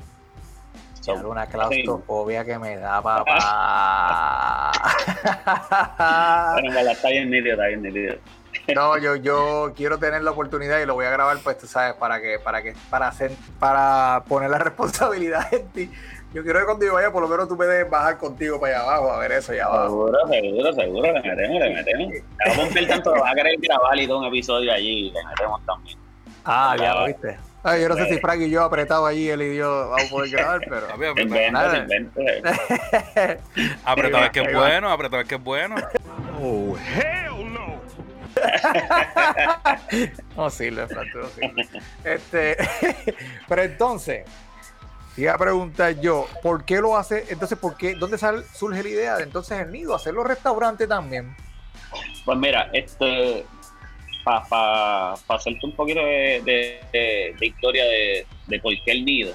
So, 1.01 1.13
una 1.13 1.45
claustrofobia 1.47 2.43
que 2.43 2.59
me 2.59 2.77
da, 2.77 3.01
papá. 3.01 4.71
Bueno, 6.53 6.69
en 6.69 6.75
verdad, 6.75 6.91
está 6.93 7.09
bien 7.09 7.29
nítido, 7.29 7.53
está 7.53 7.67
bien 7.67 7.81
nítido. 7.81 8.15
No, 8.75 8.97
yo, 8.97 9.15
yo 9.15 9.73
quiero 9.75 9.97
tener 9.97 10.21
la 10.23 10.31
oportunidad 10.31 10.79
y 10.79 10.85
lo 10.85 10.93
voy 10.93 11.05
a 11.05 11.09
grabar, 11.09 11.37
pues 11.43 11.57
tú 11.57 11.67
sabes, 11.67 11.95
para 11.95 12.21
que, 12.21 12.39
para 12.39 12.61
que, 12.61 12.75
para 12.89 13.07
hacer, 13.07 13.31
para 13.59 14.23
poner 14.27 14.49
la 14.49 14.57
responsabilidad 14.59 15.51
en 15.53 15.69
ti. 15.69 15.91
Yo 16.33 16.43
quiero 16.43 16.59
que 16.59 16.65
cuando 16.65 16.85
yo 16.85 16.93
vaya, 16.93 17.11
por 17.11 17.23
lo 17.23 17.27
menos 17.27 17.47
tú 17.47 17.55
me 17.55 17.65
dejes 17.65 17.89
bajar 17.89 18.17
contigo 18.17 18.59
para 18.59 18.75
allá 18.75 18.83
abajo, 18.83 19.11
a 19.11 19.19
ver 19.19 19.31
eso 19.31 19.51
allá 19.51 19.65
abajo. 19.65 19.85
Seguro, 19.87 20.27
seguro, 20.27 20.73
seguro, 20.73 21.13
le 21.13 21.21
metemos, 21.21 21.59
le 21.59 21.73
metemos. 21.73 22.13
Te 22.13 22.49
vamos 22.49 22.71
a 22.71 22.73
ver 22.73 22.87
tanto, 22.87 23.11
vas 23.11 23.31
a 23.31 23.35
querer 23.35 23.55
grabar 23.59 23.99
y 23.99 24.07
todo 24.07 24.19
un 24.19 24.25
episodio 24.25 24.71
allí, 24.71 25.09
le 25.09 25.25
metemos 25.25 25.65
también. 25.65 25.97
Ah, 26.45 26.75
ya 26.77 26.93
lo 26.93 27.05
viste. 27.07 27.37
Ay, 27.63 27.81
yo 27.81 27.89
no 27.89 27.95
sé 27.95 28.05
si 28.07 28.19
Frank 28.19 28.41
y 28.41 28.49
yo 28.49 28.63
apretado 28.63 29.05
allí, 29.05 29.27
él 29.29 29.41
y 29.41 29.57
yo 29.57 29.89
vamos 29.89 30.05
a 30.05 30.09
poder 30.09 30.29
grabar, 30.29 30.61
pero. 30.69 30.87
Inventa, 31.21 31.51
nada. 31.51 31.77
inventa. 31.79 32.21
apretado 33.83 34.25
es 34.25 34.31
que 34.31 34.41
es 34.41 34.53
bueno, 34.53 34.91
apretado 34.91 35.21
es 35.21 35.27
que 35.27 35.35
es 35.35 35.43
bueno. 35.43 35.75
Oh, 36.41 36.77
hell 36.77 37.51
no! 37.51 37.81
No 40.37 40.49
sirve, 40.49 40.87
Frank, 40.87 41.09
no 41.13 41.27
sirve. 41.27 41.65
Este, 42.05 42.55
pero 43.49 43.63
entonces, 43.63 44.25
te 45.19 45.29
a 45.29 45.37
preguntar 45.37 45.99
yo, 45.99 46.27
¿por 46.41 46.63
qué 46.65 46.79
lo 46.79 46.95
hace? 46.97 47.25
Entonces, 47.29 47.57
¿por 47.57 47.75
qué? 47.77 47.95
¿Dónde 47.95 48.17
sale, 48.17 48.43
surge 48.53 48.83
la 48.83 48.89
idea 48.89 49.17
de 49.17 49.23
entonces 49.23 49.59
el 49.59 49.71
nido? 49.71 49.95
Hacer 49.95 50.13
los 50.13 50.25
restaurantes 50.25 50.87
también. 50.87 51.35
Pues 52.25 52.37
mira, 52.37 52.69
este, 52.73 53.45
para 54.23 54.45
pa, 54.45 55.15
pa 55.25 55.35
hacerte 55.35 55.59
un 55.65 55.75
poquito 55.75 55.99
de, 56.01 56.41
de- 56.45 56.79
de- 57.39 57.45
historia 57.45 57.83
de, 57.85 58.25
por 58.59 58.73
qué 58.83 58.91
el 58.91 59.05
nido, 59.05 59.33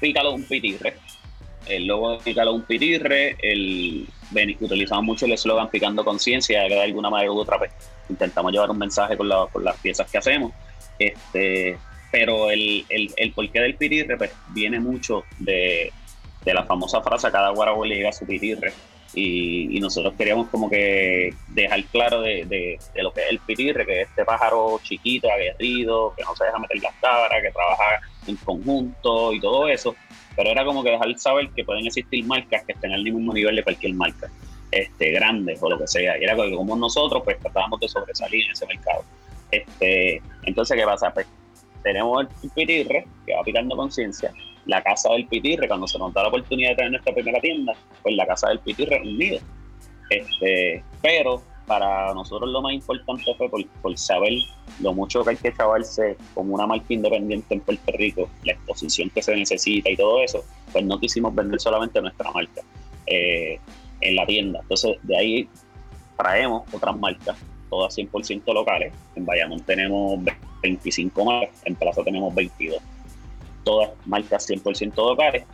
pícalo 0.00 0.32
un 0.32 0.44
pitirre. 0.44 0.94
El 1.66 1.86
logo 1.86 2.12
de 2.12 2.18
pícalo 2.18 2.52
un 2.54 2.62
pitirre, 2.62 3.36
el, 3.40 4.08
utilizamos 4.60 5.04
mucho 5.04 5.26
el 5.26 5.32
eslogan 5.32 5.68
picando 5.70 6.04
conciencia, 6.04 6.62
de 6.62 6.80
alguna 6.82 7.08
manera 7.08 7.30
u 7.30 7.38
otra 7.38 7.56
pues, 7.58 7.70
intentamos 8.08 8.50
llevar 8.52 8.70
un 8.70 8.78
mensaje 8.78 9.16
con, 9.16 9.28
la- 9.28 9.46
con 9.52 9.64
las 9.64 9.76
piezas 9.78 10.10
que 10.10 10.18
hacemos. 10.18 10.52
Este, 10.98 11.78
pero 12.12 12.50
el, 12.50 12.84
el, 12.90 13.10
el 13.16 13.32
porqué 13.32 13.60
del 13.60 13.74
pitirre 13.74 14.16
pues, 14.16 14.30
viene 14.50 14.78
mucho 14.78 15.24
de, 15.40 15.90
de 16.44 16.54
la 16.54 16.62
famosa 16.64 17.00
frase 17.02 17.30
cada 17.32 17.50
guarabo 17.50 17.84
le 17.84 17.96
llega 17.96 18.10
a 18.10 18.12
su 18.12 18.24
pitirre 18.26 18.72
y, 19.14 19.76
y 19.76 19.80
nosotros 19.80 20.14
queríamos 20.16 20.48
como 20.48 20.70
que 20.70 21.34
dejar 21.48 21.82
claro 21.86 22.20
de, 22.20 22.44
de- 22.44 22.78
de 22.94 23.02
lo 23.02 23.12
que 23.12 23.22
es 23.22 23.30
el 23.30 23.38
pitirre, 23.40 23.84
que 23.84 24.02
es 24.02 24.08
este 24.08 24.24
pájaro 24.24 24.78
chiquito, 24.82 25.30
aguerrido, 25.30 26.14
que 26.16 26.22
no 26.22 26.36
se 26.36 26.44
deja 26.44 26.58
meter 26.58 26.82
las 26.82 26.94
cabras, 27.00 27.42
que 27.42 27.50
trabaja 27.50 28.00
en 28.26 28.36
conjunto 28.36 29.32
y 29.32 29.40
todo 29.40 29.66
eso, 29.68 29.94
pero 30.36 30.50
era 30.50 30.64
como 30.64 30.82
que 30.84 30.90
dejar 30.90 31.18
saber 31.18 31.48
que 31.50 31.64
pueden 31.64 31.86
existir 31.86 32.24
marcas 32.24 32.62
que 32.64 32.72
estén 32.72 32.92
al 32.92 33.02
mismo 33.02 33.32
nivel 33.34 33.56
de 33.56 33.62
cualquier 33.62 33.94
marca, 33.94 34.30
este, 34.70 35.10
grande 35.10 35.58
o 35.60 35.68
lo 35.68 35.78
que 35.78 35.86
sea, 35.86 36.18
y 36.18 36.24
era 36.24 36.34
como 36.36 36.76
nosotros 36.76 37.22
pues 37.24 37.38
tratábamos 37.38 37.80
de 37.80 37.88
sobresalir 37.88 38.44
en 38.46 38.52
ese 38.52 38.66
mercado. 38.66 39.04
Este, 39.50 40.22
entonces, 40.44 40.74
¿qué 40.78 40.84
pasa? 40.86 41.12
Pues 41.12 41.26
tenemos 41.82 42.22
el 42.22 42.50
pitirre, 42.50 43.06
que 43.26 43.34
va 43.34 43.42
picando 43.42 43.76
conciencia, 43.76 44.32
la 44.66 44.82
casa 44.82 45.10
del 45.10 45.26
pitirre, 45.26 45.68
cuando 45.68 45.86
se 45.86 45.98
nos 45.98 46.12
da 46.12 46.22
la 46.22 46.28
oportunidad 46.28 46.70
de 46.70 46.76
tener 46.76 46.90
nuestra 46.92 47.14
primera 47.14 47.40
tienda, 47.40 47.74
pues 48.02 48.14
la 48.14 48.26
casa 48.26 48.48
del 48.48 48.60
pitirre 48.60 48.96
es 48.96 49.02
un 49.02 49.18
nido. 49.18 49.40
Este, 50.10 50.84
pero 51.00 51.42
para 51.66 52.12
nosotros 52.12 52.50
lo 52.50 52.60
más 52.60 52.74
importante 52.74 53.34
fue 53.36 53.48
por, 53.48 53.66
por 53.80 53.96
saber 53.96 54.32
lo 54.80 54.92
mucho 54.92 55.24
que 55.24 55.30
hay 55.30 55.36
que 55.36 55.52
chavarse 55.54 56.16
como 56.34 56.54
una 56.54 56.66
marca 56.66 56.86
independiente 56.88 57.54
en 57.54 57.60
Puerto 57.60 57.92
Rico, 57.96 58.28
la 58.44 58.52
exposición 58.52 59.10
que 59.10 59.22
se 59.22 59.34
necesita 59.34 59.90
y 59.90 59.96
todo 59.96 60.22
eso, 60.22 60.44
pues 60.72 60.84
no 60.84 60.98
quisimos 60.98 61.34
vender 61.34 61.60
solamente 61.60 62.00
nuestra 62.00 62.30
marca 62.32 62.62
eh, 63.06 63.58
en 64.00 64.16
la 64.16 64.26
tienda. 64.26 64.60
Entonces, 64.60 64.96
de 65.02 65.16
ahí 65.16 65.48
traemos 66.16 66.62
otras 66.72 66.96
marcas, 66.98 67.36
todas 67.70 67.96
100% 67.96 68.52
locales. 68.52 68.92
En 69.14 69.24
Bayamón 69.24 69.60
tenemos 69.60 70.20
25 70.62 71.24
marcas, 71.24 71.62
en 71.64 71.74
Plaza 71.74 72.02
tenemos 72.02 72.34
22. 72.34 72.80
Todas 73.64 73.90
marcas 74.06 74.48
100% 74.48 74.94
locales. 74.96 75.44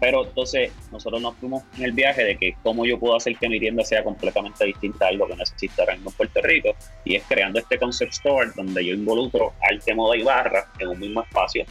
Pero 0.00 0.24
entonces 0.24 0.72
nosotros 0.90 1.22
nos 1.22 1.36
fuimos 1.36 1.62
en 1.76 1.84
el 1.84 1.92
viaje 1.92 2.24
de 2.24 2.36
que 2.36 2.56
cómo 2.64 2.84
yo 2.84 2.98
puedo 2.98 3.14
hacer 3.14 3.36
que 3.36 3.48
mi 3.48 3.60
tienda 3.60 3.84
sea 3.84 4.02
completamente 4.02 4.64
distinta 4.64 5.04
a 5.04 5.08
algo 5.10 5.28
que 5.28 5.36
mismo 5.36 5.92
en 5.92 6.02
Puerto 6.02 6.40
Rico. 6.42 6.70
Y 7.04 7.14
es 7.14 7.22
creando 7.28 7.60
este 7.60 7.78
concept 7.78 8.12
store 8.12 8.50
donde 8.56 8.84
yo 8.84 8.94
involucro 8.94 9.52
arte, 9.62 9.94
moda 9.94 10.16
y 10.16 10.22
barra 10.24 10.66
en 10.80 10.88
un 10.88 10.98
mismo 10.98 11.22
espacio. 11.22 11.64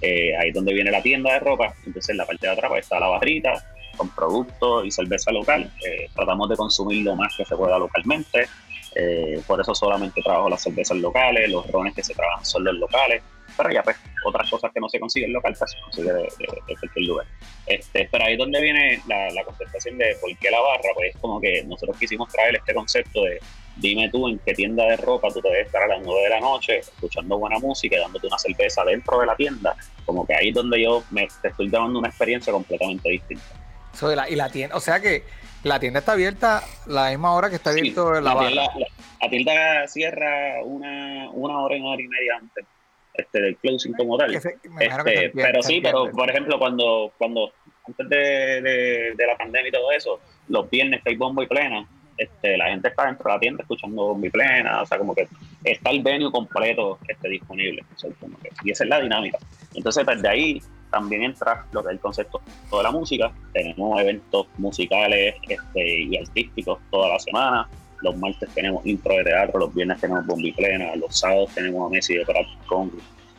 Eh, 0.00 0.34
ahí 0.36 0.48
es 0.48 0.54
donde 0.54 0.72
viene 0.72 0.90
la 0.90 1.02
tienda 1.02 1.34
de 1.34 1.40
ropa. 1.40 1.74
Entonces 1.84 2.08
en 2.08 2.16
la 2.16 2.24
parte 2.24 2.46
de 2.46 2.52
atrás 2.54 2.70
pues, 2.70 2.84
está 2.84 2.98
la 2.98 3.08
barrita 3.08 3.62
con 3.98 4.08
productos 4.08 4.86
y 4.86 4.90
cerveza 4.90 5.30
local. 5.32 5.70
Eh, 5.86 6.08
tratamos 6.14 6.48
de 6.48 6.56
consumir 6.56 7.04
lo 7.04 7.14
más 7.14 7.34
que 7.36 7.44
se 7.44 7.56
pueda 7.56 7.78
localmente. 7.78 8.46
Eh, 8.98 9.42
por 9.46 9.60
eso 9.60 9.74
solamente 9.74 10.22
trabajo 10.22 10.48
las 10.48 10.62
cervezas 10.62 10.96
locales, 10.96 11.50
los 11.50 11.66
rones 11.70 11.94
que 11.94 12.02
se 12.02 12.14
trabajan 12.14 12.44
son 12.46 12.64
los 12.64 12.74
locales, 12.76 13.22
pero 13.54 13.70
ya 13.70 13.82
pues 13.82 13.96
otras 14.24 14.48
cosas 14.50 14.72
que 14.72 14.80
no 14.80 14.88
se 14.88 14.98
consiguen 14.98 15.32
local, 15.34 15.54
pues 15.58 15.70
se 15.70 15.80
consigue 15.80 16.12
de, 16.12 16.22
de- 16.22 16.62
de 16.66 16.76
cualquier 16.80 17.04
lugar. 17.06 17.26
Este, 17.66 18.08
pero 18.10 18.24
ahí 18.24 18.32
es 18.32 18.38
donde 18.38 18.60
viene 18.60 19.02
la, 19.06 19.28
la 19.30 19.44
contestación 19.44 19.98
de 19.98 20.16
por 20.20 20.34
qué 20.38 20.50
la 20.50 20.60
barra, 20.60 20.88
pues 20.94 21.14
es 21.14 21.20
como 21.20 21.40
que 21.40 21.62
nosotros 21.64 21.96
quisimos 21.98 22.28
traer 22.32 22.56
este 22.56 22.72
concepto 22.72 23.22
de 23.24 23.38
dime 23.76 24.08
tú 24.08 24.26
en 24.28 24.38
qué 24.38 24.54
tienda 24.54 24.84
de 24.86 24.96
ropa 24.96 25.28
tú 25.28 25.42
te 25.42 25.48
debes 25.50 25.66
estar 25.66 25.82
a 25.82 25.86
las 25.88 26.00
9 26.02 26.22
de 26.22 26.28
la 26.30 26.40
noche 26.40 26.78
escuchando 26.78 27.36
buena 27.38 27.58
música 27.58 27.96
y 27.96 28.00
dándote 28.00 28.26
una 28.26 28.38
cerveza 28.38 28.82
dentro 28.84 29.20
de 29.20 29.26
la 29.26 29.36
tienda, 29.36 29.76
como 30.06 30.26
que 30.26 30.34
ahí 30.34 30.48
es 30.48 30.54
donde 30.54 30.82
yo 30.82 31.02
me 31.10 31.28
te 31.42 31.48
estoy 31.48 31.68
dando 31.68 31.98
una 31.98 32.08
experiencia 32.08 32.50
completamente 32.50 33.10
distinta. 33.10 33.44
So, 33.92 34.10
y, 34.10 34.16
la, 34.16 34.28
y 34.30 34.36
la 34.36 34.48
tienda, 34.48 34.74
o 34.76 34.80
sea 34.80 35.00
que 35.00 35.24
la 35.66 35.80
tienda 35.80 35.98
está 36.00 36.12
abierta 36.12 36.62
la 36.86 37.10
misma 37.10 37.32
hora 37.34 37.50
que 37.50 37.56
está 37.56 37.72
Sí, 37.72 37.80
abierto 37.80 38.12
la, 38.12 38.20
la, 38.20 38.38
tienda, 38.38 38.62
la- 38.62 38.86
la 39.22 39.30
tienda 39.30 39.88
cierra 39.88 40.62
una, 40.64 41.30
una 41.30 41.58
hora 41.60 41.76
y 41.76 41.80
una 41.80 41.90
hora 41.90 42.02
y 42.02 42.08
media 42.08 42.36
antes 42.40 42.64
este, 43.14 43.40
del 43.40 43.56
closing 43.56 43.92
como 43.94 44.16
tal. 44.18 44.40
Se- 44.40 44.56
Este, 44.80 45.30
pero 45.34 45.62
sí, 45.62 45.80
pero 45.82 46.10
por 46.10 46.28
ejemplo, 46.30 46.58
cuando, 46.58 47.12
cuando 47.18 47.52
antes 47.86 48.08
de, 48.08 48.16
de- 48.62 49.14
de 49.16 49.26
la 49.26 49.36
pandemia 49.36 49.68
y 49.68 49.72
todo 49.72 49.90
eso, 49.92 50.20
los 50.48 50.68
viernes 50.70 51.02
que 51.02 51.10
hay 51.10 51.16
bombo 51.16 51.42
y 51.42 51.46
plena, 51.46 51.86
este, 52.18 52.56
la 52.56 52.66
gente 52.70 52.88
está 52.88 53.06
dentro 53.06 53.24
de 53.28 53.34
la 53.34 53.40
tienda 53.40 53.62
escuchando 53.62 54.02
bombo 54.08 54.26
y 54.26 54.30
plena, 54.30 54.82
o 54.82 54.86
sea, 54.86 54.98
como 54.98 55.14
que 55.14 55.26
está 55.64 55.90
el 55.90 56.02
venue 56.02 56.30
completo 56.30 56.98
este, 57.08 57.28
disponible. 57.28 57.82
O 57.94 57.98
sea, 57.98 58.10
como 58.20 58.38
que- 58.38 58.50
y 58.64 58.70
esa 58.70 58.84
es 58.84 58.90
la 58.90 59.00
dinámica. 59.00 59.38
Entonces, 59.74 60.04
desde 60.06 60.28
ahí 60.28 60.62
también 60.96 61.24
entra 61.24 61.66
lo 61.72 61.82
que 61.82 61.88
es 61.88 61.92
el 61.92 62.00
concepto 62.00 62.40
de 62.72 62.82
la 62.82 62.90
música. 62.90 63.30
Tenemos 63.52 64.00
eventos 64.00 64.46
musicales 64.56 65.34
este, 65.46 66.00
y 66.04 66.16
artísticos 66.16 66.78
toda 66.90 67.10
la 67.10 67.18
semana. 67.18 67.68
Los 68.00 68.16
martes 68.16 68.48
tenemos 68.54 68.84
intro 68.86 69.14
de 69.14 69.24
teatro, 69.24 69.58
los 69.58 69.74
viernes 69.74 70.00
tenemos 70.00 70.24
bomba 70.26 70.46
y 70.46 70.52
plena, 70.52 70.96
los 70.96 71.18
sábados 71.18 71.50
tenemos 71.54 71.86
a 71.86 71.90
Messi 71.90 72.16
de 72.16 72.26
con, 72.66 72.90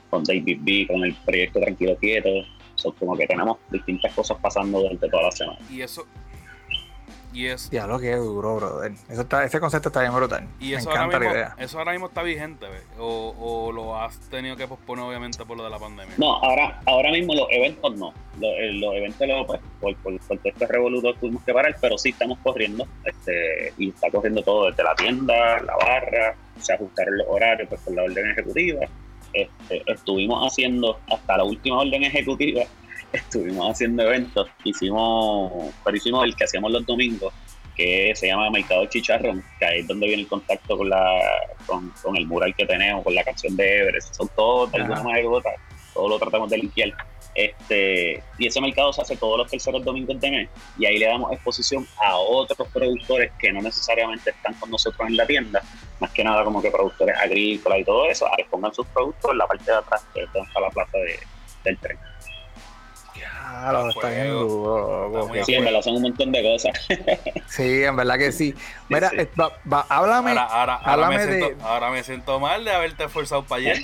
con 0.09 0.23
David 0.23 0.59
B, 0.61 0.87
con 0.87 1.03
el 1.03 1.15
proyecto 1.25 1.59
Tranquilo 1.59 1.95
Quieto. 1.97 2.29
Son 2.75 2.91
como 2.93 3.17
que 3.17 3.25
tenemos 3.25 3.57
distintas 3.71 4.13
cosas 4.13 4.37
pasando 4.39 4.79
durante 4.79 5.09
toda 5.09 5.23
la 5.23 5.31
semana. 5.31 5.59
Y 7.37 7.45
es. 7.47 7.69
Ya 7.69 7.85
lo 7.85 7.99
que 7.99 8.11
es 8.13 8.17
duro, 8.17 8.55
brother. 8.55 8.93
Eso 9.09 9.21
está, 9.21 9.43
ese 9.45 9.59
concepto 9.59 9.89
está 9.89 10.01
bien 10.01 10.13
brutal. 10.15 10.47
Y 10.59 10.71
Me 10.71 10.77
eso 10.77 10.89
ahora, 10.89 11.01
encanta 11.03 11.19
la 11.19 11.25
mismo, 11.25 11.35
idea. 11.35 11.55
eso 11.59 11.77
ahora 11.77 11.91
mismo 11.91 12.07
está 12.07 12.23
vigente, 12.23 12.65
¿ve? 12.67 12.79
o, 12.97 13.35
o 13.37 13.71
lo 13.71 13.95
has 13.95 14.17
tenido 14.31 14.55
que 14.55 14.67
posponer 14.67 15.05
obviamente 15.05 15.45
por 15.45 15.55
lo 15.55 15.63
de 15.63 15.69
la 15.69 15.77
pandemia. 15.77 16.15
No, 16.17 16.33
ahora, 16.37 16.81
ahora 16.87 17.11
mismo 17.11 17.35
los 17.35 17.45
eventos 17.51 17.95
no. 17.95 18.11
Los, 18.39 18.51
eh, 18.57 18.71
los 18.73 18.95
eventos 18.95 19.27
los, 19.27 19.45
pues, 19.45 19.59
por, 19.79 19.95
por, 19.97 20.19
por 20.19 20.37
todo 20.39 20.49
este 20.51 20.65
revoluto 20.67 21.13
tuvimos 21.13 21.43
que 21.43 21.53
parar, 21.53 21.75
pero 21.79 21.97
sí 21.99 22.09
estamos 22.09 22.39
corriendo. 22.39 22.87
Este, 23.05 23.71
y 23.77 23.89
está 23.89 24.09
corriendo 24.09 24.41
todo 24.41 24.71
desde 24.71 24.83
la 24.83 24.95
tienda, 24.95 25.61
la 25.61 25.75
barra, 25.77 26.35
se 26.59 26.73
ajustaron 26.73 27.19
los 27.19 27.27
horarios 27.29 27.69
pues, 27.69 27.81
por 27.81 27.93
la 27.93 28.01
orden 28.03 28.31
ejecutiva. 28.31 28.79
Este, 29.33 29.83
estuvimos 29.85 30.43
haciendo 30.51 30.99
hasta 31.11 31.37
la 31.37 31.43
última 31.43 31.79
orden 31.81 32.03
ejecutiva, 32.03 32.63
estuvimos 33.11 33.71
haciendo 33.71 34.03
eventos. 34.03 34.47
Hicimos, 34.63 35.73
pero 35.83 35.97
hicimos 35.97 36.25
el 36.25 36.35
que 36.35 36.43
hacíamos 36.45 36.71
los 36.71 36.85
domingos, 36.85 37.33
que 37.75 38.11
se 38.15 38.27
llama 38.27 38.49
Mercado 38.49 38.85
Chicharrón, 38.87 39.43
que 39.59 39.65
ahí 39.65 39.79
es 39.79 39.87
donde 39.87 40.07
viene 40.07 40.23
el 40.23 40.27
contacto 40.27 40.77
con 40.77 40.89
la 40.89 41.19
con, 41.65 41.89
con 42.01 42.17
el 42.17 42.25
mural 42.25 42.55
que 42.55 42.65
tenemos, 42.65 43.03
con 43.03 43.13
la 43.13 43.23
canción 43.23 43.55
de 43.55 43.79
Everest. 43.79 44.15
Son 44.15 44.27
todos 44.35 44.71
de 44.71 44.77
alguna 44.81 45.03
manera 45.03 45.27
todo 45.93 46.09
lo 46.09 46.17
tratamos 46.19 46.49
de 46.49 46.57
limpiar. 46.57 46.93
Este, 47.35 48.23
y 48.39 48.47
ese 48.47 48.59
mercado 48.59 48.91
se 48.91 49.01
hace 49.03 49.15
todos 49.15 49.37
los 49.37 49.47
terceros 49.47 49.85
domingos 49.85 50.19
de 50.19 50.31
mes 50.31 50.49
y 50.79 50.87
ahí 50.87 50.97
le 50.97 51.05
damos 51.05 51.31
exposición 51.31 51.85
a 52.03 52.15
otros 52.17 52.67
productores 52.69 53.31
que 53.37 53.51
no 53.53 53.61
necesariamente 53.61 54.31
están 54.31 54.55
con 54.55 54.71
nosotros 54.71 55.07
en 55.07 55.15
la 55.17 55.27
tienda, 55.27 55.61
más 55.99 56.09
que 56.11 56.23
nada 56.23 56.43
como 56.43 56.63
que 56.63 56.71
productores 56.71 57.15
agrícolas 57.15 57.79
y 57.79 57.83
todo 57.83 58.09
eso, 58.09 58.25
a 58.25 58.35
que 58.37 58.45
pongan 58.45 58.73
sus 58.73 58.87
productos 58.87 59.29
en 59.31 59.37
la 59.37 59.45
parte 59.45 59.69
de 59.71 59.77
atrás, 59.77 60.03
que 60.15 60.23
está 60.23 60.59
la 60.59 60.69
plaza 60.71 60.97
de- 60.97 61.19
del 61.63 61.77
tren. 61.77 61.97
Claro, 63.49 63.89
está 63.89 64.09
bien 64.09 64.29
duro, 64.31 65.29
Sí, 65.45 65.53
en 65.55 65.65
verdad 65.65 65.81
son 65.81 65.95
un 65.95 66.01
montón 66.03 66.31
de 66.31 66.43
cosas. 66.43 66.73
Sí, 67.47 67.83
en 67.83 67.95
verdad 67.95 68.17
que 68.17 68.31
sí. 68.31 68.53
Mira, 68.89 69.09
sí. 69.09 69.15
eh, 69.19 69.29
va- 69.39 69.51
va, 69.71 69.85
háblame, 69.89 70.31
Ahora, 70.31 70.43
ahora, 70.45 70.73
ahora, 70.75 70.93
háblame 70.93 71.17
me 71.17 71.25
de... 71.27 71.39
siento, 71.45 71.65
ahora 71.65 71.91
me 71.91 72.03
siento 72.03 72.39
mal 72.39 72.65
de 72.65 72.71
haberte 72.71 73.03
esforzado 73.05 73.45
para 73.45 73.59
ayer. 73.61 73.77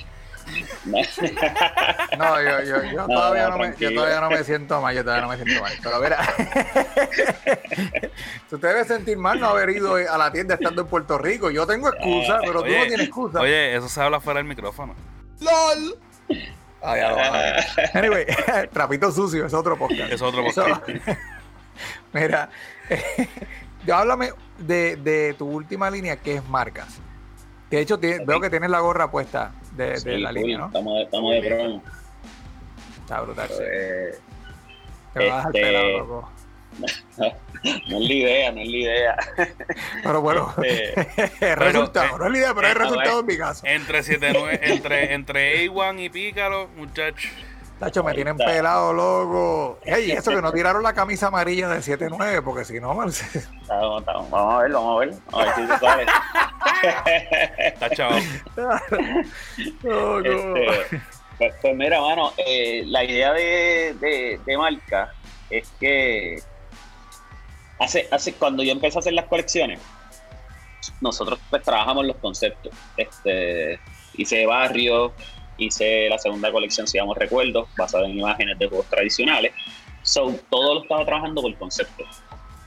No, 2.17 2.41
yo, 2.41 2.61
yo, 2.63 2.83
yo, 2.91 3.07
No, 3.07 3.07
todavía 3.07 3.43
no, 3.49 3.51
no 3.51 3.57
me, 3.59 3.75
yo 3.77 3.93
todavía 3.93 4.19
no 4.19 4.29
me 4.29 4.43
siento 4.43 4.81
mal, 4.81 4.93
yo 4.93 5.03
todavía 5.03 5.23
no 5.25 5.29
me 5.29 5.35
siento 5.37 5.61
mal. 5.61 5.73
Pero 5.81 5.99
mira, 5.99 6.19
tú 8.49 8.59
te 8.59 8.67
debes 8.67 8.87
sentir 8.87 9.17
mal 9.17 9.39
no 9.39 9.47
haber 9.47 9.69
ido 9.69 9.95
a 9.95 10.17
la 10.17 10.31
tienda 10.31 10.55
estando 10.55 10.81
en 10.81 10.87
Puerto 10.89 11.17
Rico. 11.17 11.49
Yo 11.49 11.65
tengo 11.65 11.87
excusa, 11.89 12.39
pero 12.45 12.61
tú 12.63 12.71
no 12.71 12.85
tienes 12.85 13.07
excusa. 13.07 13.39
oye, 13.39 13.75
eso 13.75 13.87
se 13.87 14.01
habla 14.01 14.19
fuera 14.19 14.39
del 14.39 14.47
micrófono. 14.47 14.95
¡LOL! 15.39 15.97
Ah, 16.83 16.97
ya 16.97 17.09
lo 17.09 17.15
van 17.15 17.33
a 17.35 17.41
ver. 17.41 17.63
Anyway, 17.93 18.25
trapito 18.73 19.11
sucio, 19.11 19.45
es 19.45 19.53
otro 19.53 19.77
podcast. 19.77 20.11
Es 20.11 20.21
otro 20.21 20.45
Eso- 20.45 20.63
podcast. 20.65 20.87
Mira, 22.13 22.49
yo 23.85 23.95
háblame 23.95 24.31
de, 24.59 24.97
de 24.97 25.33
tu 25.33 25.47
última 25.49 25.89
línea 25.89 26.17
que 26.17 26.35
es 26.35 26.47
marcas. 26.47 26.99
De 27.71 27.79
hecho, 27.79 27.97
veo 27.97 28.39
que 28.39 28.49
tienes 28.51 28.69
la 28.69 28.79
gorra 28.81 29.09
puesta 29.09 29.51
de, 29.75 29.97
la 30.19 30.29
cool, 30.29 30.33
línea, 30.41 30.57
¿no? 30.59 30.65
Estamos, 30.67 30.93
de- 30.95 31.03
estamos 31.03 31.31
de 31.33 31.41
promo. 31.49 31.83
Está 33.01 33.21
brutal. 33.21 33.47
sí. 33.49 33.63
Eh, 33.65 34.11
Te 35.13 35.29
vas 35.29 35.45
al 35.45 35.55
este- 35.55 35.61
pelado, 35.67 35.97
loco. 35.97 36.29
no 37.89 37.97
es 37.97 38.07
la 38.07 38.13
idea, 38.13 38.51
no 38.51 38.61
es 38.61 38.67
la 38.67 38.77
idea. 38.77 39.15
Pero 40.03 40.21
bueno, 40.21 40.53
Este, 40.63 41.31
el 41.51 41.55
resultado, 41.57 42.07
eh, 42.07 42.19
no 42.19 42.25
es 42.25 42.31
la 42.31 42.37
idea, 42.37 42.53
pero 42.53 42.67
es 42.67 42.75
el 42.75 42.81
eh, 42.81 42.83
resultado 42.83 43.19
en 43.21 43.25
mi 43.25 43.37
caso. 43.37 43.65
Entre 43.65 44.03
79, 44.03 44.59
entre, 44.63 45.13
entre 45.13 45.65
A1 45.69 45.99
y 46.05 46.09
Pícaro, 46.09 46.67
muchachos. 46.75 47.31
Tacho, 47.79 48.03
me 48.03 48.11
ahí 48.11 48.15
tienen 48.15 48.35
está. 48.39 48.45
pelado, 48.51 48.93
loco. 48.93 49.79
Ey, 49.83 50.11
eso 50.11 50.31
que 50.31 50.41
no 50.41 50.51
tiraron 50.53 50.83
la 50.83 50.93
camisa 50.93 51.27
amarilla 51.27 51.67
de 51.67 51.79
7-9, 51.79 52.41
porque 52.43 52.63
si 52.65 52.79
no, 52.79 52.91
Estamos- 53.03 53.99
estamos- 53.99 54.29
vamos 54.29 54.53
a 54.53 54.57
ver, 54.61 54.71
vamos 54.71 54.95
a 54.95 54.99
ver. 54.99 55.13
A 55.33 55.37
ver 55.45 55.55
si 55.55 55.67
se 55.67 55.79
sale. 55.79 56.05
Está 57.65 57.89
chavo. 57.89 58.15
loco. 59.81 60.19
Este, 60.57 60.99
pues, 61.37 61.53
pues 61.61 61.75
mira, 61.75 61.99
mano, 61.99 62.31
eh, 62.37 62.83
la 62.85 63.03
idea 63.03 63.33
de, 63.33 63.95
de, 63.99 64.39
de 64.45 64.57
marca 64.57 65.11
es 65.49 65.69
que 65.79 66.41
hace, 67.83 68.07
hace 68.11 68.33
cuando 68.33 68.63
yo 68.63 68.71
empecé 68.71 68.97
a 68.97 68.99
hacer 68.99 69.13
las 69.13 69.25
colecciones, 69.25 69.79
nosotros 71.01 71.39
pues 71.49 71.61
trabajamos 71.63 72.05
los 72.05 72.17
conceptos. 72.17 72.73
Este, 72.97 73.79
hice 74.15 74.45
barrio, 74.45 75.13
hice 75.57 76.09
la 76.09 76.17
segunda 76.17 76.51
colección, 76.51 76.87
si 76.87 76.97
llama 76.97 77.13
Recuerdos, 77.15 77.67
basada 77.77 78.05
en 78.05 78.17
imágenes 78.19 78.57
de 78.59 78.67
juegos 78.67 78.87
tradicionales. 78.89 79.53
So, 80.01 80.35
todo 80.49 80.75
lo 80.75 80.81
estaba 80.83 81.05
trabajando 81.05 81.41
por 81.41 81.55
concepto. 81.57 82.03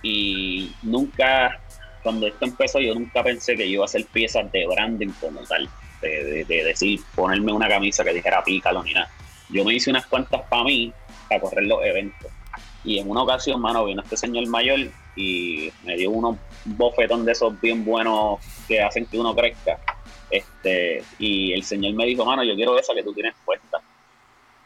Y 0.02 0.72
nunca, 0.82 1.60
cuando 2.02 2.26
esto 2.26 2.44
empezó, 2.46 2.78
yo 2.80 2.94
nunca 2.94 3.22
pensé 3.22 3.56
que 3.56 3.64
yo 3.68 3.74
iba 3.74 3.84
a 3.84 3.86
hacer 3.86 4.06
piezas 4.06 4.50
de 4.52 4.66
branding 4.66 5.10
como 5.20 5.40
tal. 5.42 5.68
De, 6.00 6.24
de- 6.24 6.44
de 6.44 6.64
decir, 6.64 7.00
ponerme 7.14 7.52
una 7.52 7.68
camisa 7.68 8.04
que 8.04 8.12
dijera 8.12 8.44
pícalo 8.44 8.82
ni 8.82 8.92
nada. 8.92 9.10
Yo 9.48 9.64
me 9.64 9.74
hice 9.74 9.90
unas 9.90 10.06
cuantas 10.06 10.42
para 10.48 10.64
mí, 10.64 10.92
para 11.28 11.40
correr 11.40 11.64
los 11.64 11.82
eventos. 11.84 12.30
Y 12.84 12.98
en 12.98 13.10
una 13.10 13.22
ocasión, 13.22 13.60
mano, 13.60 13.84
vino 13.86 14.02
este 14.02 14.16
señor 14.16 14.46
mayor 14.46 14.78
y 15.16 15.72
me 15.84 15.96
dio 15.96 16.10
unos 16.10 16.36
bofetón 16.64 17.24
de 17.24 17.32
esos 17.32 17.58
bien 17.60 17.84
buenos 17.84 18.38
que 18.68 18.80
hacen 18.80 19.06
que 19.06 19.18
uno 19.18 19.34
crezca. 19.34 19.78
Este, 20.30 21.02
y 21.18 21.52
el 21.52 21.62
señor 21.62 21.94
me 21.94 22.04
dijo, 22.04 22.24
mano, 22.24 22.44
yo 22.44 22.54
quiero 22.54 22.78
esa 22.78 22.94
que 22.94 23.02
tú 23.02 23.12
tienes 23.12 23.34
puesta. 23.44 23.80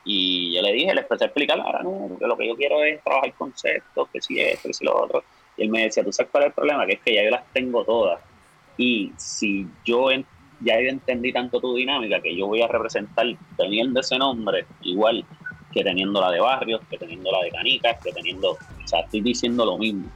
Y 0.05 0.55
yo 0.55 0.63
le 0.63 0.73
dije, 0.73 0.95
le 0.95 1.03
empecé 1.03 1.25
a 1.25 1.27
explicar, 1.27 1.61
ahora 1.61 1.83
no, 1.83 2.09
porque 2.09 2.27
lo 2.27 2.37
que 2.37 2.49
yo 2.49 2.57
quiero 2.57 2.83
es 2.83 3.03
trabajar 3.03 3.33
conceptos, 3.35 4.09
que 4.13 4.21
si 4.21 4.41
esto, 4.41 4.69
que 4.69 4.75
si 4.75 4.85
lo 4.85 5.01
otro. 5.01 5.23
Y 5.57 5.63
él 5.63 5.71
me 5.71 5.83
decía, 5.83 6.03
¿tú 6.03 6.13
sabes 6.13 6.31
cuál 6.33 6.45
es 6.45 6.49
el 6.49 6.55
problema? 6.55 6.87
Que 6.87 6.95
es 6.95 7.01
que 7.01 7.15
ya 7.15 7.23
yo 7.23 7.31
las 7.31 7.45
tengo 7.53 7.85
todas. 7.85 8.21
Y 8.77 9.13
si 9.19 9.67
yo 9.85 10.09
ya 10.61 10.75
entendí 10.79 11.33
tanto 11.33 11.61
tu 11.61 11.75
dinámica 11.75 12.21
que 12.21 12.35
yo 12.35 12.47
voy 12.47 12.63
a 12.63 12.67
representar 12.67 13.27
teniendo 13.57 14.01
ese 14.01 14.19
nombre 14.19 14.67
igual 14.83 15.25
que 15.73 15.85
teniendo 15.85 16.21
la 16.21 16.31
de 16.31 16.41
Barrios, 16.41 16.81
que 16.91 16.99
teniendo 16.99 17.31
la 17.31 17.43
de 17.43 17.51
Canicas, 17.51 18.03
que 18.03 18.13
teniendo, 18.13 18.53
o 18.53 18.89
sea, 18.89 19.01
estoy 19.01 19.21
diciendo 19.21 19.65
lo 19.65 19.79
mismo. 19.79 20.11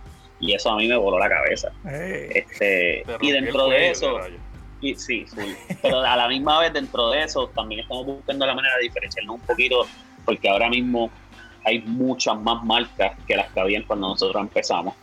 Y 0.45 0.53
eso 0.53 0.71
a 0.71 0.77
mí 0.77 0.87
me 0.87 0.97
voló 0.97 1.19
la 1.19 1.29
cabeza. 1.31 1.73
Este, 1.87 3.03
y 3.23 3.33
dentro 3.33 3.69
de 3.69 3.91
eso, 3.91 4.19
y 4.83 4.95
sí, 4.95 5.25
full. 5.25 5.53
pero 5.81 6.01
a 6.01 6.17
la 6.17 6.29
misma 6.29 6.61
vez 6.61 6.71
dentro 6.71 7.09
de 7.09 7.23
eso 7.23 7.49
también 7.55 7.81
estamos 7.81 8.05
buscando 8.05 8.45
la 8.45 8.55
manera 8.55 8.77
de 8.77 8.83
diferenciarnos 8.83 9.37
un 9.37 9.41
poquito, 9.41 9.87
porque 10.27 10.47
ahora 10.51 10.69
mismo 10.69 11.11
hay 11.65 11.81
muchas 11.81 12.39
más 12.43 12.63
marcas 12.63 13.17
que 13.27 13.37
las 13.37 13.51
que 13.53 13.61
habían 13.61 13.85
cuando 13.85 14.09
nosotros 14.09 14.43
empezamos. 14.43 14.95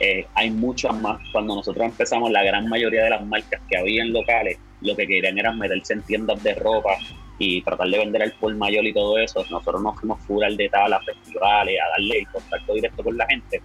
Eh, 0.00 0.26
hay 0.34 0.50
muchas 0.50 0.94
más. 1.00 1.18
Cuando 1.32 1.54
nosotros 1.54 1.82
empezamos, 1.82 2.30
la 2.30 2.42
gran 2.42 2.68
mayoría 2.68 3.04
de 3.04 3.10
las 3.10 3.24
marcas 3.24 3.58
que 3.70 3.78
habían 3.78 4.12
locales, 4.12 4.58
lo 4.82 4.94
que 4.96 5.06
querían 5.06 5.38
era 5.38 5.50
meterse 5.52 5.94
en 5.94 6.02
tiendas 6.02 6.42
de 6.42 6.56
ropa 6.56 6.98
y 7.38 7.62
tratar 7.62 7.88
de 7.88 7.96
vender 7.96 8.22
al 8.22 8.32
por 8.32 8.54
mayor 8.54 8.84
y 8.84 8.92
todo 8.92 9.16
eso. 9.18 9.46
Nosotros 9.48 9.80
nos 9.80 9.98
fuimos 9.98 10.20
full 10.26 10.44
al 10.44 10.58
detalle, 10.58 10.94
a 10.94 11.00
festivales, 11.00 11.78
a 11.80 11.88
darle 11.92 12.18
el 12.18 12.28
contacto 12.28 12.74
directo 12.74 13.02
con 13.02 13.16
la 13.16 13.26
gente 13.26 13.62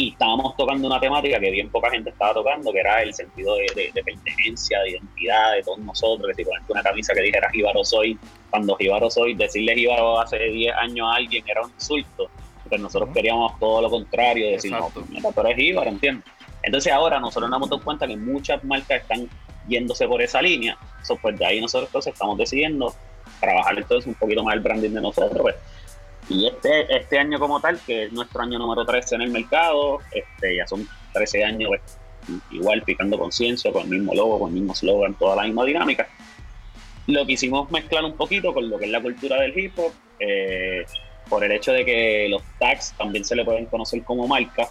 y 0.00 0.10
estábamos 0.12 0.56
tocando 0.56 0.86
una 0.86 1.00
temática 1.00 1.40
que 1.40 1.50
bien 1.50 1.68
poca 1.70 1.90
gente 1.90 2.10
estaba 2.10 2.32
tocando, 2.32 2.72
que 2.72 2.78
era 2.78 3.02
el 3.02 3.12
sentido 3.12 3.56
de, 3.56 3.66
de- 3.74 3.90
de 3.92 4.02
pertenencia, 4.04 4.78
de 4.82 4.90
identidad 4.90 5.54
de 5.56 5.62
todos 5.64 5.80
nosotros, 5.80 6.28
que 6.28 6.34
si 6.36 6.44
ponerte 6.44 6.72
una 6.72 6.82
camisa 6.84 7.12
que 7.14 7.22
dijera 7.22 7.50
Jíbaro 7.50 7.84
soy, 7.84 8.16
cuando 8.48 8.76
Jíbaro 8.76 9.10
soy, 9.10 9.34
decirle 9.34 9.74
Jíbaro 9.74 10.20
hace 10.20 10.38
10 10.38 10.72
años 10.76 11.08
a 11.10 11.16
alguien 11.16 11.42
era 11.48 11.62
un 11.62 11.72
insulto, 11.72 12.30
porque 12.62 12.78
nosotros 12.78 13.08
Ujú. 13.08 13.14
queríamos 13.16 13.58
todo 13.58 13.82
lo 13.82 13.90
contrario, 13.90 14.48
decir, 14.52 14.70
no, 14.70 14.78
Exacto. 14.78 15.04
mira, 15.08 15.30
pero 15.34 15.48
es 15.48 15.56
Jíbaro, 15.56 15.90
¿entiendes? 15.90 16.24
Entonces 16.62 16.92
ahora 16.92 17.18
nosotros 17.18 17.50
nos 17.50 17.56
hemos 17.58 17.68
dado 17.70 17.82
cuenta 17.82 18.06
que 18.06 18.16
muchas 18.16 18.62
marcas 18.62 19.02
están 19.02 19.28
yéndose 19.66 20.06
por 20.06 20.22
esa 20.22 20.40
línea, 20.40 20.78
so, 21.02 21.16
pues 21.16 21.36
de 21.36 21.44
ahí 21.44 21.60
nosotros 21.60 21.88
entonces 21.88 22.12
estamos 22.12 22.38
decidiendo 22.38 22.94
trabajar 23.40 23.76
entonces 23.76 24.06
un 24.06 24.14
poquito 24.14 24.44
más 24.44 24.54
el 24.54 24.60
branding 24.60 24.90
de 24.90 25.00
nosotros, 25.00 25.38
pues, 25.42 25.56
y 26.28 26.46
este, 26.46 26.94
este 26.96 27.18
año 27.18 27.38
como 27.38 27.60
tal, 27.60 27.78
que 27.86 28.04
es 28.04 28.12
nuestro 28.12 28.42
año 28.42 28.58
número 28.58 28.84
13 28.84 29.14
en 29.16 29.22
el 29.22 29.30
mercado, 29.30 29.98
este, 30.12 30.56
ya 30.56 30.66
son 30.66 30.86
13 31.14 31.44
años 31.44 31.68
pues, 31.68 31.98
igual 32.50 32.82
picando 32.82 33.18
conciencia, 33.18 33.72
con 33.72 33.82
el 33.84 33.88
mismo 33.88 34.14
logo, 34.14 34.38
con 34.40 34.48
el 34.50 34.54
mismo 34.60 34.74
slogan, 34.74 35.14
toda 35.14 35.36
la 35.36 35.42
misma 35.44 35.64
dinámica. 35.64 36.06
Lo 37.06 37.24
quisimos 37.24 37.70
mezclar 37.70 38.04
un 38.04 38.14
poquito 38.16 38.52
con 38.52 38.68
lo 38.68 38.78
que 38.78 38.84
es 38.84 38.90
la 38.90 39.00
cultura 39.00 39.40
del 39.40 39.58
hip 39.58 39.78
hop, 39.78 39.92
eh, 40.20 40.84
por 41.28 41.42
el 41.44 41.52
hecho 41.52 41.72
de 41.72 41.84
que 41.84 42.26
los 42.28 42.42
tags 42.58 42.92
también 42.98 43.24
se 43.24 43.34
le 43.36 43.44
pueden 43.44 43.66
conocer 43.66 44.02
como 44.04 44.26
marca, 44.26 44.68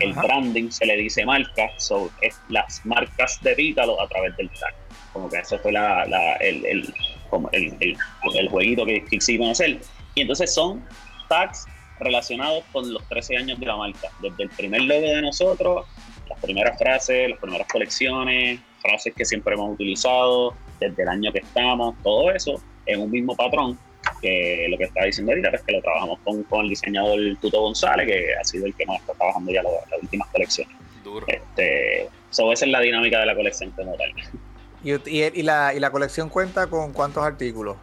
el 0.00 0.12
Ajá. 0.12 0.22
branding 0.22 0.70
se 0.70 0.84
le 0.86 0.96
dice 0.96 1.24
marca, 1.24 1.68
so, 1.78 2.10
es 2.22 2.38
las 2.48 2.84
marcas 2.84 3.42
de 3.42 3.54
Pítalo 3.54 4.00
a 4.00 4.06
través 4.08 4.36
del 4.36 4.48
tag. 4.50 4.74
Como 5.12 5.28
que 5.30 5.38
ese 5.38 5.58
fue 5.58 5.72
la, 5.72 6.04
la- 6.06 6.34
el, 6.36 6.64
el, 6.66 6.94
el- 7.52 7.96
el 8.38 8.48
jueguito 8.48 8.84
que 8.84 9.04
quisimos 9.06 9.50
hacer. 9.52 9.78
Y 10.16 10.22
entonces 10.22 10.52
son 10.52 10.82
tags 11.28 11.66
relacionados 12.00 12.64
con 12.72 12.90
los 12.92 13.06
13 13.08 13.36
años 13.36 13.60
de 13.60 13.66
la 13.66 13.76
marca. 13.76 14.08
Desde 14.20 14.44
el 14.44 14.48
primer 14.48 14.80
logo 14.82 15.02
de 15.02 15.20
nosotros, 15.20 15.86
las 16.28 16.40
primeras 16.40 16.78
frases, 16.78 17.30
las 17.30 17.38
primeras 17.38 17.66
colecciones, 17.70 18.58
frases 18.80 19.12
que 19.14 19.24
siempre 19.26 19.54
hemos 19.54 19.74
utilizado, 19.74 20.54
desde 20.80 21.02
el 21.02 21.08
año 21.10 21.30
que 21.32 21.40
estamos, 21.40 21.94
todo 22.02 22.30
eso 22.32 22.60
en 22.86 23.00
un 23.02 23.10
mismo 23.10 23.36
patrón 23.36 23.78
que 24.22 24.66
lo 24.70 24.78
que 24.78 24.84
estaba 24.84 25.04
diciendo 25.04 25.32
ahorita 25.32 25.50
es 25.50 25.62
que 25.62 25.72
lo 25.72 25.82
trabajamos 25.82 26.18
con, 26.24 26.42
con 26.44 26.60
el 26.62 26.70
diseñador 26.70 27.18
Tuto 27.42 27.60
González, 27.60 28.06
que 28.06 28.34
ha 28.40 28.44
sido 28.44 28.64
el 28.66 28.74
que 28.74 28.86
más 28.86 29.00
está 29.00 29.12
trabajando 29.14 29.52
ya 29.52 29.62
las 29.62 30.02
últimas 30.02 30.28
colecciones. 30.28 30.74
Duro. 31.04 31.26
Este, 31.28 32.08
so 32.30 32.50
esa 32.52 32.64
es 32.64 32.70
la 32.70 32.80
dinámica 32.80 33.20
de 33.20 33.26
la 33.26 33.34
colección 33.34 33.70
como 33.72 33.94
tal. 33.96 34.12
Y, 34.84 34.92
y- 34.92 35.24
y 35.34 35.42
la, 35.42 35.74
y 35.74 35.80
la 35.80 35.90
colección 35.90 36.28
cuenta 36.28 36.68
con 36.68 36.92
cuántos 36.92 37.24
artículos. 37.24 37.76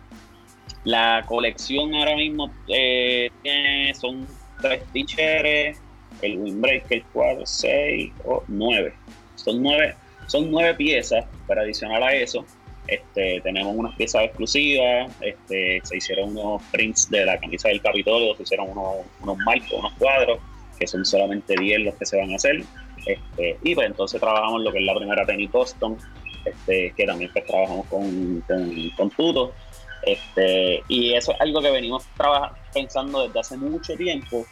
La 0.84 1.24
colección 1.26 1.94
ahora 1.96 2.16
mismo 2.16 2.52
eh, 2.68 3.30
tiene, 3.42 3.94
son 3.96 4.28
tres 4.62 4.84
t-shirts, 4.92 5.80
el 6.22 6.38
windbreaker 6.40 7.04
4, 7.14 7.46
6 7.46 8.12
o 8.26 8.44
9. 8.48 8.94
Son 9.36 9.62
nueve, 9.62 9.96
son 10.28 10.52
nueve 10.52 10.74
piezas, 10.76 11.26
para 11.48 11.62
adicional 11.64 12.04
a 12.04 12.14
eso, 12.14 12.46
este, 12.88 13.40
tenemos 13.42 13.76
unas 13.76 13.96
piezas 13.96 14.24
exclusivas, 14.26 15.10
este, 15.22 15.80
se 15.84 15.98
hicieron 15.98 16.38
unos 16.38 16.62
prints 16.72 17.10
de 17.10 17.26
la 17.26 17.40
camisa 17.40 17.70
del 17.70 17.82
Capitolio, 17.82 18.36
se 18.36 18.44
hicieron 18.44 18.70
unos, 18.72 19.06
unos 19.22 19.38
marcos, 19.46 19.72
unos 19.72 19.94
cuadros, 19.94 20.40
que 20.78 20.86
son 20.86 21.06
solamente 21.06 21.56
10 21.58 21.82
los 21.82 21.96
que 21.96 22.06
se 22.06 22.18
van 22.18 22.32
a 22.34 22.36
hacer. 22.36 22.64
Este, 23.06 23.58
y 23.64 23.76
pues 23.76 23.88
entonces 23.88 24.20
trabajamos 24.20 24.64
lo 24.64 24.72
que 24.72 24.80
es 24.80 24.86
la 24.86 24.96
primera 24.96 25.26
tenis 25.26 25.52
Boston, 25.52 25.98
que 26.66 27.06
también 27.06 27.32
pues 27.32 27.46
trabajamos 27.46 27.86
con, 27.88 28.42
con, 28.42 28.90
con 28.98 29.10
Tuto. 29.12 29.54
Este, 30.06 30.84
y 30.88 31.14
eso 31.14 31.32
es 31.32 31.42
algo 31.42 31.62
que 31.62 31.72
venimos 31.72 32.06
trabajando, 32.18 32.58
pensando 32.74 33.26
desde 33.28 33.40
hace 33.40 33.58
mucho 33.58 33.96
tiempo, 33.96 34.46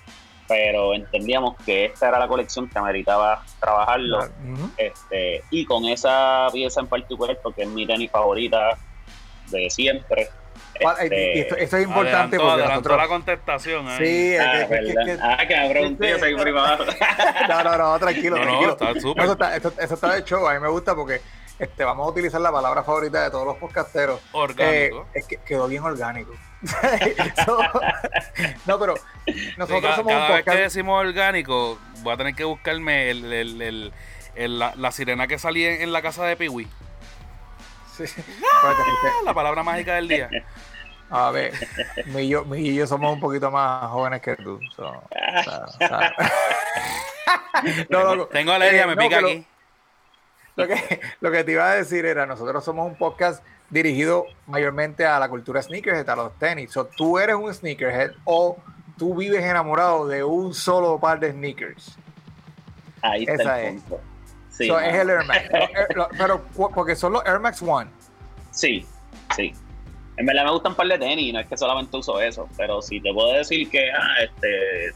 pero 0.47 0.93
entendíamos 0.93 1.55
que 1.65 1.85
esta 1.85 2.09
era 2.09 2.19
la 2.19 2.27
colección 2.27 2.67
que 2.69 2.77
ameritaba 2.79 3.43
trabajarlo. 3.59 4.27
Este, 4.77 5.43
y 5.49 5.65
con 5.65 5.85
esa 5.85 6.47
pieza 6.53 6.81
en 6.81 6.87
particular, 6.87 7.37
porque 7.41 7.63
es 7.63 7.67
mi 7.69 7.85
tenis 7.85 8.09
favorita 8.11 8.77
de 9.49 9.69
siempre. 9.69 10.29
¿Cuál- 10.81 10.95
este, 11.01 11.39
esto, 11.41 11.55
esto 11.57 11.77
es 11.77 11.83
importante 11.83 12.35
Adelantó, 12.37 12.37
porque 12.37 12.51
adelantó 12.53 12.73
nosotros. 12.89 12.97
la 12.97 13.07
contestación. 13.07 13.87
Sí, 13.97 14.33
es 14.33 14.39
ah, 14.41 14.67
que- 14.67 14.79
que- 14.79 14.93
que- 14.93 15.17
ah, 15.21 15.37
cabrón, 15.47 15.97
tío, 15.97 16.17
soy 16.19 16.35
privado. 16.35 16.85
No, 17.49 17.63
no, 17.63 17.77
no, 17.77 17.99
tranquilo, 17.99 18.37
No, 18.37 18.45
no, 18.45 18.49
tranquilo. 18.51 18.71
está 18.71 18.99
súper. 19.01 19.23
Eso 19.23 19.33
está, 19.33 19.55
eso- 19.57 19.73
eso 19.79 19.93
está 19.93 20.13
de 20.15 20.23
show, 20.23 20.47
a 20.47 20.53
mí 20.53 20.59
me 20.59 20.69
gusta 20.69 20.95
porque 20.95 21.21
este, 21.63 21.83
vamos 21.83 22.07
a 22.07 22.09
utilizar 22.11 22.41
la 22.41 22.51
palabra 22.51 22.83
favorita 22.83 23.23
de 23.23 23.31
todos 23.31 23.45
los 23.45 23.57
podcasteros. 23.57 24.19
Orgánico. 24.33 25.07
Eh, 25.13 25.19
es 25.19 25.27
que 25.27 25.37
quedó 25.37 25.67
bien 25.67 25.83
orgánico. 25.83 26.31
No, 28.65 28.79
pero 28.79 28.93
nosotros 29.57 29.81
ca- 29.81 29.95
somos 29.95 30.13
un 30.13 30.19
cada 30.19 30.27
vez 30.29 30.37
que 30.37 30.43
podcast. 30.43 30.57
decimos 30.59 30.99
orgánico, 31.05 31.79
voy 32.03 32.13
a 32.13 32.17
tener 32.17 32.35
que 32.35 32.43
buscarme 32.43 33.09
el, 33.09 33.31
el- 33.31 33.61
el- 33.61 33.93
el- 34.35 34.59
la, 34.59 34.73
la 34.75 34.91
sirena 34.91 35.27
que 35.27 35.39
salía 35.39 35.73
en, 35.75 35.81
en 35.81 35.91
la 35.93 36.01
casa 36.01 36.23
de 36.25 36.35
Piwi. 36.37 36.67
Sí. 37.97 38.03
Porque- 38.05 39.25
La 39.25 39.33
palabra 39.33 39.63
mágica 39.63 39.95
del 39.95 40.07
día. 40.07 40.29
A 41.09 41.29
ver, 41.31 41.51
mi 42.05 42.21
y, 42.21 42.29
yo, 42.29 42.45
mi 42.45 42.59
y 42.59 42.73
yo 42.75 42.87
somos 42.87 43.11
un 43.13 43.19
poquito 43.19 43.51
más 43.51 43.89
jóvenes 43.89 44.21
que 44.21 44.35
tú. 44.37 44.59
so, 44.75 44.87
o 44.87 45.43
sea, 45.43 45.65
o 45.65 45.71
sea. 45.77 46.15
No, 47.89 48.15
loco. 48.15 48.29
Tengo 48.31 48.51
alergia, 48.53 48.83
Eh, 48.83 48.87
me 48.87 48.95
no, 48.95 49.01
pica 49.01 49.15
pero 49.17 49.27
aquí. 49.27 49.45
Lo 50.55 50.67
que, 50.67 50.99
lo 51.21 51.31
que 51.31 51.43
te 51.43 51.51
iba 51.53 51.69
a 51.71 51.75
decir 51.75 52.05
era, 52.05 52.25
nosotros 52.25 52.63
somos 52.63 52.85
un 52.87 52.97
podcast 52.97 53.43
dirigido 53.69 54.25
mayormente 54.47 55.05
a 55.05 55.17
la 55.19 55.29
cultura 55.29 55.61
sneakerhead, 55.61 56.09
a 56.09 56.15
los 56.15 56.37
tenis. 56.37 56.71
So, 56.71 56.85
tú 56.85 57.17
eres 57.19 57.35
un 57.35 57.53
sneakerhead 57.53 58.11
o 58.25 58.57
tú 58.97 59.15
vives 59.15 59.43
enamorado 59.43 60.07
de 60.07 60.23
un 60.23 60.53
solo 60.53 60.99
par 60.99 61.19
de 61.19 61.31
sneakers. 61.31 61.97
Ahí 63.01 63.23
está 63.23 63.33
Esa 63.43 63.61
el 63.61 63.75
es. 63.77 63.81
punto. 63.83 64.01
Sí, 64.49 64.67
So, 64.67 64.73
mano. 64.75 64.87
es 64.87 64.95
el 64.95 65.09
Air 65.09 65.25
Max. 65.25 65.49
Lo- 65.95 66.09
pero 66.17 66.43
cu- 66.53 66.71
porque 66.71 66.95
son 66.95 67.13
los 67.13 67.25
Air 67.25 67.39
Max 67.39 67.61
One. 67.61 67.89
Sí, 68.51 68.85
sí. 69.35 69.53
En 70.17 70.25
verdad 70.25 70.43
me 70.43 70.51
gustan 70.51 70.73
un 70.73 70.75
par 70.75 70.87
de 70.87 70.99
tenis, 70.99 71.33
no 71.33 71.39
es 71.39 71.47
que 71.47 71.57
solamente 71.57 71.95
uso 71.97 72.19
eso, 72.21 72.47
pero 72.57 72.81
si 72.81 72.99
te 73.01 73.11
puedo 73.13 73.31
decir 73.33 73.69
que 73.69 73.89
ah, 73.91 74.15
este, 74.21 74.93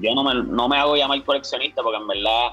yo 0.00 0.14
no 0.14 0.22
me, 0.22 0.34
no 0.34 0.68
me 0.68 0.76
hago 0.76 0.94
llamar 0.94 1.20
coleccionista 1.24 1.82
porque 1.82 1.96
en 1.98 2.06
verdad 2.06 2.50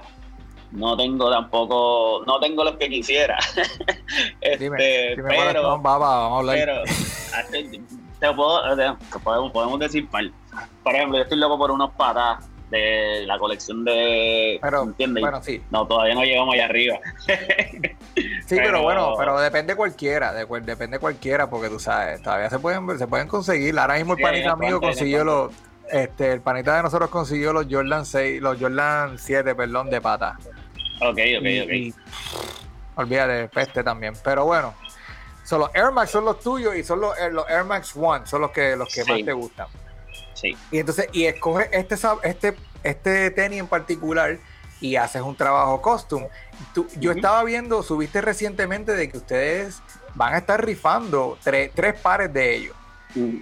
no 0.72 0.96
tengo 0.98 1.30
tampoco, 1.32 2.24
no 2.26 2.40
tengo 2.40 2.64
los 2.64 2.76
que 2.78 2.90
quisiera. 2.90 3.38
este, 4.42 4.64
Dime, 4.64 4.78
dime 5.16 5.24
cuáles 5.36 5.46
pero, 5.48 5.80
baba, 5.80 6.20
vamos 6.22 6.36
a 6.36 6.40
hablar. 6.40 6.56
pero 6.58 6.82
hace- 6.84 7.82
te 8.20 8.34
puedo, 8.34 8.76
te- 8.76 9.20
podemos, 9.24 9.52
podemos 9.52 9.80
decir 9.80 10.08
par. 10.10 10.24
Por 10.84 10.94
ejemplo, 10.96 11.18
yo 11.18 11.24
estoy 11.24 11.38
loco 11.38 11.58
por 11.58 11.72
unos 11.72 11.92
patas 11.92 12.50
de 12.70 13.24
la 13.26 13.40
colección 13.40 13.84
de 13.84 14.60
Pero, 14.62 14.84
¿entiendes? 14.84 15.22
bueno, 15.22 15.42
sí. 15.42 15.64
No, 15.72 15.88
todavía 15.88 16.14
no 16.14 16.24
llegamos 16.24 16.54
allá 16.54 16.66
arriba. 16.66 16.98
Sí, 18.46 18.56
pero, 18.58 18.66
Pero- 18.72 18.82
bueno, 18.82 19.14
pero 19.18 19.40
depende 19.40 19.76
cualquiera, 19.76 20.34
de, 20.34 20.46
depende 20.62 20.98
cualquiera, 21.00 21.50
porque 21.50 21.70
tú 21.70 21.80
sabes, 21.80 22.22
todavía 22.22 22.50
se 22.50 22.58
pueden, 22.60 22.98
se 22.98 23.08
pueden 23.08 23.28
conseguir. 23.28 23.78
Ahora 23.80 23.94
mismo 23.96 24.14
el 24.16 24.22
panita 24.22 24.52
amigo 24.52 24.82
consiguió 24.82 25.24
los, 25.24 25.52
este, 25.90 26.34
el 26.34 26.42
panita 26.42 26.76
de 26.76 26.84
nosotros 26.84 27.10
consiguió 27.12 27.54
los 27.54 27.68
Jordan 27.70 28.06
6, 28.06 28.42
los 28.42 28.60
Jordan 28.60 29.18
7, 29.20 29.54
perdón, 29.56 29.90
de 29.92 30.02
pata. 30.02 30.38
Ok, 31.02 31.08
ok, 31.10 31.18
Y- 31.46 31.60
ok. 31.62 31.70
y, 31.72 31.94
olvídate, 32.96 33.48
peste 33.50 33.84
también. 33.84 34.14
Pero 34.24 34.46
bueno, 34.46 34.74
son 35.46 35.62
los 35.62 35.70
Air 35.74 35.92
Max 35.92 36.12
son 36.12 36.26
los 36.26 36.40
tuyos 36.40 36.76
y 36.76 36.84
son 36.84 37.02
los, 37.02 37.18
Air- 37.18 37.34
los 37.34 37.50
Air 37.50 37.64
Max 37.64 37.94
One, 37.96 38.26
son 38.28 38.42
los 38.42 38.52
que, 38.52 38.76
los 38.76 38.94
que 38.94 39.04
Sí. 39.04 39.12
más 39.12 39.26
te 39.26 39.34
gustan. 39.34 39.68
Sí. 40.34 40.56
Y 40.72 40.80
entonces, 40.80 41.08
y 41.12 41.26
escoge 41.26 41.70
este, 41.72 41.96
este, 42.24 42.56
este 42.84 43.32
tenis 43.32 43.60
en 43.60 43.68
particular 43.68 44.38
y 44.82 44.96
haces 44.96 45.22
un 45.22 45.36
trabajo 45.36 45.82
custom. 45.82 46.26
Tú- 46.74 46.88
yo 46.98 47.12
estaba 47.12 47.44
viendo, 47.44 47.84
subiste 47.84 48.22
recientemente 48.22 48.94
de 48.94 49.10
que 49.10 49.18
ustedes 49.18 49.82
van 50.16 50.34
a 50.34 50.38
estar 50.38 50.64
rifando 50.66 51.38
tre- 51.44 51.72
tres 51.76 51.96
pares 52.00 52.32
de 52.34 52.56
ellos, 52.56 52.76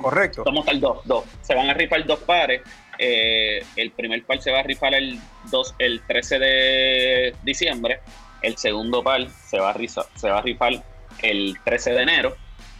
¿correcto? 0.01 0.43
Somos 0.43 0.65
tal 0.65 0.79
dos, 0.79 1.01
dos. 1.05 1.23
Se 1.41 1.53
van 1.53 1.69
a 1.69 1.73
rifar 1.73 2.03
dos 2.05 2.19
pares. 2.19 2.61
Eh, 2.99 3.63
el 3.75 3.91
primer 3.91 4.23
par 4.25 4.41
se 4.41 4.51
va 4.51 4.59
a 4.61 4.63
rifar 4.63 4.95
el, 4.95 5.19
dos, 5.49 5.73
el 5.79 6.01
13 6.07 6.39
de 6.39 7.35
diciembre. 7.43 7.99
El 8.41 8.57
segundo 8.57 9.03
par 9.03 9.27
se 9.29 9.59
va 9.59 9.71
a, 9.71 9.75
se 10.15 10.29
va 10.29 10.39
a 10.39 10.41
rifar 10.41 10.73
el 11.21 11.57
13 11.65 11.91
de 11.93 12.01
enero. 12.03 12.35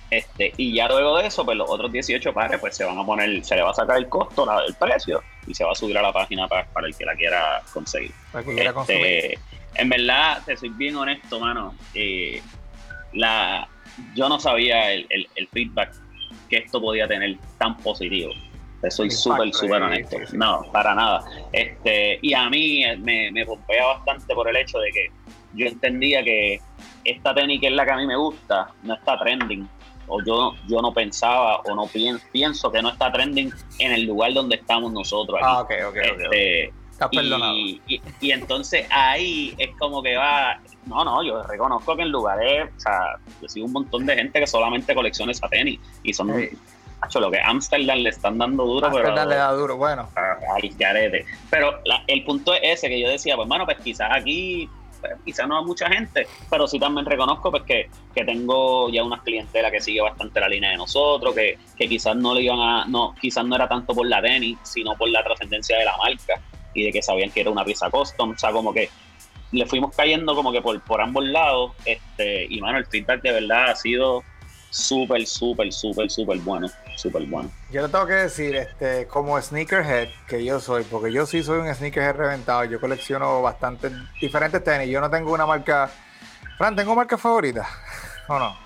Este, 0.10 0.54
y 0.56 0.74
ya 0.74 0.88
luego 0.88 1.18
de 1.18 1.28
eso, 1.28 1.44
pues 1.44 1.58
los 1.58 1.70
otros 1.70 1.92
18 1.92 2.34
pares, 2.34 2.60
pues 2.62 2.78
se 2.78 2.86
van 2.86 2.98
a 2.98 3.06
poner, 3.06 3.44
se 3.44 3.56
le 3.58 3.62
va 3.62 3.72
a 3.72 3.74
sacar 3.74 3.98
el 3.98 4.08
costo, 4.08 4.46
la- 4.46 4.64
el 4.66 4.74
precio, 4.76 5.22
y 5.46 5.54
se 5.54 5.66
va 5.66 5.72
a 5.74 5.76
subir 5.76 5.98
a 5.98 6.02
la 6.02 6.14
página 6.14 6.48
para, 6.48 6.66
para 6.68 6.88
el 6.88 6.96
que 6.96 7.04
la 7.04 7.14
quiera 7.16 7.62
conseguir. 7.74 8.12
Para 8.32 8.46
que 8.46 8.54
quiera 8.56 8.72
consumir. 8.74 9.06
Este, 9.06 9.40
en 9.76 9.90
verdad, 9.90 10.42
te 10.46 10.56
soy 10.56 10.70
bien 10.70 10.96
honesto, 10.96 11.40
mano. 11.42 11.76
eh, 11.94 12.42
la, 13.14 13.68
yo 14.16 14.30
no 14.30 14.40
sabía 14.40 14.92
el, 14.94 15.06
el- 15.10 15.28
el 15.36 15.48
feedback 15.50 15.92
que 16.50 16.58
esto 16.58 16.80
podía 16.80 17.08
tener 17.08 17.36
tan 17.58 17.76
positivo. 17.78 18.32
Te 18.82 18.92
soy 18.92 19.10
súper, 19.10 19.48
impacto, 19.48 19.66
súper 19.66 19.82
honesto. 19.82 20.18
No, 20.34 20.66
para 20.72 20.94
nada. 20.94 21.24
Este, 21.52 22.20
y 22.22 22.34
a 22.34 22.50
mí 22.50 22.84
eh, 22.84 22.96
me, 22.98 23.32
me 23.32 23.46
pompea 23.46 23.86
bastante 23.88 24.34
por 24.36 24.48
el 24.48 24.56
hecho 24.56 24.78
de 24.80 24.92
que 24.92 25.08
yo 25.54 25.66
entendía 25.68 26.24
que 26.24 26.60
esta 27.04 27.34
técnica 27.34 27.68
es 27.68 27.74
la 27.74 27.86
que 27.86 27.92
a 27.92 27.98
mí 27.98 28.06
me 28.06 28.16
gusta, 28.16 28.68
no 28.84 28.94
está 28.94 29.18
trending. 29.18 29.68
O 30.10 30.22
yo, 30.24 30.54
yo 30.68 30.82
no 30.82 30.94
pensaba 30.94 31.58
o 31.66 31.76
no 31.76 31.84
pien- 31.88 32.22
pienso 32.32 32.72
que 32.72 32.82
no 32.82 32.90
está 32.90 33.12
trending 33.12 33.52
en 33.80 33.92
el 33.92 34.04
lugar 34.06 34.32
donde 34.34 34.56
estamos 34.58 34.92
nosotros 34.94 35.38
aquí. 35.38 35.46
Ah, 35.50 35.62
ok, 35.62 35.72
ok, 35.90 35.96
ok. 35.98 35.98
ok. 35.98 36.22
Este, 36.24 36.64
Estás 36.92 37.10
perdonado. 37.10 37.54
y, 37.58 37.82
y- 37.88 38.02
y 38.22 38.32
entonces 38.32 38.88
ahí 38.90 39.54
es 39.58 39.70
como 39.78 40.02
que 40.02 40.16
va. 40.16 40.60
No, 40.86 41.04
no, 41.04 41.22
yo 41.24 41.44
reconozco 41.44 41.96
que 41.96 42.04
en 42.04 42.10
lugares. 42.12 42.70
O 42.76 42.80
sea, 42.80 43.00
yo 43.42 43.48
sigo 43.50 43.66
un 43.66 43.74
montón 43.74 44.06
de 44.06 44.16
gente 44.16 44.40
que 44.40 44.48
solamente 44.48 44.96
colecciona 44.96 45.32
esa 45.32 45.48
tenis. 45.50 45.80
Y 46.04 46.14
son. 46.14 46.34
Sí. 46.40 46.50
Hacho, 47.02 47.20
lo 47.20 47.30
que 47.30 47.40
Amsterdam 47.40 48.00
le 48.00 48.10
están 48.10 48.38
dando 48.38 48.66
duro, 48.66 48.88
pero. 48.92 48.98
Amsterdam 48.98 49.30
le 49.30 49.36
da 49.36 49.52
duro, 49.52 49.78
bueno. 49.78 50.10
Al 50.16 50.70
garete. 50.78 51.26
Pero 51.50 51.80
la- 51.86 52.04
el 52.08 52.24
punto 52.24 52.54
es 52.56 52.62
ese 52.64 52.90
que 52.90 53.00
yo 53.00 53.08
decía, 53.10 53.36
pues, 53.36 53.48
mano, 53.48 53.66
pues 53.66 53.78
quizás 53.80 54.10
aquí. 54.12 54.68
pues, 55.00 55.14
quizás 55.24 55.48
no 55.48 55.60
hay 55.60 55.64
mucha 55.66 55.88
gente, 55.90 56.26
pero 56.50 56.68
sí 56.68 56.80
también 56.80 57.06
reconozco 57.06 57.52
pues, 57.52 57.62
que, 57.64 57.88
que 58.16 58.26
tengo 58.26 58.90
ya 58.90 59.04
una 59.04 59.22
clientela 59.22 59.70
que 59.70 59.80
sigue 59.80 60.02
bastante 60.02 60.40
la 60.40 60.50
línea 60.50 60.72
de 60.72 60.78
nosotros, 60.78 61.36
que, 61.36 61.60
que 61.78 61.88
quizás 61.88 62.16
no 62.16 62.34
le 62.34 62.42
iban 62.42 62.60
a, 62.60 62.86
no, 62.86 63.14
quizás 63.22 63.46
no 63.46 63.56
era 63.56 63.68
tanto 63.68 63.94
por 63.94 64.08
la 64.08 64.20
tenis, 64.24 64.58
sino 64.64 64.96
por 64.96 65.08
la 65.10 65.24
trascendencia 65.24 65.78
de 65.78 65.86
la 65.86 65.96
marca 65.98 66.42
y 66.74 66.84
de 66.86 66.92
que 66.92 67.04
sabían 67.04 67.30
que 67.30 67.42
era 67.42 67.52
una 67.52 67.64
pieza 67.64 67.92
custom, 67.92 68.32
o 68.32 68.38
sea, 68.40 68.52
como 68.52 68.74
que 68.74 68.90
le 69.52 69.66
fuimos 69.68 69.96
cayendo 69.96 70.34
como 70.34 70.52
que 70.52 70.62
por, 70.64 70.82
por 70.82 71.00
ambos 71.00 71.24
lados, 71.26 71.74
este, 71.86 72.48
y 72.50 72.60
mano, 72.60 72.80
el 72.80 72.86
feedback 72.88 73.22
de 73.22 73.34
verdad 73.34 73.70
ha 73.70 73.76
sido 73.76 74.24
súper, 74.70 75.26
súper, 75.26 75.72
súper, 75.74 76.10
súper 76.10 76.38
bueno, 76.40 76.68
súper 76.96 77.24
bueno. 77.26 77.50
Yo 77.72 77.82
le 77.82 77.90
tengo 77.90 78.06
que 78.06 78.14
decir, 78.14 78.56
este, 78.56 79.08
como 79.08 79.42
sneakerhead 79.42 80.10
que 80.28 80.44
yo 80.44 80.60
soy, 80.60 80.84
porque 80.84 81.12
yo 81.12 81.26
sí 81.26 81.44
soy 81.44 81.60
un 81.60 81.74
sneakerhead 81.74 82.16
reventado, 82.16 82.64
yo 82.66 82.80
colecciono 82.80 83.42
bastantes 83.42 83.92
diferentes 84.22 84.64
tenis, 84.64 84.90
yo 84.90 85.02
no 85.02 85.10
tengo 85.10 85.32
una 85.34 85.46
marca. 85.46 85.90
Fran, 86.58 86.76
¿tengo 86.76 86.96
marca 86.96 87.18
favorita? 87.18 87.68
¿O 88.28 88.38
no? 88.40 88.58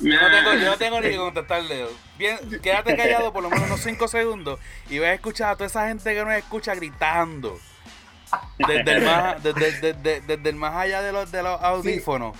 Yo 0.00 0.20
no 0.20 0.30
tengo, 0.30 0.54
yo 0.54 0.70
no 0.70 0.76
tengo 0.76 1.00
ni 1.00 1.08
que 1.10 1.16
contestarle. 1.18 1.86
Bien, 2.18 2.38
quédate 2.62 2.96
callado 2.96 3.32
por 3.32 3.42
lo 3.42 3.50
menos 3.50 3.66
unos 3.66 3.80
5 3.80 4.08
segundos 4.08 4.58
y 4.88 4.98
vas 4.98 5.08
a 5.10 5.14
escuchar 5.14 5.50
a 5.50 5.54
toda 5.54 5.66
esa 5.66 5.88
gente 5.88 6.14
que 6.14 6.24
nos 6.24 6.34
escucha 6.34 6.74
gritando. 6.74 7.58
Desde 8.58 8.92
el 8.92 9.02
más, 9.04 9.42
desde, 9.42 9.72
desde- 9.80 10.20
desde 10.20 10.48
el 10.50 10.56
más 10.56 10.74
allá 10.74 11.02
de 11.02 11.12
los, 11.12 11.30
de 11.30 11.42
los 11.42 11.60
audífonos. 11.62 12.36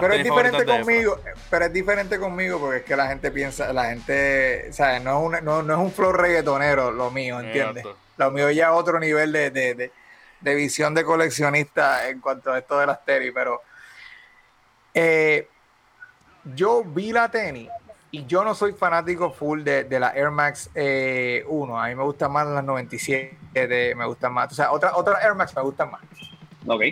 Pero 0.00 0.14
es 0.14 0.24
diferente 0.24 0.64
conmigo, 0.86 1.18
pero 1.50 1.64
es 1.66 1.72
diferente 1.72 2.18
conmigo 2.18 2.58
porque 2.60 2.78
es 2.78 2.84
que 2.84 2.96
la 2.96 3.06
gente 3.08 3.30
piensa, 3.30 3.72
la 3.72 3.86
gente, 3.86 4.72
¿sabes? 4.72 5.02
No 5.02 5.20
es, 5.20 5.26
una- 5.26 5.40
no, 5.40 5.62
no 5.62 5.72
es 5.74 5.78
un 5.80 5.92
flow 5.92 6.12
reggaetonero 6.12 6.90
lo 6.90 7.10
mío, 7.10 7.40
¿entiendes? 7.40 7.84
Exacto. 7.84 7.98
Lo 8.16 8.30
mío 8.30 8.50
ya 8.50 8.66
es 8.66 8.72
otro 8.72 8.98
nivel 9.00 9.32
de, 9.32 9.50
de- 9.50 9.74
de- 9.74 9.92
de 10.40 10.54
visión 10.54 10.94
de 10.94 11.04
coleccionista 11.04 12.08
en 12.08 12.20
cuanto 12.20 12.52
a 12.52 12.58
esto 12.58 12.78
de 12.78 12.86
las 12.86 13.04
tenis, 13.04 13.30
pero 13.34 13.60
eh, 14.94 15.46
yo 16.54 16.82
vi 16.84 17.12
la 17.12 17.30
tenis 17.30 17.68
y 18.10 18.24
yo 18.26 18.42
no 18.44 18.54
soy 18.54 18.72
fanático 18.72 19.30
full 19.30 19.62
de, 19.62 19.84
de 19.84 20.00
la 20.00 20.10
Air 20.14 20.30
Max 20.30 20.70
eh, 20.74 21.44
1, 21.46 21.80
a 21.80 21.88
mí 21.88 21.94
me 21.94 22.02
gustan 22.04 22.32
más 22.32 22.46
las 22.46 22.64
97, 22.64 23.94
me 23.94 24.06
gustan 24.06 24.32
más, 24.32 24.50
o 24.50 24.54
sea, 24.54 24.72
otras 24.72 24.92
otras 24.96 25.22
Air 25.22 25.34
Max 25.34 25.54
me 25.54 25.62
gustan 25.62 25.90
más 25.90 26.00
Ok. 26.66 26.82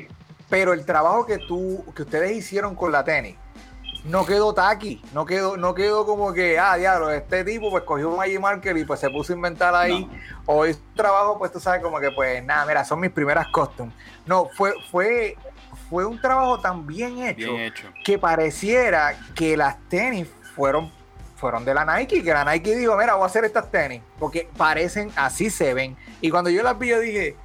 Pero 0.48 0.72
el 0.72 0.84
trabajo 0.84 1.26
que 1.26 1.38
tú 1.38 1.84
que 1.94 2.02
ustedes 2.02 2.32
hicieron 2.32 2.74
con 2.74 2.92
la 2.92 3.04
tenis 3.04 3.36
no 4.04 4.24
quedó 4.24 4.54
taqui, 4.54 5.02
no 5.12 5.26
quedó 5.26 5.56
no 5.56 5.74
quedó 5.74 6.06
como 6.06 6.32
que 6.32 6.58
ah 6.58 6.76
diablo 6.76 7.10
este 7.10 7.44
tipo 7.44 7.70
pues 7.70 7.82
cogió 7.84 8.08
un 8.10 8.16
Magic 8.16 8.40
Marker 8.40 8.76
y 8.76 8.84
pues 8.84 9.00
se 9.00 9.10
puso 9.10 9.32
a 9.32 9.36
inventar 9.36 9.74
ahí 9.74 10.04
No. 10.06 10.12
o 10.46 10.66
hizo 10.66 10.80
trabajo 10.94 11.38
pues 11.38 11.50
tú 11.52 11.58
sabes 11.60 11.82
como 11.82 11.98
que 12.00 12.10
pues 12.12 12.42
nada 12.44 12.64
mira 12.64 12.84
son 12.84 13.00
mis 13.00 13.10
primeras 13.10 13.48
costumes 13.48 13.92
no 14.24 14.48
fue 14.56 14.72
fue 14.90 15.36
fue 15.90 16.04
un 16.04 16.20
trabajo 16.20 16.60
tan 16.60 16.86
bien 16.86 17.18
hecho, 17.18 17.52
Bien 17.52 17.60
hecho. 17.62 17.88
que 18.04 18.18
pareciera 18.18 19.18
que 19.34 19.56
las 19.56 19.76
tenis 19.88 20.28
fueron 20.54 20.92
fueron 21.36 21.64
de 21.64 21.72
la 21.72 21.84
Nike, 21.84 22.22
que 22.24 22.32
la 22.34 22.44
Nike 22.44 22.74
dijo, 22.76 22.96
mira, 22.96 23.14
voy 23.14 23.22
a 23.22 23.26
hacer 23.26 23.44
estas 23.44 23.70
tenis, 23.70 24.02
porque 24.18 24.48
parecen, 24.56 25.12
así 25.14 25.50
se 25.50 25.72
ven. 25.72 25.96
Y 26.20 26.30
cuando 26.30 26.50
yo 26.50 26.64
las 26.64 26.76
vi, 26.76 26.88
yo 26.88 26.98
dije, 26.98 27.36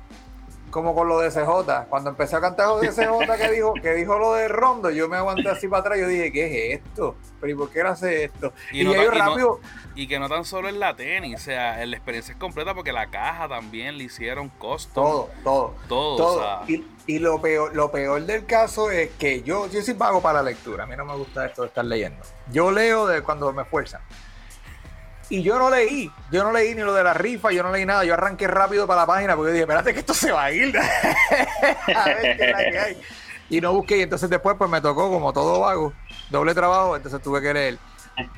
como 0.74 0.96
con 0.96 1.08
lo 1.08 1.20
de 1.20 1.30
CJ, 1.30 1.86
cuando 1.88 2.10
empecé 2.10 2.36
a 2.36 2.42
cantar 2.42 2.68
lo 2.70 2.80
de 2.80 2.90
CJ 2.90 3.38
que 3.38 3.52
dijo, 3.52 3.74
que 3.76 3.94
dijo 3.94 4.18
lo 4.18 4.34
de 4.34 4.48
Rondo, 4.48 4.90
yo 4.90 5.08
me 5.08 5.18
aguanté 5.18 5.48
así 5.48 5.68
para 5.68 5.82
atrás, 5.82 6.00
yo 6.00 6.08
dije, 6.08 6.32
¿qué 6.32 6.74
es 6.74 6.82
esto? 6.82 7.16
¿Pero 7.40 7.54
y 7.54 7.56
por 7.56 7.70
qué 7.70 7.82
él 7.82 7.88
hace 7.88 8.24
esto? 8.24 8.52
Y, 8.72 8.84
no 8.84 8.92
ellos 8.94 9.06
tan- 9.06 9.16
y 9.16 9.20
no- 9.20 9.26
rápido, 9.30 9.60
y 9.96 10.08
que 10.08 10.18
no 10.20 10.28
tan 10.28 10.44
solo 10.46 10.70
en 10.70 10.80
la 10.80 10.96
tenis, 10.96 11.36
o 11.36 11.44
sea, 11.44 11.86
la 11.86 11.96
experiencia 11.96 12.32
es 12.34 12.40
completa 12.40 12.74
porque 12.74 12.92
la 12.92 13.12
caja 13.12 13.48
también 13.48 13.98
le 14.00 14.06
hicieron 14.06 14.50
costo. 14.50 14.94
todo, 15.02 15.30
todo. 15.44 15.76
Todo, 15.88 16.18
todo. 16.18 16.36
o 16.40 16.40
sea. 16.40 16.62
Y, 16.68 16.84
y 17.06 17.20
lo 17.20 17.40
peor, 17.40 17.76
lo 17.76 17.92
peor 17.92 18.24
del 18.24 18.46
caso 18.48 18.90
es 18.90 19.12
que 19.12 19.44
yo, 19.44 19.68
yo 19.68 19.82
sí 19.84 19.94
pago 19.94 20.22
para 20.22 20.42
la 20.42 20.50
lectura. 20.50 20.86
A 20.86 20.88
mí 20.88 20.96
no 20.98 21.06
me 21.06 21.16
gusta 21.16 21.46
esto 21.46 21.62
de 21.62 21.68
estar 21.68 21.86
leyendo. 21.86 22.24
Yo 22.52 22.72
leo 22.72 23.06
de 23.06 23.22
cuando 23.22 23.54
me 23.54 23.64
fuerzan. 23.66 24.02
Y 25.30 25.42
yo 25.42 25.58
no 25.58 25.70
leí, 25.70 26.12
yo 26.32 26.44
no 26.44 26.52
leí 26.52 26.76
ni 26.76 26.82
lo 26.82 26.94
de 26.94 27.04
la 27.04 27.14
rifa, 27.14 27.52
yo 27.52 27.64
no 27.64 27.72
leí 27.72 27.86
nada. 27.86 28.04
Yo 28.04 28.14
arranqué 28.14 28.48
rápido 28.48 28.86
para 28.86 29.02
la 29.02 29.08
página 29.08 29.36
porque 29.36 29.50
yo 29.50 29.54
dije, 29.54 29.64
espérate 29.64 29.94
que 29.94 30.00
esto 30.02 30.14
se 30.14 30.32
va 30.32 30.46
a 30.46 30.52
ir. 30.52 30.78
a 31.96 32.06
ver 32.06 32.38
qué 32.38 32.50
es 32.50 32.72
que 32.72 32.80
hay. 32.80 33.02
Y 33.50 33.62
no 33.62 33.74
busqué. 33.74 33.98
Y 33.98 34.02
entonces 34.02 34.30
después 34.30 34.56
pues 34.58 34.70
me 34.70 34.82
tocó 34.82 35.10
como 35.10 35.34
todo 35.34 35.60
vago, 35.60 35.94
doble 36.30 36.54
trabajo, 36.54 36.96
entonces 36.96 37.22
tuve 37.22 37.42
que 37.42 37.54
leer. 37.54 37.78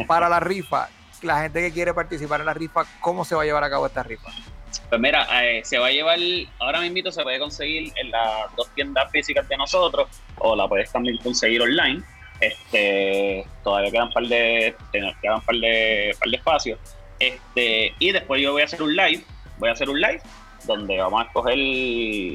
Para 0.08 0.30
la 0.30 0.40
rifa, 0.40 0.90
la 1.22 1.42
gente 1.42 1.62
que 1.62 1.72
quiere 1.72 1.94
participar 1.94 2.40
en 2.40 2.46
la 2.46 2.54
rifa, 2.54 2.86
¿cómo 3.02 3.26
se 3.26 3.36
va 3.36 3.42
a 3.42 3.46
llevar 3.46 3.64
a 3.64 3.70
cabo 3.70 3.88
esta 3.88 4.04
rifa? 4.04 4.30
Pues 4.90 5.02
mira, 5.02 5.28
eh, 5.44 5.62
se 5.64 5.78
va 5.80 5.88
a 5.88 5.92
llevar, 5.92 6.20
ahora 6.60 6.82
mismo 6.82 7.12
se 7.12 7.24
puede 7.24 7.40
conseguir 7.40 7.92
en 7.96 8.12
las 8.12 8.56
dos 8.56 8.70
tiendas 8.76 9.10
físicas 9.12 9.48
de 9.48 9.58
nosotros 9.58 10.08
o 10.38 10.56
la 10.56 10.68
puedes 10.68 10.92
también 10.92 11.18
conseguir 11.18 11.62
online. 11.62 12.04
Este, 12.40 13.46
todavía 13.64 13.92
quedan 13.92 14.08
un 14.08 14.14
par 14.14 14.24
de, 14.28 14.76
quedan 14.92 15.42
par 15.42 15.56
de, 15.56 16.16
par 16.20 16.30
de 16.30 16.38
espacios. 16.38 16.80
Este, 17.20 17.94
y 18.00 18.12
después 18.12 18.42
yo 18.42 18.52
voy 18.52 18.62
a 18.62 18.66
hacer 18.66 18.82
un 18.82 18.96
live, 18.96 19.24
voy 19.58 19.70
a 19.70 19.72
hacer 19.72 19.90
un 19.90 20.00
live 20.00 20.22
donde 20.66 20.98
vamos 20.98 21.22
a 21.22 21.26
escoger, 21.26 21.58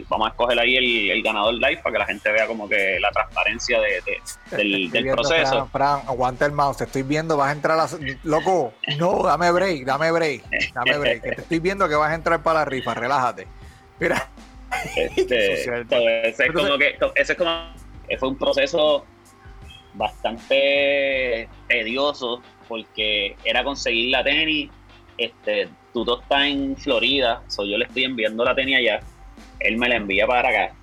vamos 0.09 0.29
a 0.29 0.31
escoger 0.31 0.59
ahí 0.59 0.77
el, 0.77 1.11
el 1.11 1.23
ganador 1.23 1.55
live 1.55 1.79
para 1.79 1.93
que 1.93 1.99
la 1.99 2.07
gente 2.07 2.31
vea 2.31 2.47
como 2.47 2.69
que 2.69 2.99
la 3.01 3.11
transparencia 3.11 3.81
de, 3.81 3.89
del, 3.89 4.21
estoy 4.25 4.89
del 4.89 5.03
viendo, 5.03 5.15
proceso. 5.15 5.51
Fran, 5.51 5.71
Fran, 5.71 6.09
aguanta 6.09 6.47
el 6.47 6.53
mouse, 6.53 6.79
te 6.79 6.85
estoy 6.85 7.03
viendo, 7.03 7.37
vas 7.37 7.49
a 7.49 7.53
entrar 7.53 7.79
a 7.79 7.85
la... 7.85 7.91
Loco, 8.23 8.73
no, 8.99 9.23
dame 9.25 9.51
break, 9.51 9.85
dame 9.85 10.13
break, 10.13 10.45
dame 10.73 10.99
break, 10.99 11.23
que 11.23 11.33
te 11.33 11.41
estoy 11.43 11.59
viendo 11.59 11.89
que 11.89 11.97
vas 11.97 12.11
a 12.11 12.15
entrar 12.15 12.43
para 12.43 12.61
la 12.61 12.65
rifa, 12.65 12.95
relájate. 12.95 13.47
Mira, 13.99 14.29
Este, 14.97 15.55
ese 16.29 16.47
es 16.47 16.53
como 16.53 16.79
que 16.79 16.97
ese 17.17 17.33
es 17.33 17.39
como 17.39 17.51
fue 18.19 18.29
un 18.29 18.39
proceso 18.39 19.05
bastante 19.95 21.49
tedioso 21.69 22.43
porque 22.69 23.37
era 23.45 23.65
conseguir 23.65 24.11
la 24.11 24.23
tenis. 24.25 24.71
Este 25.19 25.69
Tuto 25.93 26.21
está 26.23 26.47
en 26.47 26.77
Florida 26.77 27.43
so 27.49 27.65
yo 27.65 27.77
le 27.77 27.85
estoy 27.85 28.05
enviando 28.05 28.45
la 28.45 28.55
tenis 28.55 28.77
allá. 28.77 29.01
Él 29.59 29.77
me 29.77 29.89
la 29.89 29.97
envía 29.97 30.27
para 30.27 30.49
acá. 30.49 30.75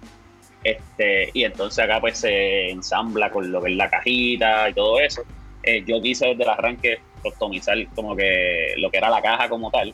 Este 0.63 1.29
y 1.33 1.43
entonces 1.43 1.83
acá 1.83 1.99
pues 2.01 2.17
se 2.19 2.69
ensambla 2.69 3.29
con 3.31 3.51
lo 3.51 3.61
que 3.61 3.71
es 3.71 3.77
la 3.77 3.89
cajita 3.89 4.69
y 4.69 4.73
todo 4.73 4.99
eso. 4.99 5.23
Eh, 5.63 5.83
yo 5.85 6.01
quise 6.01 6.27
desde 6.27 6.43
el 6.43 6.49
arranque 6.49 6.99
customizar 7.21 7.77
como 7.95 8.15
que 8.15 8.73
lo 8.77 8.89
que 8.89 8.97
era 8.97 9.09
la 9.09 9.21
caja 9.21 9.49
como 9.49 9.71
tal. 9.71 9.93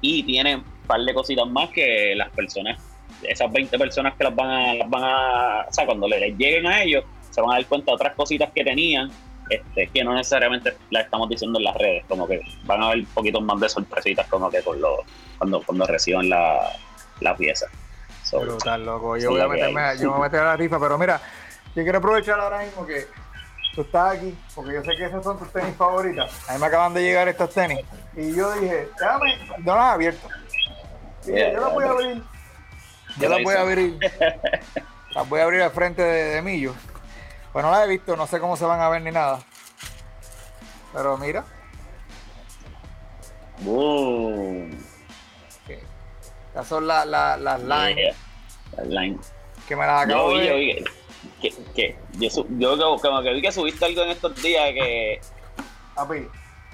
Y 0.00 0.22
tiene 0.24 0.56
un 0.56 0.64
par 0.86 1.00
de 1.00 1.14
cositas 1.14 1.46
más 1.48 1.70
que 1.70 2.14
las 2.16 2.30
personas 2.30 2.80
esas 3.22 3.52
20 3.52 3.78
personas 3.78 4.14
que 4.16 4.24
las 4.24 4.34
van 4.34 4.50
a, 4.50 4.74
las 4.74 4.90
van 4.90 5.04
a, 5.04 5.66
o 5.68 5.72
sea, 5.72 5.86
cuando 5.86 6.08
le- 6.08 6.18
les 6.18 6.36
lleguen 6.36 6.66
a 6.66 6.82
ellos, 6.82 7.04
se 7.32 7.40
van 7.40 7.50
a 7.50 7.54
dar 7.54 7.66
cuenta 7.66 7.90
de 7.90 7.94
otras 7.96 8.14
cositas 8.14 8.50
que 8.54 8.62
tenían, 8.62 9.10
este, 9.50 9.88
que 9.88 10.04
no 10.04 10.14
necesariamente 10.14 10.76
las 10.90 11.04
estamos 11.04 11.28
diciendo 11.28 11.58
en 11.58 11.64
las 11.64 11.74
redes, 11.76 12.04
como 12.08 12.26
que 12.28 12.40
van 12.64 12.82
a 12.82 12.86
haber 12.86 13.00
un 13.00 13.06
poquito 13.06 13.40
más 13.40 13.58
de 13.60 13.68
sorpresitas 13.68 14.26
como 14.28 14.48
que 14.50 14.62
con 14.62 14.80
lo, 14.80 14.98
cuando, 15.38 15.60
cuando 15.62 15.86
reciban 15.86 16.28
la, 16.28 16.70
la 17.20 17.36
pieza. 17.36 17.66
So, 18.22 18.40
brutal, 18.40 18.84
loco, 18.84 19.16
Sí, 19.16 19.22
yo 19.24 19.30
voy 19.30 19.40
a 19.40 19.48
meterme, 19.48 19.80
hay. 19.80 19.98
yo 19.98 20.04
me 20.04 20.16
voy 20.16 20.20
a 20.20 20.22
meter 20.24 20.40
a 20.40 20.44
la 20.44 20.56
rifa, 20.56 20.78
pero 20.78 20.96
mira, 20.96 21.20
yo 21.74 21.82
quiero 21.82 21.98
aprovechar 21.98 22.38
ahora 22.38 22.60
mismo 22.60 22.86
que 22.86 23.06
tú 23.74 23.82
estás 23.82 24.16
aquí, 24.16 24.34
porque 24.54 24.74
yo 24.74 24.84
sé 24.84 24.96
que 24.96 25.04
esas 25.06 25.24
son 25.24 25.38
tus 25.38 25.50
tenis 25.52 25.74
favoritas. 25.76 26.48
A 26.48 26.54
mí 26.54 26.60
me 26.60 26.66
acaban 26.66 26.94
de 26.94 27.02
llegar 27.02 27.28
estas 27.28 27.50
tenis, 27.50 27.80
y 28.16 28.34
yo 28.34 28.52
dije, 28.54 28.88
déjame, 28.98 29.36
no 29.58 29.74
las 29.74 29.84
he 29.84 29.94
abierto. 29.94 30.28
Y 31.26 31.30
yo 31.30 31.60
las 31.60 31.72
voy 31.72 31.84
a 31.84 31.90
abrir, 31.90 32.22
yo 33.18 33.28
las 33.28 33.42
voy 33.42 33.54
a 33.54 33.60
abrir, 33.60 33.98
las 35.14 35.28
voy 35.28 35.40
a 35.40 35.44
abrir 35.44 35.62
al 35.62 35.70
frente 35.72 36.02
de, 36.02 36.24
de 36.36 36.42
Millo. 36.42 36.74
Pues 37.52 37.64
no 37.64 37.70
las 37.70 37.84
he 37.84 37.88
visto, 37.88 38.16
no 38.16 38.26
sé 38.26 38.40
cómo 38.40 38.56
se 38.56 38.64
van 38.64 38.80
a 38.80 38.88
ver 38.88 39.02
ni 39.02 39.10
nada. 39.10 39.40
Pero 40.92 41.16
mira, 41.18 41.44
boom. 43.60 44.70
estas 46.48 46.66
son 46.68 46.86
la- 46.86 47.04
la- 47.06 47.36
las 47.36 47.60
lines 47.62 47.96
Yeah. 47.96 48.14
Las 48.76 48.86
line. 48.86 49.18
que 49.68 49.76
me 49.76 49.86
las 49.86 50.04
acabo 50.04 50.32
yo 50.32 50.38
de... 50.38 50.54
vi 50.54 50.84
que, 51.40 51.50
que, 51.50 51.64
que- 51.74 51.98
yo, 52.18 52.28
yo 52.78 52.96
como- 53.00 53.22
que 53.22 53.32
vi 53.32 53.42
que 53.42 53.52
subiste 53.52 53.84
algo 53.84 54.02
en 54.02 54.10
estos 54.10 54.34
días 54.42 54.70
que 54.72 55.20
Papi, 55.94 56.20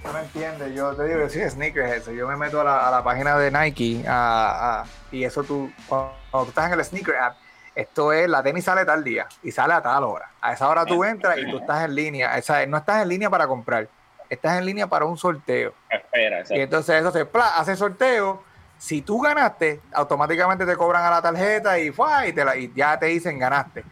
tú 0.03 0.13
no 0.13 0.19
entiendes, 0.19 0.75
yo 0.75 0.95
te 0.95 1.05
digo, 1.09 1.21
yo 1.21 1.29
soy 1.29 1.51
sneakers 1.51 1.93
eso. 2.03 2.13
Yo 2.13 2.27
me 2.29 2.37
meto 2.37 2.61
a 2.61 2.65
la, 2.65 2.87
a 2.87 2.91
la 2.91 3.03
página 3.03 3.37
de 3.37 3.51
Nike 3.51 4.05
a- 4.07 4.81
a- 4.83 4.85
y 5.11 5.25
eso 5.25 5.43
tú, 5.43 5.71
cuando, 5.89 6.13
cuando 6.31 6.45
tú 6.47 6.51
estás 6.51 6.73
en 6.73 6.79
el 6.79 6.85
sneaker 6.85 7.17
app, 7.17 7.37
esto 7.79 8.13
es, 8.13 8.29
la 8.29 8.43
tenis 8.43 8.65
sale 8.65 8.85
tal 8.85 9.05
día 9.05 9.27
y 9.43 9.53
sale 9.53 9.73
a 9.75 9.81
tal 9.83 10.03
hora. 10.05 10.31
A 10.41 10.53
esa 10.53 10.69
hora 10.69 10.85
tú 10.85 11.05
entras 11.05 11.39
y 11.39 11.49
tú 11.51 11.59
estás 11.59 11.85
en 11.85 11.95
línea. 11.95 12.37
Esa, 12.37 12.67
no 12.67 12.77
estás 12.77 13.03
en 13.03 13.09
línea 13.09 13.31
para 13.31 13.47
comprar, 13.47 13.89
estás 14.29 14.59
en 14.59 14.65
línea 14.67 14.87
para 14.89 15.05
un 15.05 15.17
sorteo. 15.17 15.73
espera, 15.89 16.43
Y 16.51 16.61
entonces 16.61 16.97
eso 17.01 17.13
se 17.13 17.25
pla, 17.25 17.57
hace 17.57 17.77
sorteo. 17.77 18.43
Si 18.79 19.03
tú 19.03 19.21
ganaste, 19.21 19.81
automáticamente 19.93 20.67
te 20.67 20.77
cobran 20.77 21.05
a 21.05 21.11
la 21.11 21.23
tarjeta 21.23 21.79
y, 21.79 21.93
y, 22.27 22.33
te 22.33 22.45
la- 22.45 22.57
y 22.57 22.73
ya 22.75 22.99
te 22.99 23.07
dicen 23.07 23.39
ganaste. 23.39 23.85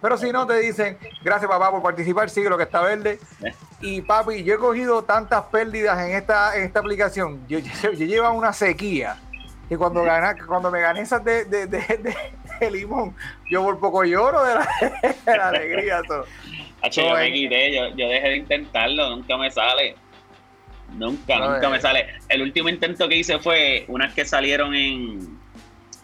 Pero 0.00 0.18
si 0.18 0.30
no, 0.32 0.46
te 0.46 0.58
dicen, 0.58 0.98
gracias 1.22 1.50
papá 1.50 1.70
por 1.70 1.82
participar, 1.82 2.28
sigue 2.28 2.48
lo 2.50 2.56
que 2.56 2.64
está 2.64 2.80
verde. 2.80 3.18
Y 3.80 4.00
papi, 4.00 4.42
yo 4.44 4.54
he 4.54 4.58
cogido 4.58 5.04
tantas 5.04 5.42
pérdidas 5.44 5.98
en 5.98 6.12
esta, 6.12 6.56
en 6.56 6.62
esta 6.64 6.80
aplicación. 6.80 7.46
Yo, 7.46 7.58
yo, 7.82 7.90
yo 7.92 8.06
llevo 8.06 8.30
una 8.30 8.54
sequía. 8.54 9.18
Que 9.68 9.76
cuando, 9.76 10.02
gana, 10.02 10.34
cuando 10.46 10.70
me 10.70 10.80
gané 10.80 11.00
esas 11.02 11.22
de, 11.22 11.44
de, 11.44 11.66
de, 11.66 11.78
de- 11.80 12.16
de 12.60 12.70
limón, 12.70 13.14
yo 13.50 13.62
por 13.62 13.78
poco 13.78 14.04
lloro 14.04 14.42
de 14.44 14.54
la, 14.54 14.68
de 15.26 15.36
la 15.36 15.48
alegría. 15.48 16.00
so. 16.06 16.24
Hacho, 16.82 17.02
yo 17.02 17.14
me 17.14 17.32
quité, 17.32 17.74
yo, 17.74 17.88
yo 17.96 18.08
dejé 18.08 18.28
de 18.28 18.36
intentarlo, 18.36 19.10
nunca 19.10 19.36
me 19.36 19.50
sale. 19.50 19.96
Nunca, 20.92 21.38
No, 21.38 21.54
nunca 21.54 21.66
eh. 21.66 21.70
me 21.70 21.80
sale. 21.80 22.06
El 22.28 22.42
último 22.42 22.68
intento 22.68 23.08
que 23.08 23.16
hice 23.16 23.38
fue 23.38 23.84
unas 23.88 24.12
que 24.14 24.24
salieron 24.24 24.74
en 24.74 25.38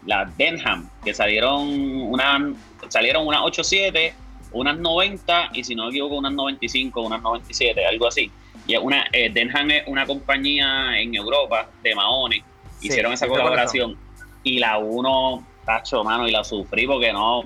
la 0.07 0.25
Denham, 0.37 0.89
que 1.05 1.13
salieron 1.15 1.69
unas 1.69 2.57
salieron 2.89 3.27
unas 3.27 3.43
87, 3.43 4.15
unas 4.53 4.79
90 4.79 5.51
y 5.53 5.65
si 5.65 5.75
no 5.75 5.85
me 5.85 5.91
equivoco 5.91 6.17
unas 6.17 6.33
95, 6.33 7.03
unas 7.03 7.23
97, 7.23 7.87
algo 7.87 8.07
así. 8.09 8.31
Y 8.67 8.77
una 8.77 9.05
eh, 9.13 9.31
Denham 9.31 9.71
es 9.71 9.83
una 9.87 10.07
compañía 10.07 10.99
en 10.99 11.15
Europa 11.15 11.69
de 11.83 11.95
maones, 11.95 12.43
Sí, 12.79 12.89
hicieron 12.89 13.13
esa 13.13 13.27
¿viste 13.27 13.39
cuáles 13.39 13.51
colaboración 13.51 13.97
y 14.43 14.59
la 14.59 14.79
uno, 14.79 15.47
tacho, 15.79 16.03
mano, 16.05 16.27
y 16.27 16.31
la 16.33 16.43
sufrí 16.45 16.87
porque 16.87 17.13
no 17.13 17.43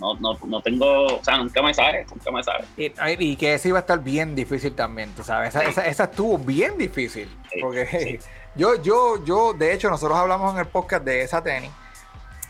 no, 0.00 0.12
no, 0.14 0.36
no 0.46 0.60
tengo, 0.60 1.06
o 1.06 1.24
sea, 1.24 1.36
nunca 1.38 1.62
me 1.62 1.72
sale, 1.72 2.04
nunca 2.10 2.30
me 2.32 2.42
sale. 2.42 2.64
Y, 2.76 2.92
y 3.30 3.36
que 3.36 3.54
esa 3.54 3.68
iba 3.68 3.78
a 3.78 3.80
estar 3.82 4.00
bien 4.02 4.34
difícil 4.34 4.74
también, 4.74 5.14
tú 5.14 5.22
sabes. 5.22 5.50
Esa, 5.50 5.60
Sí. 5.60 5.66
esa, 5.70 5.86
esa 5.86 6.04
estuvo 6.04 6.36
bien 6.36 6.76
difícil. 6.76 7.28
Sí, 7.52 7.60
Porque 7.60 7.86
sí. 7.86 8.18
yo, 8.56 8.82
yo, 8.82 9.24
yo, 9.24 9.52
de 9.54 9.72
hecho, 9.72 9.88
nosotros 9.90 10.18
hablamos 10.18 10.52
en 10.52 10.58
el 10.60 10.66
podcast 10.66 11.04
de 11.04 11.22
esa 11.22 11.42
tenis. 11.44 11.70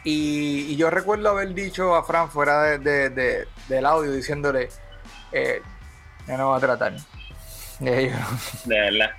Y, 0.04 0.72
y 0.72 0.76
yo 0.76 0.88
recuerdo 0.90 1.28
haber 1.30 1.52
dicho 1.54 1.94
a 1.94 2.02
Fran 2.02 2.30
fuera 2.30 2.62
de, 2.62 2.78
de- 2.78 3.10
de- 3.10 3.48
del 3.68 3.84
audio 3.86 4.10
diciéndole, 4.12 4.70
eh, 5.32 5.60
yo 6.26 6.36
no 6.38 6.48
voy 6.48 6.56
a 6.56 6.60
tratar. 6.60 6.96
Yo- 6.96 7.04
De 8.64 8.80
verdad. 8.80 9.10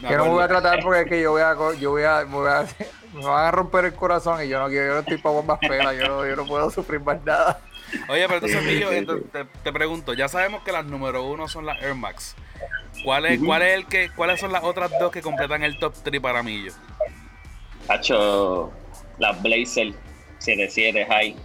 Que 0.00 0.16
no 0.16 0.24
me 0.24 0.30
voy 0.30 0.42
a 0.44 0.48
tratar 0.48 0.80
porque 0.82 1.00
es 1.02 1.06
que 1.08 1.20
yo 1.22 1.32
voy 1.32 1.42
a, 1.42 1.54
yo 1.78 1.90
voy 1.90 2.02
a, 2.04 2.24
voy 2.24 2.48
a- 2.48 2.66
me 3.14 3.24
van 3.24 3.46
a 3.46 3.50
romper 3.50 3.86
el 3.86 3.94
corazón 3.94 4.44
y 4.44 4.48
yo 4.48 4.58
no 4.58 4.68
quiero, 4.68 4.86
yo 4.86 4.94
no 4.94 5.00
estoy 5.00 5.18
para 5.18 5.34
bombas 5.34 5.58
pelas, 5.58 5.96
yo 5.96 6.08
no, 6.08 6.26
yo 6.26 6.36
no 6.36 6.46
puedo 6.46 6.70
sufrir 6.70 7.00
más 7.00 7.22
nada. 7.24 7.60
Oye, 8.08 8.26
pero 8.28 8.34
entonces, 8.34 8.62
Millo, 8.64 8.90
te, 9.32 9.44
te 9.44 9.72
pregunto, 9.72 10.12
ya 10.12 10.28
sabemos 10.28 10.62
que 10.62 10.72
las 10.72 10.84
número 10.84 11.24
uno 11.24 11.48
son 11.48 11.64
las 11.64 11.82
Air 11.82 11.94
Max. 11.94 12.36
¿Cuál 13.04 13.26
es, 13.26 13.40
cuál 13.40 13.62
es 13.62 13.74
el 13.74 13.86
que, 13.86 14.10
¿Cuáles 14.10 14.40
son 14.40 14.52
las 14.52 14.64
otras 14.64 14.90
dos 14.98 15.12
que 15.12 15.22
completan 15.22 15.62
el 15.62 15.78
top 15.78 15.94
3 16.02 16.20
para 16.20 16.42
Millo? 16.42 16.72
Hacho, 17.88 18.72
las 19.18 19.40
Blazer 19.42 19.94
77 20.38 21.06
High. 21.06 21.36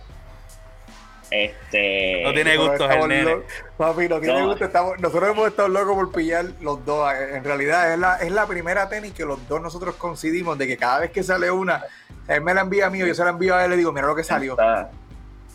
Este. 1.36 2.22
No 2.24 2.32
tiene 2.34 2.58
gustos 2.58 2.92
el 2.92 3.08
nene. 3.08 3.38
Papi, 3.76 4.08
no 4.08 4.20
tiene 4.20 4.40
No. 4.40 4.48
gusto. 4.50 4.66
estamos- 4.66 5.00
nosotros 5.00 5.32
hemos 5.32 5.48
estado 5.48 5.68
locos 5.68 5.96
por 5.96 6.12
pillar 6.12 6.46
los 6.62 6.86
dos. 6.86 7.12
En 7.12 7.44
realidad 7.44 7.92
es 7.92 7.98
la, 8.00 8.18
es 8.18 8.32
la 8.32 8.46
primera 8.46 8.88
tenis 8.88 9.14
que 9.14 9.26
los 9.26 9.48
dos 9.48 9.60
nosotros 9.60 9.96
coincidimos 9.96 10.58
de 10.60 10.68
que 10.68 10.78
cada 10.78 11.00
vez 11.00 11.10
que 11.12 11.24
sale 11.24 11.50
una, 11.50 11.84
él 12.28 12.42
me 12.42 12.54
la 12.54 12.62
envía 12.62 12.86
a 12.86 12.90
mí 12.92 13.02
o 13.02 13.08
yo 13.08 13.16
se 13.16 13.24
la 13.24 13.32
envío 13.32 13.56
a 13.56 13.62
él 13.66 13.70
y 13.70 13.72
le 13.72 13.78
digo, 13.78 13.92
mira 13.92 14.06
lo 14.06 14.16
que 14.16 14.24
salió. 14.24 14.54
Está, 14.54 14.92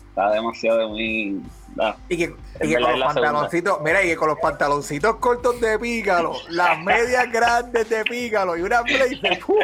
está 0.09 0.31
demasiado 0.31 0.89
muy. 0.89 1.41
ah, 1.79 1.95
Y 2.09 2.17
que, 2.17 2.35
y 2.61 2.67
que 2.69 2.73
con 2.75 2.81
los 2.81 2.89
segunda. 2.91 3.05
pantaloncitos, 3.13 3.81
mira, 3.81 4.03
y 4.03 4.07
que 4.07 4.15
con 4.15 4.27
los 4.29 4.39
pantaloncitos 4.39 5.15
cortos 5.17 5.59
de 5.61 5.77
pícalo, 5.79 6.33
las 6.49 6.77
medias 6.83 7.31
grandes 7.31 7.89
de 7.89 8.03
pícalo 8.03 8.57
y 8.57 8.61
una 8.61 8.81
blazer. 8.81 9.39
¡uh! 9.47 9.59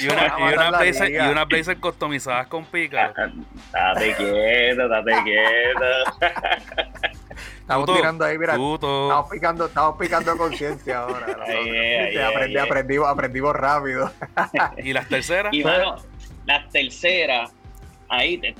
Y 0.00 0.06
una, 0.08 0.34
y 0.38 0.54
una 0.54 0.70
blazer, 0.70 1.10
y 1.10 1.18
una 1.18 1.44
blazer 1.44 1.78
customizadas 1.78 2.46
con 2.48 2.64
pícaro. 2.64 3.12
Date 3.72 4.14
quieto, 4.16 4.88
date 4.88 5.12
quieto. 5.22 5.84
Estamos 7.60 7.86
Tuto, 7.86 7.96
tirando 7.98 8.24
ahí, 8.24 8.38
mira. 8.38 8.54
Tuto. 8.54 9.04
Estamos 9.08 9.30
picando, 9.30 9.66
estamos 9.66 9.96
picando 9.98 10.36
conciencia 10.36 10.98
ahora. 11.00 11.26
es, 11.48 12.16
aprendí- 12.16 12.58
aprendimos, 12.62 13.08
aprendimos 13.08 13.56
rápido. 13.56 14.10
Y 14.78 14.92
las 14.92 15.08
terceras. 15.08 15.52
Y 15.54 15.64
mano, 15.64 15.96
las 16.46 16.68
terceras, 16.70 17.52
ahí 18.08 18.38
te- 18.38 18.54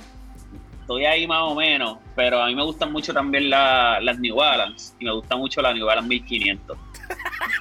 estoy 0.85 1.05
ahí 1.05 1.25
más 1.25 1.41
o 1.41 1.55
menos, 1.55 1.97
pero 2.15 2.41
a 2.43 2.45
mí 2.45 2.53
me 2.55 2.63
gustan 2.63 2.91
mucho 2.91 3.11
también 3.11 3.49
la- 3.49 3.99
las 4.01 4.19
New 4.19 4.35
Balance 4.35 4.93
y 4.99 5.05
me 5.05 5.11
gusta 5.13 5.35
mucho 5.35 5.59
la 5.61 5.73
New 5.73 5.85
Balance 5.85 6.07
1500. 6.07 6.77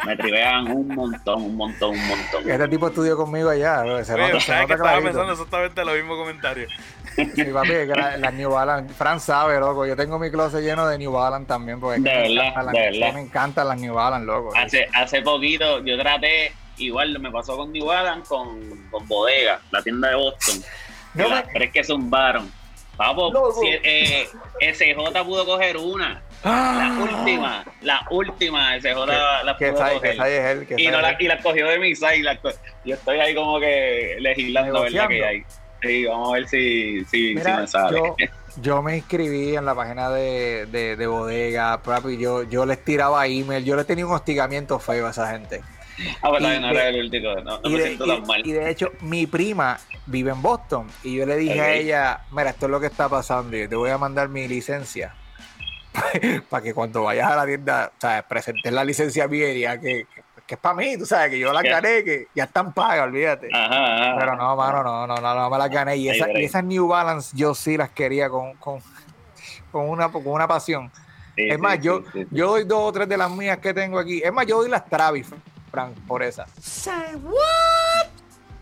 Me 0.06 0.16
trivean 0.16 0.70
un 0.70 0.88
montón, 0.88 1.42
un 1.42 1.56
montón, 1.56 1.90
un 1.90 2.06
montón. 2.08 2.50
Este 2.50 2.68
tipo 2.68 2.88
estudió 2.88 3.16
conmigo 3.16 3.48
allá. 3.50 3.82
bro, 3.82 4.04
Se 4.04 4.12
Oye, 4.14 4.22
nota, 4.28 4.40
se 4.40 4.46
¿sabes 4.46 4.62
nota 4.62 4.66
que 4.66 4.72
estaba 4.74 4.90
clarito. 4.90 5.04
pensando 5.08 5.32
exactamente 5.32 5.84
lo 5.84 5.92
mismo 5.94 6.16
comentario? 6.16 6.68
Sí, 7.14 7.44
papi, 7.52 7.68
que 7.68 7.86
la, 7.96 8.16
la 8.18 8.30
New 8.30 8.50
Balance. 8.50 8.92
Fran 8.94 9.20
sabe, 9.20 9.58
loco. 9.60 9.86
Yo 9.86 9.96
tengo 9.96 10.18
mi 10.18 10.30
closet 10.30 10.62
lleno 10.62 10.86
de 10.86 10.98
New 10.98 11.12
Balance 11.12 11.46
también. 11.46 11.78
Porque 11.80 12.00
De 12.00 12.10
me 12.10 12.28
verdad, 12.28 12.46
encantan 12.48 12.64
las- 12.66 12.72
de 12.74 12.80
verdad. 13.00 13.14
Me 13.14 13.20
encantan 13.20 13.68
las 13.68 13.80
New 13.80 13.94
Balance, 13.94 14.26
loco. 14.26 14.52
Hace, 14.56 14.86
hace 14.92 15.22
poquito 15.22 15.82
yo 15.84 15.98
traté, 15.98 16.52
igual 16.78 17.18
me 17.20 17.30
pasó 17.30 17.56
con 17.56 17.70
New 17.72 17.86
Balance, 17.86 18.28
con, 18.28 18.60
con 18.90 19.06
Bodega, 19.08 19.60
la 19.70 19.82
tienda 19.82 20.08
de 20.08 20.14
Boston. 20.16 20.56
No 21.14 21.28
las 21.28 21.46
me- 21.46 21.52
tres 21.52 21.70
que 21.72 21.84
zumbaron. 21.84 22.50
Papo, 22.96 23.52
si, 23.60 23.68
eh, 23.82 24.28
SJ 24.60 24.94
pudo 25.24 25.44
coger 25.44 25.76
una. 25.76 26.22
La 26.44 26.96
última, 27.00 27.64
la 27.80 28.06
última 28.10 28.76
SJ 28.78 28.94
la 29.44 29.56
Que 29.58 29.68
pudo 29.70 29.78
sabe, 29.78 29.94
coger. 29.94 30.16
sabe 30.16 30.50
él. 30.52 30.66
Y, 30.78 30.84
sabe 30.84 30.90
no 30.96 31.00
la, 31.02 31.16
y 31.18 31.24
la 31.26 31.42
cogió 31.42 31.66
de 31.68 31.78
mi 31.78 31.94
side. 31.96 32.22
la 32.22 32.40
co- 32.40 32.50
yo 32.84 32.94
estoy 32.94 33.18
ahí 33.18 33.34
como 33.34 33.58
que 33.58 34.16
legislando 34.20 34.78
a 34.78 34.82
ver 34.82 34.92
la 34.92 35.08
que 35.08 35.24
hay. 35.24 35.42
Sí, 35.82 36.04
vamos 36.06 36.30
a 36.30 36.32
ver 36.34 36.48
si, 36.48 37.04
si, 37.06 37.34
me 37.34 37.66
sale. 37.66 37.98
yo, 37.98 38.16
yo 38.62 38.82
me 38.82 38.96
inscribí 38.96 39.54
en 39.56 39.64
la 39.66 39.74
página 39.74 40.08
de, 40.10 40.66
de, 40.66 40.96
de 40.96 41.06
bodega, 41.06 41.82
papi. 41.82 42.16
Yo, 42.16 42.42
yo 42.44 42.64
les 42.64 42.82
tiraba 42.84 43.26
email. 43.26 43.64
Yo 43.64 43.76
les 43.76 43.86
tenía 43.86 44.06
un 44.06 44.12
hostigamiento 44.12 44.78
feo 44.78 45.06
a 45.06 45.10
esa 45.10 45.30
gente. 45.30 45.62
Ah, 46.22 46.28
pues 46.30 46.40
y 46.42 46.44
no 46.60 46.68
de- 46.68 46.74
era 46.74 46.88
el 46.88 47.00
último. 47.04 47.34
No, 47.36 47.60
me 47.62 47.70
de, 47.78 47.82
siento 47.86 48.06
y- 48.06 48.08
tan 48.08 48.22
mal. 48.26 48.42
y 48.46 48.52
de 48.52 48.70
hecho, 48.70 48.90
mi 49.00 49.26
prima 49.26 49.78
vive 50.06 50.30
en 50.32 50.42
Boston. 50.42 50.86
Y 51.02 51.16
yo 51.16 51.26
le 51.26 51.36
dije 51.36 51.60
a 51.60 51.72
ella: 51.72 52.20
Mira, 52.32 52.50
esto 52.50 52.66
es 52.66 52.70
lo 52.70 52.80
que 52.80 52.86
está 52.86 53.08
pasando. 53.08 53.56
Yo 53.56 53.68
te 53.68 53.76
voy 53.76 53.90
a 53.90 53.98
mandar 53.98 54.28
mi 54.28 54.46
licencia. 54.48 55.14
para 56.50 56.62
que 56.62 56.74
cuando 56.74 57.04
vayas 57.04 57.30
a 57.30 57.36
la 57.36 57.46
tienda, 57.46 57.92
¿sabes? 57.98 58.24
presentes 58.24 58.72
la 58.72 58.84
licencia 58.84 59.26
bien 59.28 59.56
y 59.56 59.80
que, 59.80 60.06
que 60.44 60.54
es 60.54 60.60
para 60.60 60.74
mí, 60.74 60.96
tú 60.98 61.06
sabes, 61.06 61.30
que 61.30 61.38
yo 61.38 61.52
la 61.52 61.62
gané, 61.62 62.02
que 62.02 62.26
ya 62.34 62.44
están 62.44 62.72
pagas, 62.72 63.06
olvídate. 63.06 63.48
Ajá, 63.52 63.94
ajá. 63.94 64.16
Pero 64.18 64.36
no, 64.36 64.56
mano, 64.56 64.82
no, 64.82 65.06
no, 65.06 65.16
no, 65.20 65.34
no 65.34 65.50
me 65.50 65.58
las 65.58 65.70
gané. 65.70 65.96
Y, 65.96 66.08
esa- 66.08 66.26
esas 66.32 66.64
New 66.64 66.88
Balance 66.88 67.36
yo 67.36 67.54
sí 67.54 67.76
las 67.76 67.90
quería 67.90 68.28
con, 68.28 68.54
con, 68.54 68.80
con, 69.70 69.88
una, 69.88 70.08
con 70.10 70.26
una 70.26 70.48
pasión. 70.48 70.90
Sí, 71.36 71.48
es 71.48 71.58
más, 71.60 71.74
sí, 71.76 71.82
yo, 71.82 72.02
sí. 72.12 72.26
yo 72.30 72.48
doy 72.48 72.64
dos 72.64 72.80
o 72.88 72.92
tres 72.92 73.08
de 73.08 73.16
las 73.16 73.30
mías 73.30 73.58
que 73.58 73.72
tengo 73.72 73.98
aquí. 73.98 74.20
Es 74.22 74.32
más, 74.32 74.46
yo 74.46 74.58
doy 74.58 74.68
las 74.70 74.84
Travis, 74.88 75.28
Frank, 75.74 75.94
por 76.06 76.22
esa. 76.22 76.46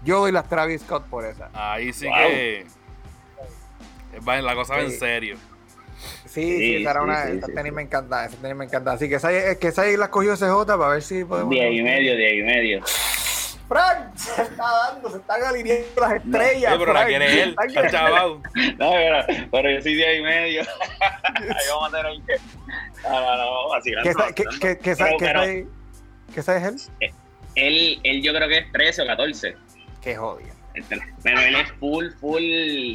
Yo 0.04 0.20
doy 0.20 0.32
las 0.32 0.48
Travis 0.48 0.80
Scott 0.82 1.04
por 1.06 1.24
esa. 1.24 1.50
Ahí 1.52 1.92
sí 1.92 2.06
Wow. 2.06 2.16
que. 2.16 2.66
va- 4.26 4.40
La 4.42 4.54
cosa 4.54 4.74
va 4.76 4.80
en 4.82 4.90
serio. 4.92 5.36
Sí, 6.26 6.42
Sí, 6.42 6.56
sí, 6.58 6.76
esa 6.76 6.90
era 6.92 7.00
sí, 7.00 7.04
una, 7.04 7.26
sí, 7.26 7.32
esa 7.36 7.46
sí, 7.46 7.52
tenis 7.54 7.70
sí. 7.70 7.76
me 7.76 7.82
encanta, 7.82 8.24
esa 8.24 8.36
tenis 8.38 8.56
me 8.56 8.64
encanta. 8.64 8.92
Así 8.92 9.08
que 9.08 9.16
esa, 9.16 9.30
es 9.30 9.58
que 9.58 9.68
esa 9.68 9.82
ahí 9.82 9.96
las 9.96 10.08
cogió 10.08 10.34
CJ 10.36 10.64
para 10.78 10.88
ver 10.88 11.02
si 11.02 11.24
podemos. 11.24 11.50
Diez 11.50 11.72
y 11.74 11.82
medio, 11.82 12.16
diez 12.16 12.32
y 12.34 12.42
medio. 12.42 12.82
Frank, 13.68 14.12
se 14.16 14.42
está 14.42 14.64
dando, 14.64 15.10
se 15.10 15.18
están 15.18 15.42
alineando 15.44 16.00
las 16.00 16.12
estrellas. 16.14 16.72
Oye, 16.72 16.78
pero 16.80 16.92
la 16.92 17.00
Frank, 17.00 17.08
quiere 17.08 17.28
se 17.30 17.42
él, 17.42 17.56
está 17.68 17.90
chaval. 17.90 18.40
No, 18.78 18.90
pero, 18.90 19.48
pero 19.52 19.70
yo 19.70 19.82
soy 19.82 19.94
diez 19.94 20.18
y 20.18 20.22
medio. 20.22 20.62
Ahí 21.02 21.66
vamos 21.70 21.92
a 21.94 21.96
tener 21.96 22.12
que. 22.26 22.36
No, 23.08 23.20
no, 23.20 23.36
no, 23.36 23.68
vacilando. 23.68 24.02
¿Qué 24.04 24.10
esa- 24.10 24.32
qué- 24.34 24.44
vacilando. 24.44 24.60
qué- 24.60 24.78
qué 24.82 24.90
esa- 24.90 25.06
Pero- 25.18 25.42
qué 26.32 26.40
esa 26.40 26.56
es 26.56 26.64
él? 27.00 27.10
él, 27.54 28.00
él 28.02 28.22
yo 28.22 28.32
creo 28.34 28.48
que 28.48 28.58
es 28.58 28.72
13 28.72 29.02
o 29.02 29.06
14. 29.06 29.56
Qué 30.00 30.16
jodido. 30.16 30.50
Pero 31.22 31.40
él 31.40 31.54
es 31.56 31.70
full, 31.72 32.06
full 32.18 32.42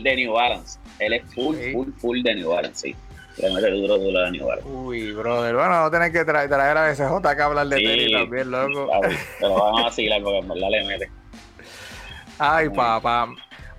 de 0.03 0.15
New 0.15 0.33
Balance. 0.33 0.79
Él 0.99 1.13
es 1.13 1.23
full, 1.33 1.55
full, 1.71 1.89
full 1.99 2.21
de 2.23 2.35
New 2.35 2.49
Balance, 2.49 2.87
sí. 2.89 2.95
Le 3.41 3.53
mete 3.53 3.69
duro, 3.69 3.99
duro 3.99 4.19
de 4.21 4.31
New 4.31 4.47
Balance. 4.47 4.67
Uy, 4.69 5.11
brother. 5.11 5.53
Bueno, 5.55 5.81
no 5.83 5.91
tenés 5.91 6.11
que 6.11 6.25
traer, 6.25 6.49
traer 6.49 6.75
a 6.75 6.89
BCJ 6.89 7.35
que 7.35 7.41
hablar 7.43 7.67
de 7.67 7.77
Sí. 7.77 7.83
tenis 7.85 8.11
también, 8.11 8.49
loco. 8.49 8.87
Claro, 8.87 9.15
Pero 9.39 9.53
vamos 9.53 9.79
a 9.79 9.83
vacilar 9.83 10.21
porque 10.23 10.37
en 10.39 10.47
verdad 10.47 10.69
le 10.71 10.83
mete. 10.85 11.11
Ay, 12.39 12.69
papá. 12.69 13.27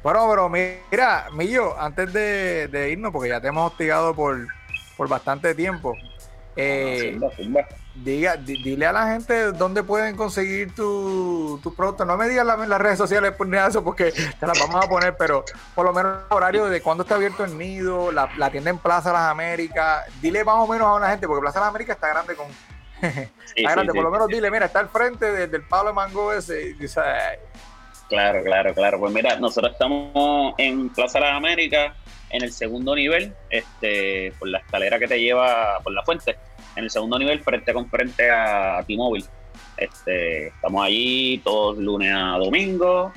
Bueno, 0.03 0.27
pero 0.31 0.49
mira, 0.49 1.27
Millo, 1.33 1.79
antes 1.79 2.13
de, 2.13 2.69
de 2.69 2.91
irnos, 2.93 3.13
porque 3.13 3.29
ya 3.31 3.41
te 3.41 3.49
hemos 3.49 3.73
hostigado 3.73 4.15
por, 4.15 4.47
por 4.97 5.09
bastante 5.09 5.55
tiempo, 5.57 5.95
eh, 6.61 7.11
Zumba, 7.13 7.31
zumba. 7.37 7.69
diga, 7.95 8.37
di- 8.37 8.63
dile 8.63 8.87
a 8.87 8.93
la 8.93 9.07
gente 9.13 9.53
dónde 9.53 9.83
pueden 9.83 10.17
conseguir 10.17 10.75
tu, 10.75 11.61
tu 11.63 11.75
producto. 11.75 12.05
No 12.05 12.17
me 12.17 12.29
digas 12.29 12.45
la- 12.45 12.57
las 12.57 12.81
redes 12.81 12.99
sociales 12.99 13.33
por 13.33 13.47
nada 13.47 13.69
eso, 13.69 13.83
porque 13.85 14.13
te 14.13 14.47
las 14.47 14.59
vamos 14.59 14.85
a 14.85 14.89
poner, 14.89 15.17
pero 15.17 15.45
por 15.75 15.85
lo 15.87 15.93
menos 15.93 16.19
el 16.31 16.37
horario 16.37 16.67
de 16.67 16.81
cuándo 16.83 17.05
está 17.05 17.15
abierto 17.15 17.45
el 17.45 17.57
nido, 17.57 18.11
la, 18.13 18.29
la 18.37 18.51
tienda 18.51 18.71
en 18.71 18.79
Plaza 18.79 19.13
Las 19.13 19.31
Américas. 19.31 20.05
Dile 20.21 20.45
más 20.45 20.57
o 20.57 20.67
menos 20.67 20.97
a 20.97 21.01
la 21.01 21.11
gente, 21.11 21.27
porque 21.29 21.41
Plaza 21.43 21.61
Las 21.61 21.69
Américas 21.69 21.97
está 21.97 22.09
grande 22.09 22.35
con. 22.35 22.47
Está 23.01 23.31
sí, 23.55 23.63
grande, 23.63 23.93
sí, 23.93 23.97
por 23.97 24.05
lo 24.05 24.11
menos 24.11 24.27
dile, 24.29 24.51
mira, 24.51 24.67
está 24.67 24.81
al 24.81 24.89
frente 24.89 25.31
de- 25.31 25.47
del 25.47 25.63
Pablo 25.63 25.95
Mango 25.95 26.33
ese. 26.33 26.75
Claro, 28.09 28.43
claro, 28.43 28.75
claro. 28.75 28.99
Pues 28.99 29.13
mira, 29.13 29.37
nosotros 29.37 29.73
estamos 29.73 30.55
en 30.59 30.89
Plaza 30.91 31.21
Las 31.21 31.35
Américas, 31.37 31.93
en 32.31 32.43
el 32.43 32.53
segundo 32.53 32.95
nivel, 32.95 33.33
este, 33.51 34.33
por 34.39 34.49
la 34.49 34.59
escalera 34.59 34.99
que 34.99 35.09
te 35.09 35.21
lleva 35.21 35.79
por 35.83 35.93
la 35.93 36.03
fuente, 36.03 36.37
en 36.77 36.85
el 36.85 36.91
segundo 36.91 37.19
nivel, 37.19 37.41
frente 37.41 37.73
con 37.73 37.89
frente 37.89 38.31
a 38.31 38.83
T-Mobile. 38.87 39.25
Este, 39.77 40.49
estamos 40.49 40.85
allí 40.85 41.39
todos 41.45 41.79
lunes 41.79 42.13
a 42.15 42.37
domingo, 42.39 43.13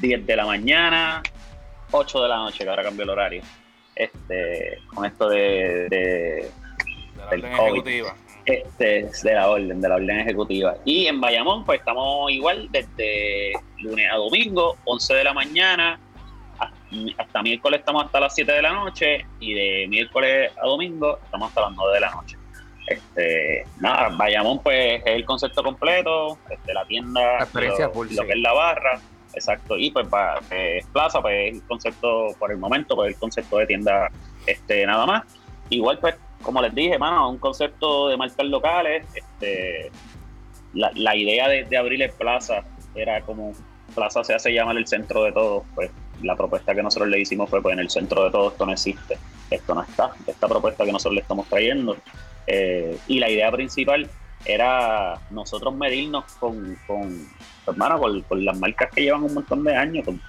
10 0.00 0.26
de 0.26 0.36
la 0.36 0.46
mañana, 0.46 1.22
8 1.90 2.22
de 2.22 2.28
la 2.28 2.36
noche, 2.36 2.64
que 2.64 2.70
ahora 2.70 2.82
cambió 2.82 3.04
el 3.04 3.10
horario. 3.10 3.42
Este, 3.94 4.78
con 4.94 5.04
esto 5.04 5.28
de- 5.28 5.88
de 5.88 6.50
De 6.50 6.50
la 7.18 7.30
Del 7.30 7.44
orden 7.44 7.56
COVID. 7.56 7.70
ejecutiva. 7.72 8.16
este 8.46 8.98
es 9.00 9.22
de 9.22 9.34
la 9.34 9.48
orden, 9.50 9.80
de 9.80 9.88
la 9.88 9.94
orden 9.96 10.20
ejecutiva. 10.20 10.74
Y 10.84 11.06
en 11.06 11.20
Bayamón, 11.20 11.64
pues 11.64 11.78
estamos 11.80 12.30
igual 12.32 12.68
desde 12.72 13.52
lunes 13.80 14.08
a 14.10 14.16
domingo, 14.16 14.76
11 14.84 15.14
de 15.14 15.24
la 15.24 15.32
mañana, 15.34 16.00
hasta, 17.18 17.42
miércoles 17.42 17.80
estamos 17.80 18.04
hasta 18.04 18.20
las 18.20 18.34
7 18.34 18.52
de 18.52 18.62
la 18.62 18.72
noche 18.72 19.26
y 19.40 19.54
de 19.54 19.86
miércoles 19.88 20.52
a 20.62 20.66
domingo 20.66 21.18
estamos 21.24 21.48
hasta 21.48 21.62
las 21.62 21.72
9 21.74 21.94
de 21.94 22.00
la 22.00 22.10
noche. 22.10 22.36
Este, 22.86 23.64
nada, 23.80 24.08
Bayamón 24.10 24.58
pues 24.62 25.00
es 25.00 25.06
el 25.06 25.24
concepto 25.24 25.62
completo, 25.62 26.38
este, 26.50 26.74
la 26.74 26.84
tienda, 26.84 27.20
La 27.20 27.42
experiencia 27.44 27.86
lo, 27.94 28.02
que 28.26 28.32
es 28.32 28.38
la 28.40 28.52
barra, 28.52 29.00
exacto, 29.32 29.76
y 29.78 29.90
pues 29.90 30.06
pa- 30.08 30.40
pues, 30.48 30.84
Plaza, 30.92 31.22
pues 31.22 31.54
el 31.54 31.62
concepto 31.62 32.28
por 32.38 32.50
el 32.50 32.58
momento, 32.58 32.96
pues 32.96 33.14
el 33.14 33.18
concepto 33.18 33.58
de 33.58 33.66
tienda 33.66 34.10
este, 34.46 34.84
nada 34.84 35.06
más. 35.06 35.22
Igual 35.70 35.98
pues 35.98 36.16
como 36.42 36.60
les 36.60 36.74
dije, 36.74 36.98
mano, 36.98 37.30
un 37.30 37.38
concepto 37.38 38.08
de 38.08 38.16
marcas 38.16 38.46
locales. 38.46 39.06
Este, 39.14 39.90
la, 40.74 40.90
la 40.94 41.14
idea 41.16 41.48
de, 41.48 41.64
de 41.64 41.76
abrir 41.76 42.02
el 42.02 42.10
Plaza 42.10 42.64
era 42.94 43.20
como 43.22 43.52
Plaza 43.94 44.24
se 44.24 44.34
hace 44.34 44.52
llamar 44.52 44.76
el 44.76 44.86
centro 44.86 45.22
de 45.22 45.32
todo. 45.32 45.64
Pues 45.74 45.90
la 46.22 46.36
propuesta 46.36 46.74
que 46.74 46.82
nosotros 46.82 47.08
le 47.08 47.20
hicimos 47.20 47.48
fue: 47.50 47.60
pues 47.62 47.72
en 47.74 47.80
el 47.80 47.90
centro 47.90 48.24
de 48.24 48.30
todo 48.30 48.48
esto 48.50 48.66
no 48.66 48.72
existe, 48.72 49.18
esto 49.50 49.74
no 49.74 49.82
está. 49.82 50.12
Esta 50.26 50.48
propuesta 50.48 50.84
que 50.84 50.92
nosotros 50.92 51.14
le 51.14 51.20
estamos 51.20 51.46
trayendo. 51.48 51.96
eh, 52.46 52.96
y 53.06 53.18
la 53.20 53.30
idea 53.30 53.50
principal 53.52 54.08
era 54.44 55.20
nosotros 55.30 55.74
medirnos 55.74 56.24
con, 56.40 56.76
con 56.86 57.28
hermano, 57.66 58.00
con, 58.28 58.44
las 58.44 58.58
marcas 58.58 58.90
que 58.92 59.02
llevan 59.02 59.22
un 59.22 59.34
montón 59.34 59.62
de 59.62 59.76
años, 59.76 60.04
con- 60.04 60.20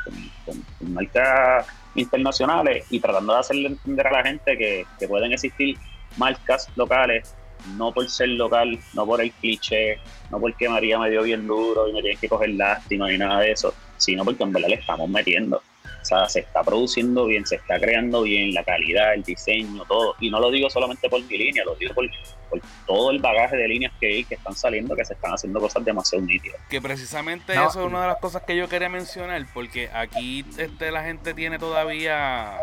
con 0.45 0.93
marcas 0.93 1.65
internacionales 1.95 2.85
y 2.89 2.99
tratando 2.99 3.33
de 3.33 3.39
hacerle 3.39 3.67
entender 3.69 4.07
a 4.07 4.11
la 4.11 4.23
gente 4.23 4.57
que, 4.57 4.85
que 4.99 5.07
pueden 5.07 5.31
existir 5.33 5.77
marcas 6.17 6.69
locales, 6.75 7.33
no 7.77 7.91
por 7.91 8.07
ser 8.09 8.29
local, 8.29 8.77
no 8.93 9.05
por 9.05 9.21
el 9.21 9.31
cliché, 9.31 9.97
no 10.29 10.39
porque 10.39 10.69
María 10.69 10.99
me 10.99 11.09
dio 11.09 11.23
bien 11.23 11.47
duro 11.47 11.87
y 11.87 11.93
me 11.93 12.01
tienen 12.01 12.19
que 12.19 12.29
coger 12.29 12.49
lástima 12.51 13.07
ni 13.09 13.17
nada 13.17 13.39
de 13.39 13.51
eso, 13.51 13.73
sino 13.97 14.23
porque 14.23 14.43
en 14.43 14.51
verdad 14.51 14.69
le 14.69 14.75
estamos 14.75 15.09
metiendo. 15.09 15.61
O 16.03 16.05
sea, 16.05 16.27
se 16.27 16.41
está 16.41 16.61
produciendo 16.63 17.25
bien, 17.25 17.47
se 17.47 17.55
está 17.55 17.79
creando 17.79 18.23
bien 18.23 18.53
la 18.53 18.61
calidad, 18.65 19.13
el 19.13 19.23
diseño, 19.23 19.85
todo. 19.85 20.15
Y 20.19 20.29
no 20.29 20.39
lo 20.41 20.51
digo 20.51 20.69
solamente 20.69 21.09
por 21.09 21.21
mi 21.23 21.37
línea, 21.37 21.63
lo 21.63 21.75
digo 21.75 21.93
por, 21.93 22.05
por 22.49 22.59
todo 22.85 23.11
el 23.11 23.19
bagaje 23.19 23.55
de 23.55 23.67
líneas 23.69 23.93
que 24.01 24.07
hay 24.07 24.23
que 24.25 24.35
están 24.35 24.53
saliendo, 24.53 24.97
que 24.97 25.05
se 25.05 25.13
están 25.13 25.31
haciendo 25.31 25.61
cosas 25.61 25.85
demasiado 25.85 26.25
nítidas. 26.25 26.59
Que 26.69 26.81
precisamente 26.81 27.55
No. 27.55 27.69
eso 27.69 27.79
es 27.79 27.87
una 27.87 28.01
de 28.01 28.07
las 28.07 28.17
cosas 28.17 28.43
que 28.43 28.57
yo 28.57 28.67
quería 28.67 28.89
mencionar, 28.89 29.45
porque 29.53 29.89
aquí 29.93 30.43
este, 30.57 30.91
la 30.91 31.03
gente 31.05 31.33
tiene 31.33 31.57
todavía 31.57 32.57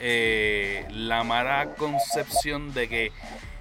eh, 0.00 0.84
la 0.90 1.24
mala 1.24 1.70
concepción 1.76 2.74
de 2.74 2.88
que 2.88 3.12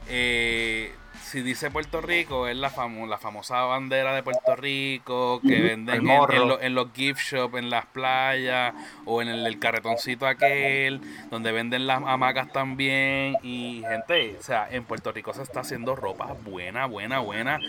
eh, 0.10 0.91
si 1.24 1.42
dice 1.42 1.70
Puerto 1.70 2.02
Rico 2.02 2.48
es 2.48 2.56
la, 2.58 2.72
famo- 2.72 3.08
la 3.08 3.18
famosa 3.20 3.62
bandera 3.62 4.16
de 4.16 4.24
Puerto 4.24 4.56
Rico 4.56 5.40
que 5.42 5.62
venden 5.62 5.96
en, 6.36 6.42
en 6.42 6.48
lo- 6.48 6.62
en 6.62 6.76
los 6.76 6.92
gift 6.94 7.20
shops, 7.22 7.56
en 7.58 7.70
las 7.70 7.86
playas 7.86 8.74
o 9.06 9.22
en 9.22 9.28
el, 9.28 9.46
el 9.46 9.60
carretoncito 9.60 10.26
aquel 10.26 11.02
donde 11.30 11.52
venden 11.52 11.86
las 11.88 12.02
hamacas 12.04 12.52
también 12.52 13.36
y 13.44 13.84
gente, 13.88 14.38
o 14.40 14.44
sea, 14.44 14.68
en 14.72 14.84
Puerto 14.86 15.12
Rico 15.12 15.34
se 15.34 15.44
está 15.44 15.60
haciendo 15.60 15.96
ropa 15.96 16.34
buena, 16.44 16.86
buena, 16.88 17.20
buena, 17.20 17.60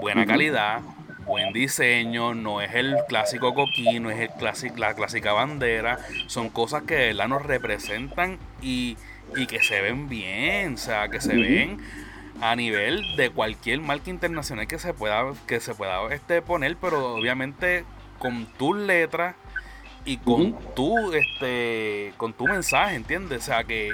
buena 0.00 0.26
calidad, 0.26 0.80
buen 1.24 1.52
diseño, 1.52 2.34
no 2.34 2.60
es 2.60 2.74
el 2.74 2.96
clásico 3.08 3.54
coquí, 3.54 3.98
no 4.00 4.10
es 4.10 4.18
el 4.18 4.30
clásico, 4.30 4.76
la 4.76 4.94
clásica 4.94 5.32
bandera, 5.32 5.98
son 6.26 6.50
cosas 6.50 6.82
que 6.82 6.94
de 6.94 7.06
verdad 7.08 7.28
nos 7.28 7.46
representan 7.46 8.38
y, 8.60 8.96
y 9.36 9.46
que 9.46 9.62
se 9.62 9.80
ven 9.80 10.08
bien, 10.08 10.74
o 10.74 10.76
sea, 10.78 11.08
que 11.08 11.20
se 11.20 11.34
ven 11.36 11.78
a 12.40 12.56
nivel 12.56 13.16
de 13.16 13.30
cualquier 13.30 13.80
marca 13.80 14.10
internacional 14.10 14.66
que 14.66 14.78
se 14.78 14.94
pueda 14.94 15.24
que 15.46 15.60
se 15.60 15.74
pueda 15.74 16.12
este 16.12 16.42
poner, 16.42 16.76
pero 16.76 17.14
obviamente 17.14 17.84
con 18.18 18.46
tus 18.58 18.76
letras 18.76 19.34
y 20.02 20.16
con 20.16 20.58
tu 20.74 21.12
este 21.12 22.14
con 22.16 22.32
tu 22.32 22.46
mensaje, 22.46 22.94
¿entiendes? 22.94 23.42
O 23.42 23.44
sea 23.44 23.64
que 23.64 23.90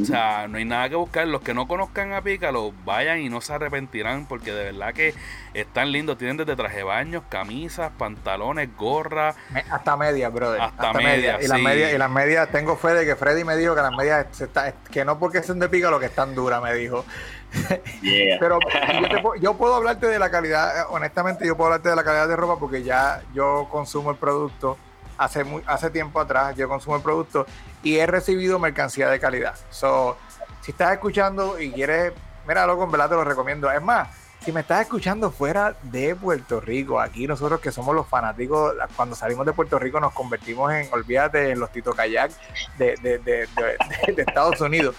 o 0.00 0.04
sea, 0.04 0.46
no 0.48 0.58
hay 0.58 0.64
nada 0.64 0.88
que 0.88 0.94
buscar. 0.94 1.26
Los 1.26 1.42
que 1.42 1.52
no 1.52 1.66
conozcan 1.66 2.12
a 2.12 2.22
Pícalo, 2.22 2.72
vayan 2.84 3.18
y 3.18 3.28
no 3.28 3.40
se 3.40 3.52
arrepentirán 3.54 4.26
porque 4.26 4.52
de 4.52 4.66
verdad 4.66 4.94
que 4.94 5.14
están 5.54 5.90
lindos. 5.90 6.16
Tienen 6.16 6.36
desde 6.36 6.54
traje 6.54 6.76
de 6.76 6.82
baños, 6.84 7.24
camisas, 7.28 7.90
pantalones, 7.98 8.68
gorras. 8.76 9.34
Hasta 9.68 9.96
medias, 9.96 10.32
brother. 10.32 10.60
Hasta 10.60 10.92
medias, 10.92 11.44
Y 11.44 11.48
las 11.48 11.60
medias, 11.60 11.92
y 11.92 11.98
las 11.98 12.10
medias, 12.10 12.48
tengo 12.52 12.76
fe 12.76 12.94
de 12.94 13.04
que 13.04 13.16
Freddy 13.16 13.42
me 13.42 13.56
dijo 13.56 13.74
que 13.74 13.82
las 13.82 13.92
medias, 13.92 14.26
se 14.30 14.44
está- 14.44 14.72
que 14.92 15.04
no 15.04 15.18
porque 15.18 15.42
son 15.42 15.58
de 15.58 15.68
pica 15.68 15.90
lo 15.90 15.98
que 15.98 16.06
están 16.06 16.36
duras, 16.36 16.62
me 16.62 16.72
dijo. 16.74 17.04
Yeah. 18.02 18.38
Pero 18.40 18.58
yo, 19.02 19.08
te 19.08 19.18
puedo- 19.22 19.34
yo 19.36 19.54
puedo 19.54 19.74
hablarte 19.74 20.06
de 20.06 20.18
la 20.18 20.30
calidad, 20.30 20.80
eh, 20.80 20.84
honestamente, 20.90 21.46
yo 21.46 21.56
puedo 21.56 21.68
hablarte 21.68 21.88
de 21.90 21.96
la 21.96 22.04
calidad 22.04 22.28
de 22.28 22.36
ropa 22.36 22.58
porque 22.58 22.82
ya 22.82 23.22
yo 23.34 23.68
consumo 23.70 24.10
el 24.10 24.16
producto 24.16 24.76
hace, 25.16 25.44
hace 25.66 25.90
tiempo 25.90 26.20
atrás, 26.20 26.54
yo 26.56 26.68
consumo 26.68 26.96
el 26.96 27.02
producto 27.02 27.46
y 27.82 27.96
he 27.98 28.06
recibido 28.06 28.58
mercancía 28.58 29.08
de 29.08 29.18
calidad. 29.18 29.54
So, 29.70 30.16
si 30.60 30.72
estás 30.72 30.92
escuchando 30.92 31.58
y 31.58 31.72
quieres, 31.72 32.12
mira, 32.46 32.66
loco, 32.66 32.84
en 32.84 32.90
verdad 32.90 33.08
te 33.08 33.14
lo 33.14 33.24
recomiendo. 33.24 33.70
Es 33.70 33.82
más, 33.82 34.08
si 34.44 34.52
me 34.52 34.60
estás 34.60 34.82
escuchando 34.82 35.30
fuera 35.30 35.74
de 35.82 36.14
Puerto 36.14 36.60
Rico, 36.60 37.00
aquí 37.00 37.26
nosotros 37.26 37.60
que 37.60 37.72
somos 37.72 37.94
los 37.94 38.06
fanáticos, 38.06 38.74
cuando 38.94 39.16
salimos 39.16 39.44
de 39.46 39.52
Puerto 39.52 39.78
Rico 39.78 39.98
nos 39.98 40.12
convertimos 40.12 40.72
en, 40.72 40.88
olvídate, 40.92 41.50
en 41.50 41.58
los 41.60 41.72
Tito 41.72 41.92
Kayak 41.92 42.30
de, 42.78 42.94
de- 43.02 43.18
de- 43.18 43.48
de- 43.56 44.12
de 44.14 44.22
Estados 44.22 44.60
Unidos. 44.60 44.94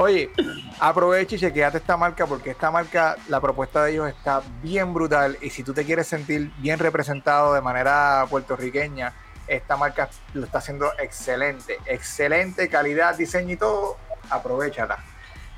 Oye, 0.00 0.30
aprovecha 0.78 1.34
y 1.34 1.40
chequeate 1.40 1.78
esta 1.78 1.96
marca 1.96 2.24
porque 2.24 2.50
esta 2.50 2.70
marca, 2.70 3.16
la 3.26 3.40
propuesta 3.40 3.82
de 3.82 3.92
ellos 3.92 4.08
está 4.08 4.42
bien 4.62 4.94
brutal 4.94 5.36
y 5.40 5.50
si 5.50 5.64
tú 5.64 5.74
te 5.74 5.84
quieres 5.84 6.06
sentir 6.06 6.52
bien 6.58 6.78
representado 6.78 7.52
de 7.52 7.60
manera 7.60 8.24
puertorriqueña, 8.30 9.12
esta 9.48 9.76
marca 9.76 10.08
lo 10.34 10.44
está 10.44 10.58
haciendo 10.58 10.92
excelente, 11.00 11.78
excelente 11.84 12.68
calidad, 12.68 13.16
diseño 13.16 13.54
y 13.54 13.56
todo, 13.56 13.96
aprovechala. 14.30 14.98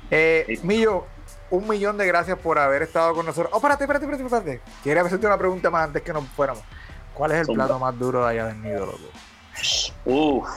Eh, 0.09 0.59
Millo, 0.63 1.05
un 1.51 1.67
millón 1.67 1.99
de 1.99 2.07
gracias 2.07 2.39
por 2.39 2.57
haber 2.57 2.81
estado 2.81 3.13
con 3.13 3.27
nosotros. 3.27 3.53
Oh, 3.53 3.57
espérate, 3.57 3.83
espérate, 3.83 4.05
espérate, 4.05 4.23
espérate. 4.23 4.61
Quería 4.83 5.03
hacerte 5.03 5.27
una 5.27 5.37
pregunta 5.37 5.69
más 5.69 5.83
antes 5.83 6.01
que 6.01 6.13
nos 6.13 6.27
fuéramos. 6.29 6.63
¿Cuál 7.13 7.33
es 7.33 7.47
el 7.47 7.53
plato 7.53 7.77
más 7.77 7.97
duro 7.99 8.25
de 8.25 8.31
allá 8.31 8.47
del 8.47 8.59
nido, 8.59 8.87
loco? 8.87 8.97
Uf. 10.05 10.49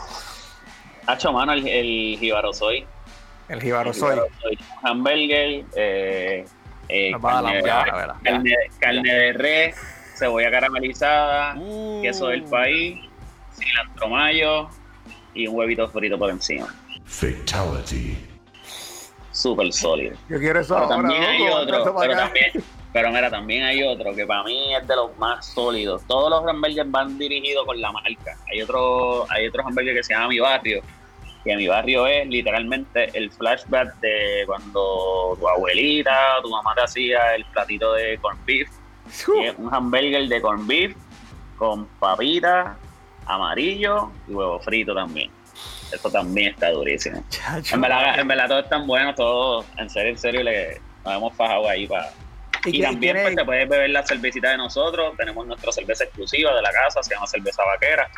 Hacho, 1.06 1.32
mano, 1.34 1.52
el, 1.52 1.68
el 1.68 2.16
jíbaro 2.18 2.54
soy. 2.54 2.86
El 3.48 3.60
jíbaro 3.60 3.92
soy. 3.92 4.18
Hamburger, 4.82 5.64
eh, 5.76 6.44
eh, 6.88 7.12
carne, 7.20 7.42
la 7.42 7.52
de- 7.54 7.62
ya, 7.66 7.84
verá. 7.84 8.16
carne, 8.22 8.50
carne 8.78 9.12
de 9.14 9.32
res, 9.34 9.76
cebolla 10.16 10.50
caramelizada, 10.50 11.54
Uh. 11.56 12.00
queso 12.02 12.28
del 12.28 12.44
país, 12.44 12.98
cilantro 13.54 14.08
mayo 14.08 14.68
y 15.34 15.46
un 15.46 15.56
huevito 15.56 15.88
frito 15.88 16.18
por 16.18 16.30
encima. 16.30 16.66
Fatality. 17.04 18.16
Súper 19.32 19.72
sólido. 19.72 20.16
Yo 20.28 20.38
quiero 20.38 20.60
eso 20.60 20.74
Pero 20.74 20.86
ahora, 20.86 20.96
también 21.08 21.22
hay 21.24 21.42
otro, 21.48 21.96
pero 21.98 22.14
también, 22.16 22.52
pero 22.92 23.10
mira, 23.10 23.28
también 23.30 23.64
hay 23.64 23.82
otro 23.82 24.14
que 24.14 24.24
para 24.26 24.44
mí 24.44 24.74
es 24.74 24.86
de 24.86 24.94
los 24.96 25.16
más 25.18 25.44
sólidos. 25.52 26.02
Todos 26.06 26.30
los 26.30 26.46
hamburgers 26.48 26.88
van 26.90 27.18
dirigidos 27.18 27.66
con 27.66 27.80
la 27.80 27.90
marca. 27.92 28.36
Hay 28.50 28.62
otro, 28.62 29.26
hay 29.30 29.48
otro 29.48 29.66
hamburger 29.66 29.94
que 29.96 30.02
se 30.04 30.14
llama 30.14 30.28
Mi 30.28 30.38
Barrio, 30.38 30.82
que 31.44 31.54
Mi 31.56 31.68
Barrio 31.68 32.06
es 32.06 32.26
literalmente 32.26 33.10
el 33.16 33.30
flashback 33.30 33.94
de 34.00 34.44
cuando 34.46 35.36
tu 35.38 35.48
abuelita, 35.48 36.36
tu 36.42 36.50
mamá 36.50 36.74
te 36.74 36.82
hacía 36.82 37.34
el 37.34 37.44
platito 37.46 37.92
de 37.92 38.18
corn 38.18 38.38
beef. 38.46 38.68
Y 39.40 39.44
es 39.44 39.54
un 39.58 39.72
hamburger 39.72 40.26
de 40.28 40.40
corn 40.40 40.66
beef 40.66 40.96
con 41.58 41.86
papita, 42.00 42.76
amarillo 43.26 44.10
y 44.26 44.32
huevo 44.32 44.58
frito 44.60 44.94
también. 44.94 45.30
Eso 45.92 46.10
también 46.10 46.52
está 46.54 46.70
durísimo. 46.70 47.22
Chacho. 47.28 47.74
En 47.74 47.80
verdad, 47.82 48.18
en 48.18 48.26
verdad 48.26 48.48
todos 48.48 48.64
están 48.64 48.86
buenos, 48.86 49.14
todos, 49.14 49.66
en 49.76 49.88
serio, 49.90 50.10
en 50.12 50.18
serio, 50.18 50.42
le, 50.42 50.80
nos 51.04 51.14
hemos 51.14 51.36
fajado 51.36 51.68
ahí 51.68 51.86
para... 51.86 52.10
¿Y 52.66 52.80
también 52.80 53.00
tiene- 53.14 53.22
pues, 53.24 53.36
te 53.36 53.44
puedes 53.44 53.68
beber 53.68 53.90
la 53.90 54.02
cervecita 54.06 54.50
de 54.50 54.56
nosotros, 54.56 55.14
tenemos 55.18 55.46
nuestra 55.46 55.70
cerveza 55.70 56.04
exclusiva 56.04 56.54
de 56.56 56.62
la 56.62 56.72
casa, 56.72 57.02
se 57.02 57.14
llama 57.14 57.26
cerveza 57.26 57.62
vaquera, 57.64 58.10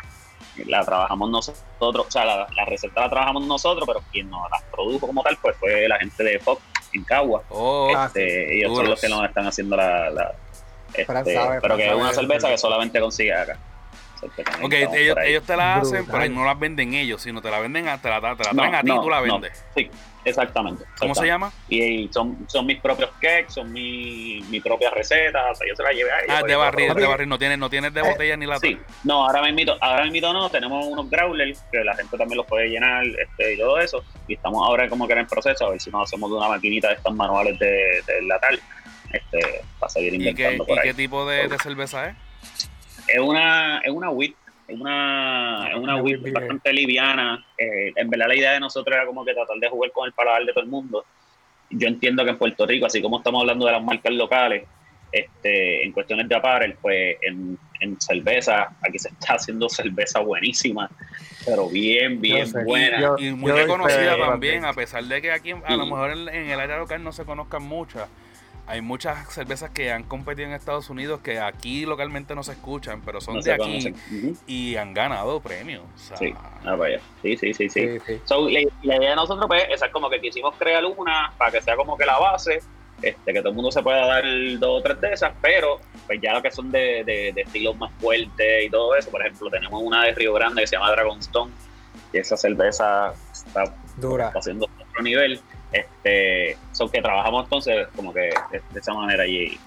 la 0.65 0.83
trabajamos 0.83 1.29
nosotros, 1.29 2.05
o 2.07 2.11
sea, 2.11 2.25
la, 2.25 2.47
la 2.55 2.65
receta 2.65 3.01
la 3.01 3.09
trabajamos 3.09 3.45
nosotros, 3.45 3.85
pero 3.87 4.01
quien 4.11 4.29
nos 4.29 4.49
la 4.49 4.59
produjo 4.71 5.07
como 5.07 5.21
tal 5.23 5.37
pues 5.41 5.55
fue 5.57 5.87
la 5.87 5.97
gente 5.99 6.23
de 6.23 6.39
Fox 6.39 6.61
en 6.93 7.03
Cagua. 7.03 7.43
Oh, 7.49 7.89
Este, 8.05 8.57
ellos 8.57 8.75
son 8.75 8.89
los 8.89 9.01
que 9.01 9.09
nos 9.09 9.23
están 9.25 9.45
haciendo 9.47 9.75
la... 9.75 10.09
la- 10.09 10.33
este, 10.93 11.37
pero 11.61 11.75
que 11.77 11.87
es 11.87 11.93
una 11.93 12.13
cerveza. 12.13 12.47
que 12.49 12.57
solamente 12.57 12.99
consigue 12.99 13.33
acá. 13.33 13.57
Ok, 14.63 14.73
ellos, 14.73 15.17
ellos 15.23 15.43
te 15.43 15.55
la 15.55 15.77
hacen, 15.77 16.03
Brutal. 16.03 16.21
pero 16.21 16.33
no 16.33 16.45
las 16.45 16.59
venden 16.59 16.93
ellos, 16.93 17.21
sino 17.21 17.41
te 17.41 17.49
la 17.51 17.59
venden, 17.59 17.87
a, 17.87 18.01
te 18.01 18.09
la, 18.09 18.19
te 18.19 18.43
la 18.43 18.51
No, 18.53 18.61
traen 18.61 18.75
a 18.75 18.81
ti 18.81 18.87
no, 18.87 18.95
y 18.97 18.99
tú 19.01 19.09
la 19.09 19.21
no. 19.21 19.33
vendes. 19.39 19.63
Sí, 19.75 19.89
exactamente. 20.25 20.83
¿Cómo 20.99 21.13
se 21.15 21.25
exactamente. 21.25 21.27
llama? 21.27 21.51
Y 21.69 22.09
son, 22.11 22.37
son 22.47 22.65
mis 22.65 22.79
propios 22.81 23.09
cakes, 23.21 23.49
son 23.49 23.71
mi, 23.71 24.41
mi 24.49 24.59
propia 24.59 24.89
receta, 24.91 25.51
o 25.51 25.55
sea, 25.55 25.67
yo 25.67 25.75
se 25.75 25.83
la 25.83 25.91
llevé 25.91 26.11
ahí. 26.11 26.25
Ah, 26.29 26.41
yo 26.41 26.47
de 26.47 26.55
barril, 26.55 26.93
de 26.93 27.05
barril, 27.05 27.29
no 27.29 27.37
tienes, 27.37 27.57
no 27.57 27.69
tienes 27.69 27.93
de 27.93 28.01
Eh, 28.01 28.03
botella 28.03 28.37
ni 28.37 28.45
lata. 28.45 28.61
Sí, 28.61 28.77
no, 29.03 29.25
ahora 29.25 29.41
mismo, 29.51 29.73
ahora 29.81 30.05
mismo 30.05 30.33
no, 30.33 30.49
tenemos 30.49 30.85
unos 30.85 31.09
growlers 31.09 31.63
que 31.71 31.83
la 31.83 31.95
gente 31.95 32.17
también 32.17 32.37
los 32.37 32.45
puede 32.47 32.67
llenar 32.69 33.05
este, 33.05 33.53
y 33.53 33.57
todo 33.57 33.79
eso. 33.79 34.03
Y 34.27 34.33
estamos 34.35 34.65
ahora 34.67 34.89
como 34.89 35.07
que 35.07 35.13
en 35.13 35.19
el 35.19 35.27
proceso, 35.27 35.65
a 35.65 35.69
ver 35.71 35.79
si 35.79 35.89
nos 35.91 36.03
hacemos 36.07 36.29
de 36.29 36.37
una 36.37 36.49
maquinita 36.49 36.89
de 36.89 36.95
estas 36.95 37.13
manuales 37.13 37.57
de, 37.59 38.01
de 38.07 38.21
latal, 38.23 38.59
este, 39.13 39.61
para 39.79 39.89
seguir 39.89 40.13
¿Y 40.15 40.17
qué, 40.19 40.43
inventando 40.43 40.65
y 40.75 40.79
qué 40.81 40.93
tipo 40.93 41.25
de, 41.29 41.47
de 41.47 41.57
cerveza 41.59 42.09
es? 42.09 42.15
Es 43.07 43.19
una, 43.19 43.79
es 43.79 43.91
una 43.91 44.09
wheat, 44.09 44.33
es 44.67 44.79
una, 44.79 45.67
es 45.71 45.75
una 45.75 46.01
bastante 46.33 46.73
liviana. 46.73 47.45
Eh, 47.57 47.93
en 47.95 48.09
verdad 48.09 48.27
la 48.27 48.35
idea 48.35 48.51
de 48.53 48.59
nosotros 48.59 48.95
era 48.95 49.05
como 49.05 49.23
que 49.25 49.33
tratar 49.33 49.57
de 49.57 49.69
jugar 49.69 49.91
con 49.91 50.05
el 50.07 50.13
paladar 50.13 50.43
de 50.45 50.51
todo 50.53 50.63
el 50.63 50.69
mundo. 50.69 51.05
Yo 51.69 51.87
entiendo 51.87 52.23
que 52.23 52.31
en 52.31 52.37
Puerto 52.37 52.65
Rico, 52.65 52.85
así 52.85 53.01
como 53.01 53.17
estamos 53.17 53.41
hablando 53.41 53.65
de 53.65 53.71
las 53.73 53.83
marcas 53.83 54.13
locales, 54.13 54.63
este, 55.11 55.83
en 55.85 55.91
cuestiones 55.93 56.27
de 56.27 56.35
apparel, 56.35 56.75
pues 56.81 57.15
en, 57.21 57.57
en 57.79 57.99
cerveza, 58.01 58.69
aquí 58.81 58.99
se 58.99 59.09
está 59.09 59.35
haciendo 59.35 59.69
cerveza 59.69 60.19
buenísima, 60.19 60.89
pero 61.45 61.69
bien, 61.69 62.19
bien 62.19 62.47
sé. 62.47 62.63
buena. 62.63 62.99
Yo- 62.99 63.15
Y 63.17 63.31
muy 63.31 63.51
reconocida 63.51 64.17
también, 64.17 64.65
a 64.65 64.73
pesar 64.73 65.03
de 65.05 65.21
que 65.21 65.31
aquí 65.31 65.51
a 65.51 65.75
lo 65.75 65.85
mejor 65.85 66.11
en, 66.11 66.27
en 66.29 66.49
el 66.49 66.59
área 66.59 66.77
local 66.77 67.03
no 67.03 67.11
se 67.13 67.23
conozcan 67.25 67.63
muchas. 67.63 68.09
Hay 68.67 68.81
muchas 68.81 69.33
cervezas 69.33 69.69
que 69.69 69.91
han 69.93 70.03
competido 70.03 70.47
en 70.47 70.53
Estados 70.53 70.89
Unidos 70.89 71.21
que 71.21 71.39
aquí 71.39 71.85
localmente 71.85 72.35
no 72.35 72.43
se 72.43 72.51
escuchan, 72.51 73.01
pero 73.05 73.21
son 73.21 73.35
no 73.35 73.41
de 73.41 73.53
aquí 73.53 73.93
y 74.45 74.75
han 74.75 74.93
ganado 74.93 75.39
premios. 75.39 75.83
O 75.95 75.97
sea, 75.97 76.17
Sí, 76.17 76.33
ah, 76.65 76.75
vaya. 76.75 76.99
sí, 77.21 77.37
sí, 77.37 77.53
sí, 77.53 77.69
sí. 77.69 77.87
Sí, 77.87 77.99
sí. 78.05 78.21
So, 78.25 78.49
la, 78.49 78.59
la 78.83 78.97
idea 78.97 79.11
de 79.11 79.15
nosotros 79.15 79.45
pues, 79.47 79.63
esa 79.69 79.85
es 79.85 79.91
como 79.93 80.09
que 80.09 80.19
quisimos 80.19 80.53
crear 80.57 80.83
una 80.85 81.31
para 81.37 81.51
que 81.51 81.61
sea 81.61 81.77
como 81.77 81.97
que 81.97 82.05
la 82.05 82.19
base, 82.19 82.59
este, 83.01 83.31
que 83.33 83.39
todo 83.39 83.49
el 83.49 83.55
mundo 83.55 83.71
se 83.71 83.81
pueda 83.81 84.05
dar 84.05 84.23
dos 84.59 84.79
o 84.79 84.83
tres 84.83 84.99
de 84.99 85.13
esas, 85.13 85.31
pero 85.41 85.79
pues 86.05 86.19
ya 86.21 86.33
lo 86.33 86.41
que 86.41 86.51
son 86.51 86.69
de, 86.69 87.03
de, 87.05 87.31
de 87.33 87.41
estilos 87.43 87.77
más 87.77 87.91
fuertes 87.99 88.65
y 88.65 88.69
todo 88.69 88.95
eso, 88.97 89.09
por 89.11 89.21
ejemplo, 89.21 89.49
tenemos 89.49 89.81
una 89.81 90.03
de 90.03 90.13
Río 90.13 90.33
Grande 90.33 90.61
que 90.61 90.67
se 90.67 90.75
llama 90.75 90.91
Dragonstone, 90.91 91.53
y 92.11 92.17
esa 92.17 92.35
cerveza 92.35 93.13
está, 93.31 93.63
Dura. 93.97 94.27
está 94.27 94.39
haciendo 94.39 94.65
otro 94.65 95.03
nivel, 95.03 95.39
este, 95.71 96.57
son 96.71 96.89
que 96.89 97.01
trabajamos 97.01 97.43
entonces 97.45 97.87
como 97.95 98.13
que 98.13 98.29
de, 98.51 98.61
de 98.71 98.79
esa 98.79 98.93
manera 98.93 99.23
allí 99.23 99.59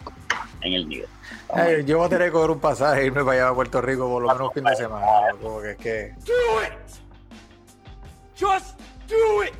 en 0.63 0.73
el 0.75 0.89
nivel. 0.89 1.09
Ay, 1.53 1.85
yo 1.85 1.99
voy 1.99 2.07
a 2.07 2.11
tener 2.11 2.29
que 2.29 2.33
cobrar 2.33 2.51
un 2.51 2.61
pasaje 2.61 3.03
e 3.03 3.07
irme 3.07 3.25
para 3.25 3.33
allá 3.39 3.49
a 3.49 3.55
Puerto 3.55 3.81
Rico 3.81 4.09
por 4.09 4.23
lo 4.23 4.29
menos 4.29 4.49
un 4.49 4.53
fin 4.55 4.65
de 4.65 4.77
semana. 4.77 5.07
Como 5.41 5.61
que 5.61 5.71
es 5.73 5.77
que. 5.79 6.15
Do 6.25 6.63
it! 6.63 6.73
Just 8.39 8.79
do 9.09 9.45
it! 9.45 9.53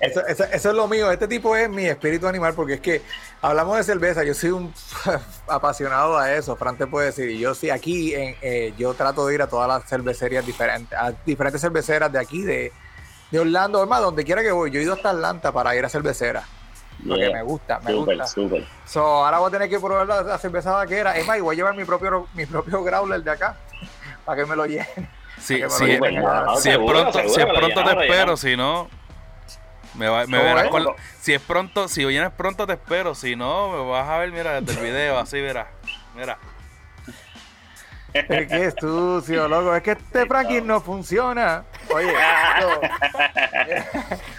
Eso, 0.00 0.26
eso- 0.26 0.44
eso 0.44 0.68
es 0.70 0.74
lo 0.76 0.86
mío. 0.86 1.10
Este 1.10 1.26
tipo 1.26 1.56
es 1.56 1.68
mi 1.70 1.86
espíritu 1.86 2.26
animal 2.28 2.52
porque 2.54 2.74
es 2.74 2.80
que 2.80 3.02
hablamos 3.40 3.76
de 3.78 3.84
cerveza. 3.84 4.22
Yo 4.24 4.34
soy 4.34 4.50
un 4.50 4.72
apasionado 5.48 6.18
a 6.18 6.32
eso. 6.34 6.56
Fran 6.56 6.76
te 6.76 6.86
puede 6.86 7.06
decir. 7.06 7.30
Yo 7.38 7.54
sí, 7.54 7.70
aquí 7.70 8.14
en, 8.14 8.36
eh, 8.42 8.74
yo 8.76 8.92
trato 8.94 9.26
de 9.26 9.34
ir 9.34 9.42
a 9.42 9.46
todas 9.48 9.66
las 9.68 9.88
cervecerías 9.88 10.44
diferentes, 10.44 10.96
a 10.98 11.12
diferentes 11.24 11.60
cerveceras 11.60 12.12
de 12.12 12.18
aquí, 12.18 12.42
de, 12.42 12.70
de 13.30 13.38
Orlando, 13.40 13.82
es 13.82 13.88
más, 13.88 14.00
donde 14.00 14.24
quiera 14.24 14.42
que 14.42 14.52
voy. 14.52 14.70
Yo 14.70 14.78
he 14.80 14.82
ido 14.82 14.92
hasta 14.94 15.10
Atlanta 15.10 15.52
para 15.52 15.74
ir 15.76 15.84
a 15.84 15.88
cervecera. 15.88 16.44
Porque 17.06 17.30
me 17.30 17.42
gusta, 17.42 17.78
me 17.80 17.92
Súper, 17.92 18.16
gusta. 18.16 18.26
súper. 18.32 18.66
So, 18.86 19.02
ahora 19.24 19.38
voy 19.38 19.48
a 19.48 19.50
tener 19.50 19.68
que 19.68 19.78
probar 19.78 20.06
la, 20.06 20.22
la 20.22 20.38
cerveza 20.38 20.72
vaquera. 20.72 21.16
Es 21.16 21.26
más, 21.26 21.36
y 21.36 21.40
voy 21.40 21.54
a 21.54 21.56
llevar 21.56 21.74
mi 21.74 21.84
propio, 21.84 22.26
mi 22.34 22.46
propio 22.46 22.82
growler 22.82 23.22
de 23.22 23.30
acá 23.30 23.56
para 24.24 24.42
que 24.42 24.46
me 24.48 24.56
lo 24.56 24.64
llene. 24.66 24.86
Sí, 25.38 25.58
que 25.60 25.68
sí, 25.68 25.98
lo 25.98 26.58
si 26.60 26.70
es 26.70 26.78
pronto, 26.78 27.12
seguro 27.12 27.12
si 27.12 27.40
es 27.40 27.46
que 27.46 27.52
pronto 27.52 27.84
te 27.84 27.90
espero, 27.90 28.36
si 28.38 28.56
no, 28.56 28.88
me, 29.94 30.08
va- 30.08 30.26
me 30.26 30.38
¿Cómo 30.38 30.48
verás 30.48 30.64
es? 30.64 30.70
con- 30.70 30.86
si 31.20 31.34
es 31.34 31.42
pronto, 31.42 31.88
si 31.88 32.04
vienes 32.06 32.30
pronto 32.32 32.66
te 32.66 32.72
espero, 32.72 33.14
si 33.14 33.36
no, 33.36 33.68
me 33.70 33.90
vas 33.90 34.08
a 34.08 34.16
ver, 34.18 34.32
mira, 34.32 34.60
desde 34.60 34.80
el 34.80 34.86
video, 34.86 35.18
así 35.18 35.40
verás, 35.40 35.66
mira. 36.14 36.38
Es 38.14 38.48
que 38.48 38.64
es 38.64 38.74
sucio, 38.80 39.46
loco. 39.46 39.74
Es 39.74 39.82
que 39.82 39.90
este 39.92 40.24
Frankie 40.24 40.62
no 40.62 40.80
funciona. 40.80 41.64
Oye, 41.94 42.12
no. 42.60 42.80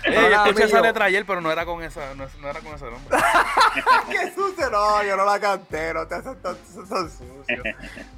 Eh, 0.05 0.29
yo 0.29 0.43
escuché 0.45 0.65
esa 0.65 0.81
letra 0.81 1.05
ayer, 1.05 1.25
pero 1.25 1.41
no 1.41 1.51
era 1.51 1.65
con 1.65 1.83
esa, 1.83 2.13
no, 2.15 2.25
no 2.39 2.49
era 2.49 2.59
con 2.59 2.73
ese 2.73 2.85
nombre. 2.85 3.17
qué 4.09 4.31
sucio. 4.31 4.69
No, 4.69 5.03
yo 5.03 5.17
no 5.17 5.25
la 5.25 5.39
canté, 5.39 5.93
no 5.93 6.07
te 6.07 6.15
haces 6.15 6.41
tan, 6.41 6.55
tan 6.55 7.09
sucio. 7.09 7.63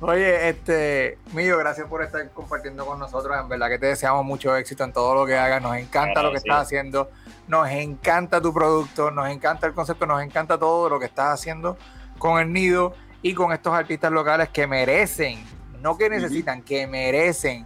Oye, 0.02 0.50
este, 0.50 1.18
Millo, 1.34 1.58
gracias 1.58 1.88
por 1.88 2.04
estar 2.04 2.28
compartiendo 2.32 2.86
con 2.86 3.00
nosotros. 3.00 3.36
En 3.40 3.50
verdad 3.50 3.70
que 3.70 3.80
te 3.80 3.88
deseamos 3.88 4.26
mucho 4.26 4.56
éxito 4.56 4.84
en 4.84 4.94
todo 4.94 5.16
lo 5.16 5.26
que 5.26 5.38
hagas. 5.38 5.62
Nos 5.62 5.76
encanta 5.78 6.24
lo 6.24 6.32
que 6.32 6.38
estás 6.38 6.64
haciendo. 6.64 7.10
Nos 7.48 7.68
encanta 7.70 8.40
tu 8.40 8.54
producto, 8.54 9.10
nos 9.10 9.28
encanta 9.30 9.66
el 9.66 9.74
concepto, 9.74 10.06
nos 10.06 10.22
encanta 10.22 10.58
todo 10.60 10.88
lo 10.88 11.00
que 11.00 11.06
estás 11.06 11.34
haciendo 11.34 11.78
con 12.20 12.40
el 12.40 12.54
nido 12.54 12.94
y 13.24 13.34
con 13.34 13.52
estos 13.52 13.74
artistas 13.74 14.12
locales 14.12 14.50
que 14.50 14.68
merecen, 14.68 15.44
no 15.82 15.98
que 15.98 16.10
necesitan, 16.10 16.62
que 16.62 16.86
merecen 16.86 17.66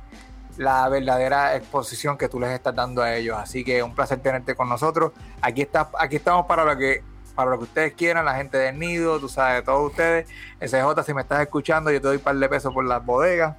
la 0.57 0.87
verdadera 0.89 1.55
exposición 1.55 2.17
que 2.17 2.29
tú 2.29 2.39
les 2.39 2.49
estás 2.51 2.75
dando 2.75 3.01
a 3.01 3.15
ellos. 3.15 3.37
Así 3.37 3.63
que 3.63 3.81
un 3.83 3.93
placer 3.95 4.19
tenerte 4.19 4.55
con 4.55 4.69
nosotros. 4.69 5.11
Aquí 5.41 5.61
está, 5.61 5.89
aquí 5.99 6.17
estamos 6.17 6.45
para 6.45 6.63
lo 6.65 6.77
que 6.77 7.01
para 7.35 7.49
lo 7.49 7.57
que 7.57 7.63
ustedes 7.63 7.93
quieran, 7.95 8.25
la 8.25 8.35
gente 8.35 8.57
del 8.59 8.77
nido, 8.77 9.19
tú 9.19 9.27
sabes, 9.27 9.63
todos 9.63 9.89
ustedes. 9.89 10.29
SJ, 10.61 11.03
si 11.03 11.13
me 11.15 11.21
estás 11.21 11.41
escuchando, 11.41 11.89
yo 11.89 11.99
te 11.99 12.07
doy 12.07 12.17
un 12.17 12.21
par 12.23 12.35
de 12.35 12.47
pesos 12.47 12.71
por 12.71 12.85
las 12.85 13.03
bodegas. 13.03 13.55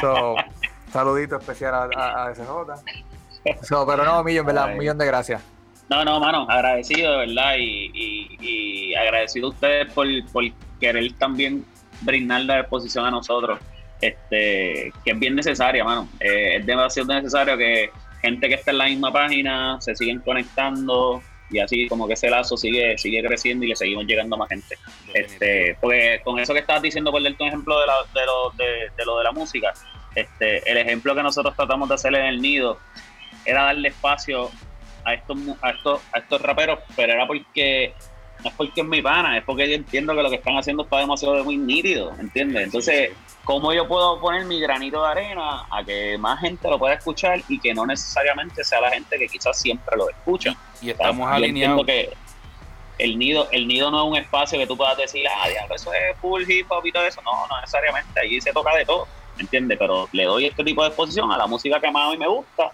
So, 0.00 0.34
saludito 0.92 1.36
especial 1.36 1.74
a, 1.74 1.88
a- 1.96 2.26
a 2.28 2.34
SJ. 2.34 2.44
So, 3.62 3.86
pero 3.86 4.04
no, 4.04 4.22
millón, 4.22 4.44
¿verdad? 4.44 4.72
Un 4.72 4.78
millón 4.78 4.98
de 4.98 5.06
gracias. 5.06 5.40
No, 5.88 6.04
no, 6.04 6.20
mano, 6.20 6.46
agradecido, 6.50 7.12
de 7.12 7.26
verdad, 7.28 7.54
y, 7.58 7.90
y, 7.94 8.36
y 8.40 8.94
agradecido 8.94 9.46
a 9.46 9.50
ustedes 9.50 9.90
por, 9.94 10.06
por 10.30 10.44
querer 10.78 11.10
también 11.14 11.64
brindar 12.02 12.42
la 12.42 12.60
exposición 12.60 13.06
a 13.06 13.10
nosotros, 13.10 13.58
este, 14.00 14.92
que 15.04 15.10
es 15.10 15.18
bien 15.18 15.34
necesaria, 15.34 15.84
mano. 15.84 16.08
Eh, 16.20 16.56
es 16.56 16.66
demasiado 16.66 17.12
necesario 17.14 17.56
que 17.56 17.90
gente 18.22 18.48
que 18.48 18.54
está 18.54 18.70
en 18.70 18.78
la 18.78 18.86
misma 18.86 19.12
página 19.12 19.80
se 19.80 19.94
siguen 19.94 20.20
conectando 20.20 21.22
y 21.50 21.60
así 21.60 21.88
como 21.88 22.06
que 22.06 22.14
ese 22.14 22.28
lazo 22.28 22.56
sigue, 22.56 22.98
sigue 22.98 23.22
creciendo 23.22 23.64
y 23.64 23.68
le 23.68 23.76
seguimos 23.76 24.04
llegando 24.06 24.36
a 24.36 24.40
más 24.40 24.48
gente. 24.48 24.76
Este, 25.14 25.76
porque 25.80 26.20
con 26.22 26.38
eso 26.38 26.52
que 26.52 26.60
estabas 26.60 26.82
diciendo, 26.82 27.10
por 27.10 27.22
darte 27.22 27.42
un 27.42 27.48
ejemplo 27.48 27.80
de, 27.80 27.86
la, 27.86 27.94
de, 28.14 28.26
lo, 28.26 28.50
de, 28.50 28.90
de 28.96 29.04
lo 29.04 29.18
de 29.18 29.24
la 29.24 29.32
música, 29.32 29.72
este, 30.14 30.70
el 30.70 30.76
ejemplo 30.78 31.14
que 31.14 31.22
nosotros 31.22 31.54
tratamos 31.56 31.88
de 31.88 31.94
hacer 31.94 32.14
en 32.14 32.26
el 32.26 32.42
nido 32.42 32.78
era 33.44 33.64
darle 33.64 33.88
espacio 33.88 34.50
a 35.04 35.14
estos, 35.14 35.38
a 35.62 35.70
estos, 35.70 36.02
a 36.12 36.18
estos 36.18 36.42
raperos, 36.42 36.80
pero 36.96 37.14
era 37.14 37.26
porque 37.26 37.94
no 38.42 38.50
es 38.50 38.56
porque 38.56 38.80
es 38.80 38.86
mi 38.86 39.02
pana, 39.02 39.36
es 39.38 39.44
porque 39.44 39.68
yo 39.68 39.74
entiendo 39.74 40.14
que 40.14 40.22
lo 40.22 40.30
que 40.30 40.36
están 40.36 40.56
haciendo 40.56 40.84
está 40.84 40.98
demasiado 40.98 41.42
muy 41.44 41.56
nítido, 41.56 42.12
¿entiendes? 42.18 42.64
Entonces, 42.64 43.10
¿cómo 43.44 43.72
yo 43.72 43.88
puedo 43.88 44.20
poner 44.20 44.44
mi 44.44 44.60
granito 44.60 45.02
de 45.02 45.08
arena 45.08 45.64
a 45.70 45.82
que 45.84 46.16
más 46.18 46.40
gente 46.40 46.68
lo 46.68 46.78
pueda 46.78 46.94
escuchar 46.94 47.40
y 47.48 47.58
que 47.58 47.74
no 47.74 47.84
necesariamente 47.86 48.62
sea 48.62 48.80
la 48.80 48.90
gente 48.90 49.18
que 49.18 49.26
quizás 49.26 49.58
siempre 49.58 49.96
lo 49.96 50.08
escucha? 50.08 50.56
Y 50.80 50.90
estamos 50.90 51.28
Yo 51.28 51.34
alineados. 51.34 51.80
entiendo 51.80 51.84
que 51.84 52.16
el 53.04 53.18
nido, 53.18 53.48
el 53.52 53.66
nido 53.66 53.90
no 53.90 54.02
es 54.04 54.10
un 54.10 54.16
espacio 54.16 54.58
que 54.58 54.66
tú 54.66 54.76
puedas 54.76 54.96
decir, 54.96 55.24
ah, 55.28 55.48
diablo, 55.48 55.74
eso 55.74 55.92
es 55.92 56.16
full 56.20 56.42
hip 56.48 56.66
hop 56.70 56.84
y 56.86 56.92
todo 56.92 57.04
eso. 57.04 57.20
No, 57.22 57.46
no 57.48 57.60
necesariamente, 57.60 58.20
allí 58.20 58.40
se 58.40 58.52
toca 58.52 58.74
de 58.76 58.84
todo, 58.84 59.06
¿me 59.36 59.42
entiendes? 59.42 59.78
Pero 59.78 60.08
le 60.12 60.24
doy 60.24 60.46
este 60.46 60.64
tipo 60.64 60.82
de 60.82 60.88
exposición 60.88 61.30
a 61.32 61.38
la 61.38 61.46
música 61.46 61.80
que 61.80 61.90
más 61.90 62.08
a 62.08 62.10
mí 62.10 62.18
me 62.18 62.28
gusta, 62.28 62.70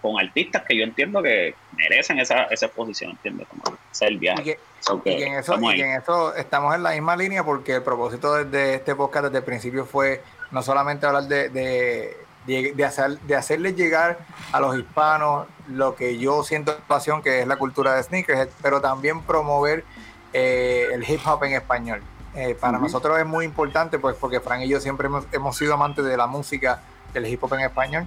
con 0.00 0.18
artistas 0.18 0.62
que 0.66 0.76
yo 0.76 0.84
entiendo 0.84 1.22
que 1.22 1.54
merecen 1.88 2.18
esa, 2.18 2.44
esa 2.44 2.66
exposición, 2.66 3.12
¿entiendes? 3.12 3.48
Como 3.48 3.76
el 4.00 4.14
Y 4.14 4.18
viaje. 4.18 4.42
que, 4.44 4.60
So 4.80 4.96
y 4.96 5.00
que 5.00 5.16
que 5.16 5.26
en 5.26 5.32
eso, 5.34 5.52
estamos 5.54 5.74
y 5.74 5.80
en 5.82 5.90
eso 5.90 6.34
estamos 6.34 6.74
en 6.74 6.82
la 6.82 6.90
misma 6.92 7.16
línea 7.16 7.44
porque 7.44 7.74
el 7.76 7.82
propósito 7.82 8.44
de, 8.44 8.74
este 8.74 8.94
podcast 8.94 9.26
desde 9.26 9.38
el 9.38 9.44
principio 9.44 9.84
fue 9.84 10.22
no 10.50 10.62
solamente 10.62 11.04
hablar 11.06 11.24
de, 11.24 11.48
de, 11.50 12.16
de, 12.46 12.72
de 12.72 12.84
hacer, 12.84 13.18
de 13.20 13.36
hacerles 13.36 13.76
llegar 13.76 14.18
a 14.52 14.60
los 14.60 14.76
hispanos 14.78 15.46
lo 15.68 15.94
que 15.96 16.18
yo 16.18 16.42
siento 16.44 16.76
pasión, 16.86 17.22
que 17.22 17.40
es 17.40 17.46
la 17.46 17.56
cultura 17.56 17.94
de 17.94 18.02
sneakers, 18.02 18.50
pero 18.62 18.80
también 18.80 19.22
promover 19.22 19.84
eh, 20.32 20.88
el 20.92 21.08
hip 21.08 21.20
hop 21.26 21.44
en 21.44 21.52
español. 21.52 22.02
Eh, 22.34 22.54
para 22.58 22.74
Ujú. 22.78 22.84
nosotros 22.86 23.18
es 23.18 23.26
muy 23.26 23.44
importante 23.44 23.98
pues 23.98 24.16
porque 24.16 24.40
Frank 24.40 24.62
y 24.62 24.68
yo 24.68 24.80
siempre 24.80 25.06
hemos, 25.08 25.24
hemos 25.32 25.56
sido 25.56 25.74
amantes 25.74 26.04
de 26.04 26.16
la 26.16 26.26
música 26.28 26.80
del 27.12 27.26
hip 27.26 27.42
hop 27.42 27.52
en 27.54 27.60
español 27.60 28.06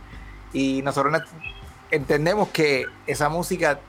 y 0.53 0.81
nosotros 0.81 1.11
entendemos 1.91 2.49
que 2.49 2.85
esa 3.07 3.29
música 3.29 3.79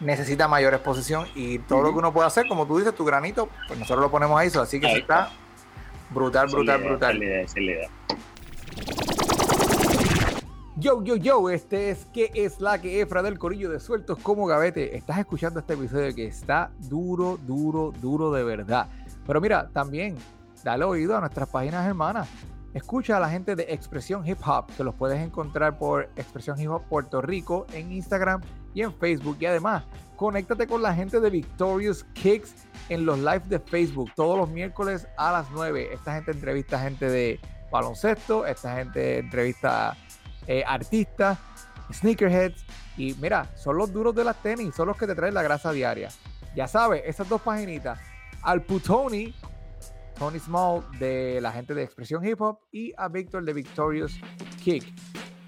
necesita 0.00 0.48
mayor 0.48 0.74
exposición 0.74 1.26
y 1.34 1.58
todo 1.60 1.82
lo 1.82 1.92
que 1.92 1.98
uno 1.98 2.12
puede 2.12 2.26
hacer, 2.26 2.46
como 2.48 2.66
tú 2.66 2.78
dices, 2.78 2.94
tu 2.94 3.04
granito, 3.04 3.48
pues 3.66 3.78
nosotros 3.78 4.02
lo 4.04 4.10
ponemos 4.10 4.38
ahí, 4.38 4.50
así 4.60 4.80
que 4.80 4.86
Ahí 4.86 5.00
está 5.00 5.30
brutal, 6.10 6.48
brutal, 6.48 6.82
brutal. 6.82 7.22
es 7.22 7.54
la 7.54 7.62
idea. 7.62 7.88
Yo, 10.76 11.02
yo, 11.04 11.16
yo, 11.16 11.50
este 11.50 11.90
es 11.90 12.06
que 12.06 12.30
es 12.34 12.60
la 12.60 12.80
que 12.80 13.00
Efra 13.00 13.22
del 13.22 13.38
Corillo 13.38 13.70
de 13.70 13.78
Sueltos 13.78 14.18
como 14.18 14.46
Gavete. 14.46 14.96
Estás 14.96 15.18
escuchando 15.18 15.60
este 15.60 15.74
episodio 15.74 16.12
que 16.14 16.26
está 16.26 16.72
duro, 16.78 17.38
duro, 17.46 17.92
duro 18.00 18.32
de 18.32 18.42
verdad. 18.42 18.88
Pero 19.24 19.40
mira, 19.40 19.68
también 19.72 20.16
dale 20.64 20.84
oído 20.84 21.16
a 21.16 21.20
nuestras 21.20 21.48
páginas 21.48 21.86
hermanas. 21.86 22.28
Escucha 22.74 23.16
a 23.16 23.20
la 23.20 23.30
gente 23.30 23.54
de 23.54 23.66
Expresión 23.68 24.26
Hip 24.26 24.38
Hop, 24.44 24.66
que 24.76 24.82
los 24.82 24.96
puedes 24.96 25.20
encontrar 25.20 25.78
por 25.78 26.10
Expresión 26.16 26.60
Hip 26.60 26.70
Hop 26.70 26.82
Puerto 26.88 27.22
Rico 27.22 27.66
en 27.72 27.92
Instagram 27.92 28.40
y 28.74 28.82
en 28.82 28.92
Facebook. 28.92 29.36
Y 29.38 29.46
además, 29.46 29.84
conéctate 30.16 30.66
con 30.66 30.82
la 30.82 30.92
gente 30.92 31.20
de 31.20 31.30
Victorious 31.30 32.02
Kicks 32.14 32.52
en 32.88 33.06
los 33.06 33.20
live 33.20 33.42
de 33.46 33.60
Facebook 33.60 34.10
todos 34.16 34.36
los 34.36 34.50
miércoles 34.50 35.06
a 35.16 35.30
las 35.30 35.48
9. 35.52 35.90
Esta 35.92 36.16
gente 36.16 36.32
entrevista 36.32 36.76
a 36.76 36.80
gente 36.80 37.08
de 37.08 37.38
baloncesto, 37.70 38.44
esta 38.44 38.74
gente 38.74 39.18
entrevista 39.18 39.96
eh, 40.48 40.64
artistas, 40.66 41.38
sneakerheads. 41.92 42.64
Y 42.96 43.14
mira, 43.20 43.48
son 43.54 43.76
los 43.76 43.92
duros 43.92 44.16
de 44.16 44.24
las 44.24 44.42
tenis, 44.42 44.74
son 44.74 44.88
los 44.88 44.96
que 44.96 45.06
te 45.06 45.14
traen 45.14 45.34
la 45.34 45.42
grasa 45.42 45.70
diaria. 45.70 46.08
Ya 46.56 46.66
sabes, 46.66 47.02
esas 47.06 47.28
dos 47.28 47.40
paginitas. 47.40 48.00
Al 48.42 48.62
Putoni, 48.62 49.32
Tony 50.18 50.38
Small 50.38 50.82
de 50.98 51.40
la 51.40 51.52
gente 51.52 51.74
de 51.74 51.82
Expresión 51.82 52.26
Hip 52.26 52.40
Hop 52.40 52.58
y 52.72 52.92
a 52.96 53.08
Víctor 53.08 53.44
de 53.44 53.52
Victorious 53.52 54.18
Kick. 54.62 54.84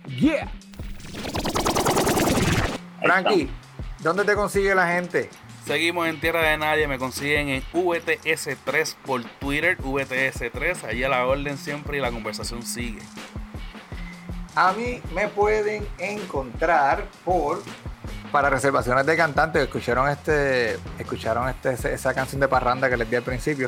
Yeah. 0.09 0.51
Frankie, 3.03 3.49
¿dónde 4.03 4.25
te 4.25 4.35
consigue 4.35 4.75
la 4.75 4.89
gente? 4.89 5.31
Seguimos 5.67 6.07
en 6.07 6.21
Tierra 6.21 6.49
de 6.49 6.59
Nadie, 6.59 6.87
me 6.87 6.99
consiguen 6.99 7.49
en 7.49 7.63
VTS3 7.73 8.95
por 9.05 9.25
Twitter, 9.41 9.77
VTS3, 9.79 10.85
ahí 10.85 11.03
a 11.03 11.09
la 11.09 11.27
orden 11.27 11.59
siempre 11.59 11.99
y 11.99 12.01
la 12.01 12.13
conversación 12.13 12.63
sigue. 12.63 13.01
A 14.55 14.73
mí 14.73 15.03
me 15.15 15.29
pueden 15.29 15.87
encontrar 15.99 17.09
por 17.25 17.63
para 18.37 18.51
reservaciones 18.51 19.07
de 19.07 19.17
cantantes. 19.17 19.63
Escucharon 19.63 20.11
este, 20.11 20.75
escucharon 20.99 21.49
este, 21.49 21.95
esa 21.95 22.13
canción 22.13 22.39
de 22.39 22.49
parranda 22.49 22.91
que 22.91 22.99
les 22.99 23.09
di 23.09 23.17
al 23.17 23.23
principio. 23.23 23.67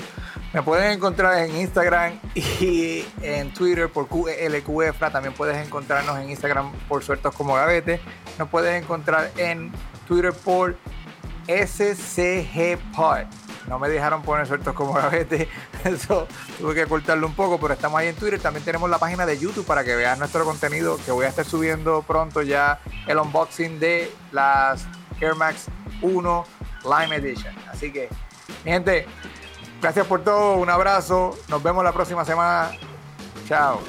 Me 0.52 0.62
pueden 0.62 0.92
encontrar 0.92 1.38
en 1.38 1.56
Instagram 1.56 2.20
y 2.34 3.02
en 3.22 3.50
Twitter 3.54 3.88
por 3.88 4.08
QLQFra. 4.08 5.10
También 5.10 5.32
puedes 5.32 5.56
encontrarnos 5.66 6.18
en 6.18 6.28
Instagram 6.28 6.70
por 6.86 7.02
Sueltos 7.02 7.34
como 7.34 7.54
Gavete. 7.54 7.98
Nos 8.38 8.50
puedes 8.50 8.82
encontrar 8.82 9.30
en 9.38 9.72
Twitter 10.06 10.34
por 10.34 10.76
SCG 11.46 12.76
Pod. 12.94 13.47
No 13.68 13.78
me 13.78 13.88
dejaron 13.88 14.22
poner 14.22 14.46
sueltos 14.46 14.74
como 14.74 14.92
gavete. 14.94 15.48
Eso 15.84 16.26
tuve 16.58 16.74
que 16.74 16.86
cortarlo 16.86 17.26
un 17.26 17.34
poco, 17.34 17.58
pero 17.60 17.74
estamos 17.74 18.00
ahí 18.00 18.08
en 18.08 18.16
Twitter. 18.16 18.40
También 18.40 18.64
tenemos 18.64 18.88
la 18.88 18.98
página 18.98 19.26
de 19.26 19.38
YouTube 19.38 19.66
para 19.66 19.84
que 19.84 19.94
veas 19.94 20.18
nuestro 20.18 20.44
contenido, 20.44 20.98
que 21.04 21.12
voy 21.12 21.26
a 21.26 21.28
estar 21.28 21.44
subiendo 21.44 22.02
pronto 22.02 22.42
ya 22.42 22.80
el 23.06 23.18
unboxing 23.18 23.78
de 23.78 24.12
las 24.32 24.86
Air 25.20 25.34
Max 25.34 25.66
1 26.02 26.44
Lime 26.84 27.16
Edition. 27.16 27.54
Así 27.70 27.92
que, 27.92 28.08
mi 28.64 28.72
gente, 28.72 29.06
gracias 29.82 30.06
por 30.06 30.24
todo. 30.24 30.56
Un 30.56 30.70
abrazo. 30.70 31.36
Nos 31.48 31.62
vemos 31.62 31.84
la 31.84 31.92
próxima 31.92 32.24
semana. 32.24 32.70
Chao. 33.46 33.80